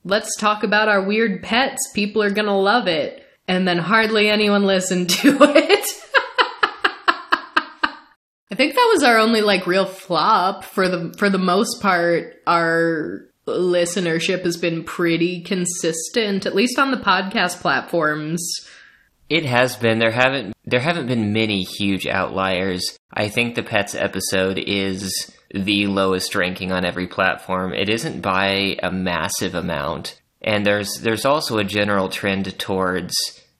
Let's 0.05 0.35
talk 0.37 0.63
about 0.63 0.87
our 0.87 1.01
weird 1.01 1.41
pets. 1.41 1.91
People 1.93 2.21
are 2.21 2.29
gonna 2.29 2.57
love 2.57 2.87
it. 2.87 3.25
And 3.47 3.67
then 3.67 3.79
hardly 3.79 4.29
anyone 4.29 4.63
listened 4.63 5.09
to 5.09 5.37
it. 5.41 5.85
I 8.51 8.55
think 8.55 8.75
that 8.75 8.91
was 8.93 9.03
our 9.03 9.17
only 9.17 9.41
like 9.41 9.65
real 9.65 9.85
flop 9.85 10.63
for 10.63 10.87
the 10.87 11.13
for 11.17 11.29
the 11.29 11.39
most 11.39 11.81
part. 11.81 12.35
Our 12.45 13.25
listenership 13.47 14.43
has 14.43 14.57
been 14.57 14.83
pretty 14.83 15.41
consistent, 15.41 16.45
at 16.45 16.55
least 16.55 16.77
on 16.77 16.91
the 16.91 16.97
podcast 16.97 17.61
platforms. 17.61 18.41
It 19.29 19.45
has 19.45 19.75
been. 19.75 19.99
There 19.99 20.11
haven't 20.11 20.55
there 20.65 20.79
haven't 20.79 21.07
been 21.07 21.33
many 21.33 21.63
huge 21.63 22.05
outliers. 22.07 22.97
I 23.11 23.29
think 23.29 23.55
the 23.55 23.63
pets 23.63 23.95
episode 23.95 24.57
is 24.59 25.31
the 25.53 25.87
lowest 25.87 26.35
ranking 26.35 26.71
on 26.71 26.85
every 26.85 27.07
platform. 27.07 27.73
It 27.73 27.89
isn't 27.89 28.21
by 28.21 28.77
a 28.83 28.91
massive 28.91 29.55
amount. 29.55 30.21
And 30.41 30.65
there's 30.65 30.99
there's 31.01 31.25
also 31.25 31.57
a 31.57 31.63
general 31.63 32.09
trend 32.09 32.57
towards 32.59 33.15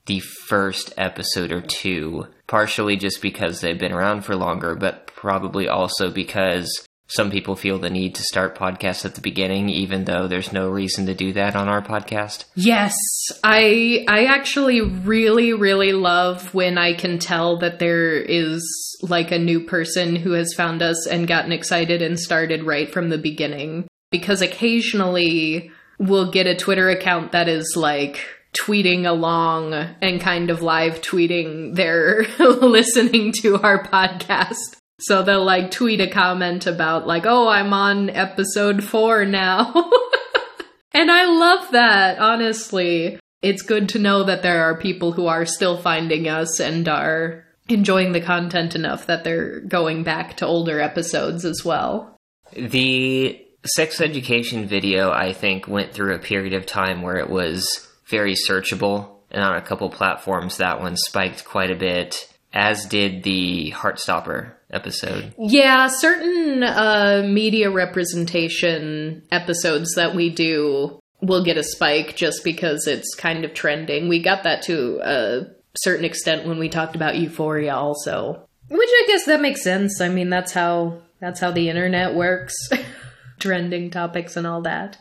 the 0.05 0.19
first 0.19 0.93
episode 0.97 1.51
or 1.51 1.61
two, 1.61 2.27
partially 2.45 2.95
just 2.95 3.21
because 3.21 3.59
they've 3.59 3.79
been 3.79 3.91
around 3.91 4.21
for 4.21 4.35
longer, 4.35 4.75
but 4.75 5.07
probably 5.07 5.67
also 5.67 6.11
because 6.11 6.85
some 7.07 7.29
people 7.29 7.55
feel 7.55 7.77
the 7.77 7.89
need 7.89 8.15
to 8.15 8.23
start 8.23 8.57
podcasts 8.57 9.05
at 9.05 9.15
the 9.15 9.21
beginning 9.21 9.69
even 9.69 10.05
though 10.05 10.27
there's 10.27 10.51
no 10.51 10.69
reason 10.69 11.05
to 11.05 11.13
do 11.13 11.33
that 11.33 11.55
on 11.55 11.67
our 11.67 11.81
podcast. 11.81 12.45
Yes. 12.55 12.95
I 13.43 14.05
i 14.07 14.25
actually 14.25 14.81
really 14.81 15.53
really 15.53 15.93
love 15.93 16.53
when 16.53 16.77
i 16.77 16.93
can 16.93 17.19
tell 17.19 17.57
that 17.57 17.79
there 17.79 18.15
is 18.15 18.63
like 19.01 19.31
a 19.31 19.39
new 19.39 19.61
person 19.61 20.15
who 20.15 20.31
has 20.31 20.53
found 20.55 20.81
us 20.81 21.07
and 21.07 21.27
gotten 21.27 21.51
excited 21.51 22.01
and 22.01 22.19
started 22.19 22.63
right 22.63 22.91
from 22.91 23.09
the 23.09 23.17
beginning. 23.17 23.87
Because 24.11 24.41
occasionally 24.41 25.71
we'll 25.99 26.31
get 26.31 26.47
a 26.47 26.55
twitter 26.55 26.89
account 26.89 27.31
that 27.31 27.47
is 27.47 27.75
like 27.75 28.25
tweeting 28.59 29.05
along 29.05 29.73
and 29.73 30.21
kind 30.21 30.49
of 30.49 30.61
live 30.61 31.01
tweeting 31.01 31.75
their 31.75 32.25
listening 32.39 33.31
to 33.31 33.57
our 33.61 33.83
podcast 33.83 34.77
so 34.99 35.23
they'll 35.23 35.43
like 35.43 35.71
tweet 35.71 36.01
a 36.01 36.07
comment 36.07 36.67
about 36.67 37.07
like, 37.07 37.25
"Oh, 37.25 37.47
I'm 37.47 37.73
on 37.73 38.09
episode 38.09 38.83
4 38.83 39.25
now." 39.25 39.73
and 40.93 41.11
I 41.11 41.25
love 41.25 41.71
that, 41.71 42.19
honestly. 42.19 43.19
It's 43.41 43.61
good 43.61 43.89
to 43.89 43.99
know 43.99 44.23
that 44.23 44.41
there 44.41 44.63
are 44.63 44.77
people 44.77 45.11
who 45.11 45.27
are 45.27 45.45
still 45.45 45.77
finding 45.77 46.27
us 46.27 46.59
and 46.59 46.87
are 46.87 47.45
enjoying 47.67 48.11
the 48.11 48.21
content 48.21 48.75
enough 48.75 49.05
that 49.07 49.23
they're 49.23 49.59
going 49.61 50.03
back 50.03 50.37
to 50.37 50.47
older 50.47 50.79
episodes 50.79 51.45
as 51.45 51.63
well. 51.63 52.17
The 52.53 53.45
sex 53.65 54.01
education 54.01 54.67
video, 54.67 55.11
I 55.11 55.33
think, 55.33 55.67
went 55.67 55.93
through 55.93 56.15
a 56.15 56.19
period 56.19 56.53
of 56.53 56.65
time 56.65 57.01
where 57.01 57.17
it 57.17 57.29
was 57.29 57.87
very 58.07 58.35
searchable, 58.35 59.09
and 59.31 59.43
on 59.43 59.55
a 59.55 59.61
couple 59.61 59.89
platforms, 59.89 60.57
that 60.57 60.79
one 60.79 60.95
spiked 60.95 61.45
quite 61.45 61.71
a 61.71 61.75
bit, 61.75 62.31
as 62.55 62.85
did 62.85 63.23
the 63.23 63.71
Heartstopper 63.75 64.53
episode. 64.71 65.35
Yeah, 65.37 65.87
certain 65.87 66.63
uh, 66.63 67.23
media 67.27 67.69
representation 67.69 69.23
episodes 69.29 69.95
that 69.95 70.15
we 70.15 70.29
do 70.29 70.99
will 71.21 71.43
get 71.43 71.57
a 71.57 71.63
spike 71.63 72.15
just 72.15 72.43
because 72.43 72.87
it's 72.87 73.13
kind 73.13 73.43
of 73.43 73.53
trending. 73.53 74.07
We 74.07 74.23
got 74.23 74.43
that 74.43 74.63
to 74.63 74.99
a 75.03 75.41
certain 75.77 76.05
extent 76.05 76.47
when 76.47 76.57
we 76.57 76.69
talked 76.69 76.95
about 76.95 77.17
Euphoria 77.17 77.75
also. 77.75 78.47
Which 78.69 78.89
I 78.89 79.03
guess 79.07 79.25
that 79.25 79.41
makes 79.41 79.61
sense. 79.61 79.99
I 80.01 80.07
mean, 80.09 80.29
that's 80.29 80.53
how 80.53 81.01
that's 81.19 81.39
how 81.39 81.51
the 81.51 81.69
internet 81.69 82.15
works. 82.15 82.55
Trending 83.39 83.91
topics 83.91 84.37
and 84.37 84.47
all 84.47 84.61
that. 84.61 84.97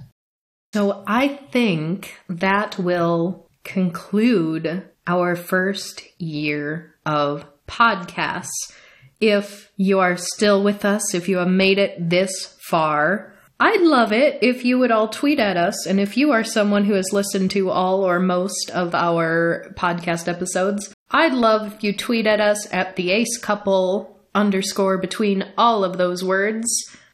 So 0.75 1.05
I 1.07 1.29
think 1.29 2.17
that 2.29 2.79
will 2.79 3.49
conclude 3.63 4.89
our 5.07 5.37
first 5.37 6.03
year 6.19 6.94
of 7.07 7.47
podcasts. 7.69 8.73
if 9.21 9.71
you 9.77 10.01
are 10.01 10.17
still 10.17 10.63
with 10.63 10.85
us, 10.85 11.15
if 11.15 11.29
you 11.29 11.39
have 11.39 11.49
made 11.49 11.79
it 11.79 12.11
this 12.11 12.59
far. 12.69 13.35
I'd 13.61 13.81
love 13.81 14.13
it 14.13 14.39
if 14.43 14.65
you 14.65 14.79
would 14.79 14.91
all 14.91 15.09
tweet 15.09 15.39
at 15.39 15.57
us. 15.57 15.87
And 15.87 16.01
if 16.01 16.17
you 16.17 16.33
are 16.33 16.45
someone 16.45 16.85
who 16.85 16.95
has 16.95 17.13
listened 17.13 17.51
to 17.53 17.71
all 17.71 18.03
or 18.05 18.19
most 18.19 18.71
of 18.71 18.95
our 18.95 19.73
podcast 19.77 20.29
episodes, 20.29 20.93
I'd 21.11 21.33
love 21.33 21.73
if 21.73 21.85
you 21.85 21.93
tweet 21.93 22.27
at 22.27 22.41
us 22.41 22.71
at 22.73 22.97
the 22.97 23.13
ace 23.13 23.39
couple 23.39 24.21
underscore 24.35 24.99
between 24.99 25.45
all 25.57 25.85
of 25.85 25.97
those 25.97 26.25
words 26.25 26.69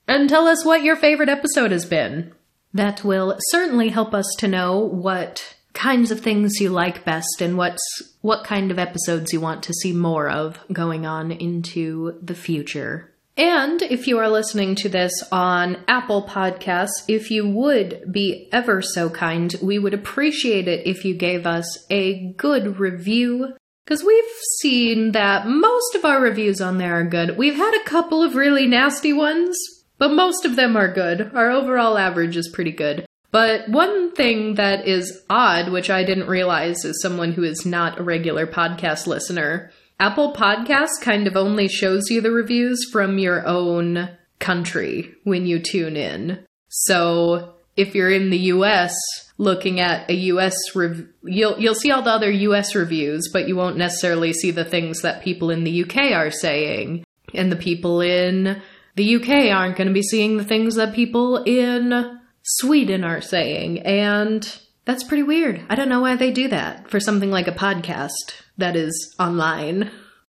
and 0.08 0.28
tell 0.28 0.46
us 0.46 0.64
what 0.64 0.82
your 0.82 0.96
favorite 0.96 1.28
episode 1.28 1.70
has 1.70 1.84
been. 1.84 2.32
That 2.72 3.04
will 3.04 3.36
certainly 3.50 3.90
help 3.90 4.14
us 4.14 4.26
to 4.38 4.48
know 4.48 4.78
what 4.78 5.56
kinds 5.72 6.10
of 6.10 6.20
things 6.20 6.60
you 6.60 6.68
like 6.68 7.04
best 7.04 7.40
and 7.40 7.56
what's 7.56 7.80
what 8.20 8.44
kind 8.44 8.70
of 8.70 8.78
episodes 8.78 9.32
you 9.32 9.40
want 9.40 9.62
to 9.62 9.72
see 9.72 9.92
more 9.92 10.28
of 10.28 10.58
going 10.72 11.06
on 11.06 11.30
into 11.32 12.18
the 12.22 12.34
future. 12.34 13.10
And 13.36 13.80
if 13.80 14.06
you 14.06 14.18
are 14.18 14.28
listening 14.28 14.74
to 14.76 14.88
this 14.90 15.12
on 15.32 15.78
Apple 15.88 16.26
Podcasts, 16.28 17.04
if 17.08 17.30
you 17.30 17.48
would 17.48 18.12
be 18.12 18.50
ever 18.52 18.82
so 18.82 19.08
kind, 19.08 19.54
we 19.62 19.78
would 19.78 19.94
appreciate 19.94 20.68
it 20.68 20.86
if 20.86 21.04
you 21.04 21.14
gave 21.14 21.46
us 21.46 21.86
a 21.88 22.32
good 22.32 22.78
review. 22.78 23.54
Because 23.86 24.04
we've 24.04 24.24
seen 24.60 25.12
that 25.12 25.46
most 25.46 25.94
of 25.94 26.04
our 26.04 26.20
reviews 26.20 26.60
on 26.60 26.76
there 26.76 27.00
are 27.00 27.04
good. 27.04 27.38
We've 27.38 27.56
had 27.56 27.74
a 27.74 27.84
couple 27.84 28.22
of 28.22 28.34
really 28.34 28.66
nasty 28.66 29.12
ones, 29.12 29.56
but 29.96 30.12
most 30.12 30.44
of 30.44 30.56
them 30.56 30.76
are 30.76 30.92
good. 30.92 31.30
Our 31.34 31.50
overall 31.50 31.96
average 31.96 32.36
is 32.36 32.48
pretty 32.48 32.72
good. 32.72 33.06
But 33.30 33.68
one 33.68 34.12
thing 34.12 34.54
that 34.54 34.86
is 34.86 35.22
odd, 35.30 35.70
which 35.70 35.88
I 35.90 36.04
didn't 36.04 36.28
realize 36.28 36.84
as 36.84 37.00
someone 37.00 37.32
who 37.32 37.44
is 37.44 37.64
not 37.64 37.98
a 37.98 38.02
regular 38.02 38.46
podcast 38.46 39.06
listener, 39.06 39.70
Apple 40.00 40.32
Podcasts 40.32 41.00
kind 41.00 41.26
of 41.26 41.36
only 41.36 41.68
shows 41.68 42.10
you 42.10 42.20
the 42.20 42.32
reviews 42.32 42.84
from 42.90 43.18
your 43.18 43.46
own 43.46 44.08
country 44.38 45.14
when 45.24 45.46
you 45.46 45.60
tune 45.60 45.96
in. 45.96 46.44
So 46.68 47.54
if 47.76 47.94
you're 47.94 48.10
in 48.10 48.30
the 48.30 48.38
US 48.38 48.94
looking 49.38 49.80
at 49.80 50.10
a 50.10 50.14
US 50.14 50.54
rev- 50.74 51.06
you'll 51.22 51.58
you'll 51.58 51.74
see 51.74 51.90
all 51.90 52.02
the 52.02 52.10
other 52.10 52.30
US 52.30 52.74
reviews, 52.74 53.28
but 53.32 53.46
you 53.46 53.56
won't 53.56 53.76
necessarily 53.76 54.32
see 54.32 54.50
the 54.50 54.64
things 54.64 55.02
that 55.02 55.22
people 55.22 55.50
in 55.50 55.64
the 55.64 55.84
UK 55.84 56.12
are 56.12 56.30
saying. 56.30 57.04
And 57.32 57.52
the 57.52 57.56
people 57.56 58.00
in 58.00 58.60
the 58.96 59.16
UK 59.16 59.54
aren't 59.54 59.76
going 59.76 59.88
to 59.88 59.94
be 59.94 60.02
seeing 60.02 60.36
the 60.36 60.44
things 60.44 60.74
that 60.74 60.94
people 60.94 61.44
in 61.44 62.19
Sweden 62.42 63.04
are 63.04 63.20
saying. 63.20 63.80
And 63.80 64.60
that's 64.84 65.04
pretty 65.04 65.22
weird. 65.22 65.62
I 65.68 65.74
don't 65.74 65.88
know 65.88 66.00
why 66.00 66.16
they 66.16 66.32
do 66.32 66.48
that 66.48 66.90
for 66.90 67.00
something 67.00 67.30
like 67.30 67.48
a 67.48 67.52
podcast 67.52 68.42
that 68.58 68.76
is 68.76 69.14
online. 69.18 69.90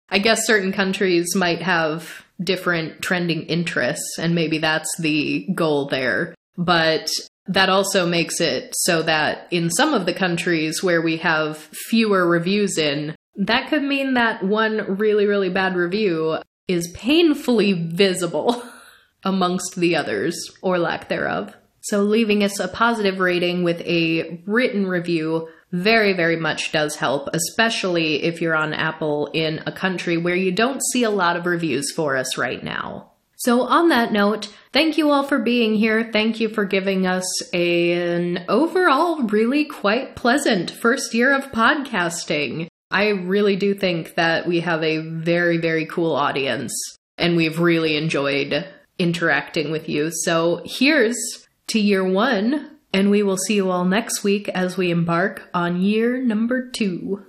I 0.09 0.19
guess 0.19 0.45
certain 0.45 0.71
countries 0.71 1.35
might 1.35 1.61
have 1.61 2.25
different 2.41 3.01
trending 3.01 3.43
interests, 3.43 4.17
and 4.17 4.33
maybe 4.33 4.57
that's 4.57 4.89
the 4.99 5.47
goal 5.53 5.87
there. 5.87 6.35
But 6.57 7.09
that 7.47 7.69
also 7.69 8.05
makes 8.05 8.41
it 8.41 8.73
so 8.75 9.01
that 9.03 9.47
in 9.51 9.69
some 9.69 9.93
of 9.93 10.05
the 10.05 10.13
countries 10.13 10.83
where 10.83 11.01
we 11.01 11.17
have 11.17 11.57
fewer 11.57 12.27
reviews 12.27 12.77
in, 12.77 13.15
that 13.35 13.69
could 13.69 13.83
mean 13.83 14.15
that 14.15 14.43
one 14.43 14.97
really, 14.97 15.25
really 15.25 15.49
bad 15.49 15.75
review 15.75 16.37
is 16.67 16.91
painfully 16.93 17.73
visible 17.73 18.61
amongst 19.23 19.75
the 19.75 19.95
others, 19.95 20.37
or 20.61 20.77
lack 20.77 21.09
thereof. 21.09 21.53
So 21.81 22.03
leaving 22.03 22.43
us 22.43 22.59
a 22.59 22.67
positive 22.67 23.19
rating 23.19 23.63
with 23.63 23.81
a 23.81 24.41
written 24.45 24.85
review 24.85 25.49
very, 25.71 26.13
very 26.13 26.35
much 26.35 26.71
does 26.71 26.95
help, 26.95 27.29
especially 27.33 28.23
if 28.23 28.41
you're 28.41 28.55
on 28.55 28.73
Apple 28.73 29.29
in 29.33 29.61
a 29.65 29.71
country 29.71 30.17
where 30.17 30.35
you 30.35 30.51
don't 30.51 30.81
see 30.91 31.03
a 31.03 31.09
lot 31.09 31.35
of 31.35 31.45
reviews 31.45 31.91
for 31.91 32.17
us 32.17 32.37
right 32.37 32.63
now. 32.63 33.11
So, 33.35 33.61
on 33.61 33.87
that 33.89 34.11
note, 34.11 34.49
thank 34.73 34.97
you 34.97 35.11
all 35.11 35.23
for 35.23 35.39
being 35.39 35.75
here. 35.75 36.11
Thank 36.11 36.41
you 36.41 36.49
for 36.49 36.65
giving 36.65 37.07
us 37.07 37.23
an 37.53 38.43
overall 38.49 39.23
really 39.23 39.63
quite 39.63 40.17
pleasant 40.17 40.71
first 40.71 41.13
year 41.13 41.33
of 41.33 41.51
podcasting. 41.51 42.67
I 42.91 43.09
really 43.09 43.55
do 43.55 43.73
think 43.73 44.15
that 44.15 44.45
we 44.45 44.59
have 44.59 44.83
a 44.83 44.97
very, 44.97 45.57
very 45.57 45.85
cool 45.85 46.15
audience, 46.15 46.73
and 47.17 47.37
we've 47.37 47.59
really 47.59 47.95
enjoyed 47.95 48.67
interacting 48.97 49.71
with 49.71 49.87
you. 49.87 50.11
So, 50.11 50.61
here's 50.65 51.47
to 51.69 51.79
year 51.79 52.03
one, 52.03 52.77
and 52.93 53.09
we 53.09 53.23
will 53.23 53.37
see 53.37 53.55
you 53.55 53.69
all 53.69 53.85
next 53.85 54.23
week 54.23 54.49
as 54.49 54.77
we 54.77 54.91
embark 54.91 55.49
on 55.53 55.81
year 55.81 56.21
number 56.21 56.69
two. 56.69 57.25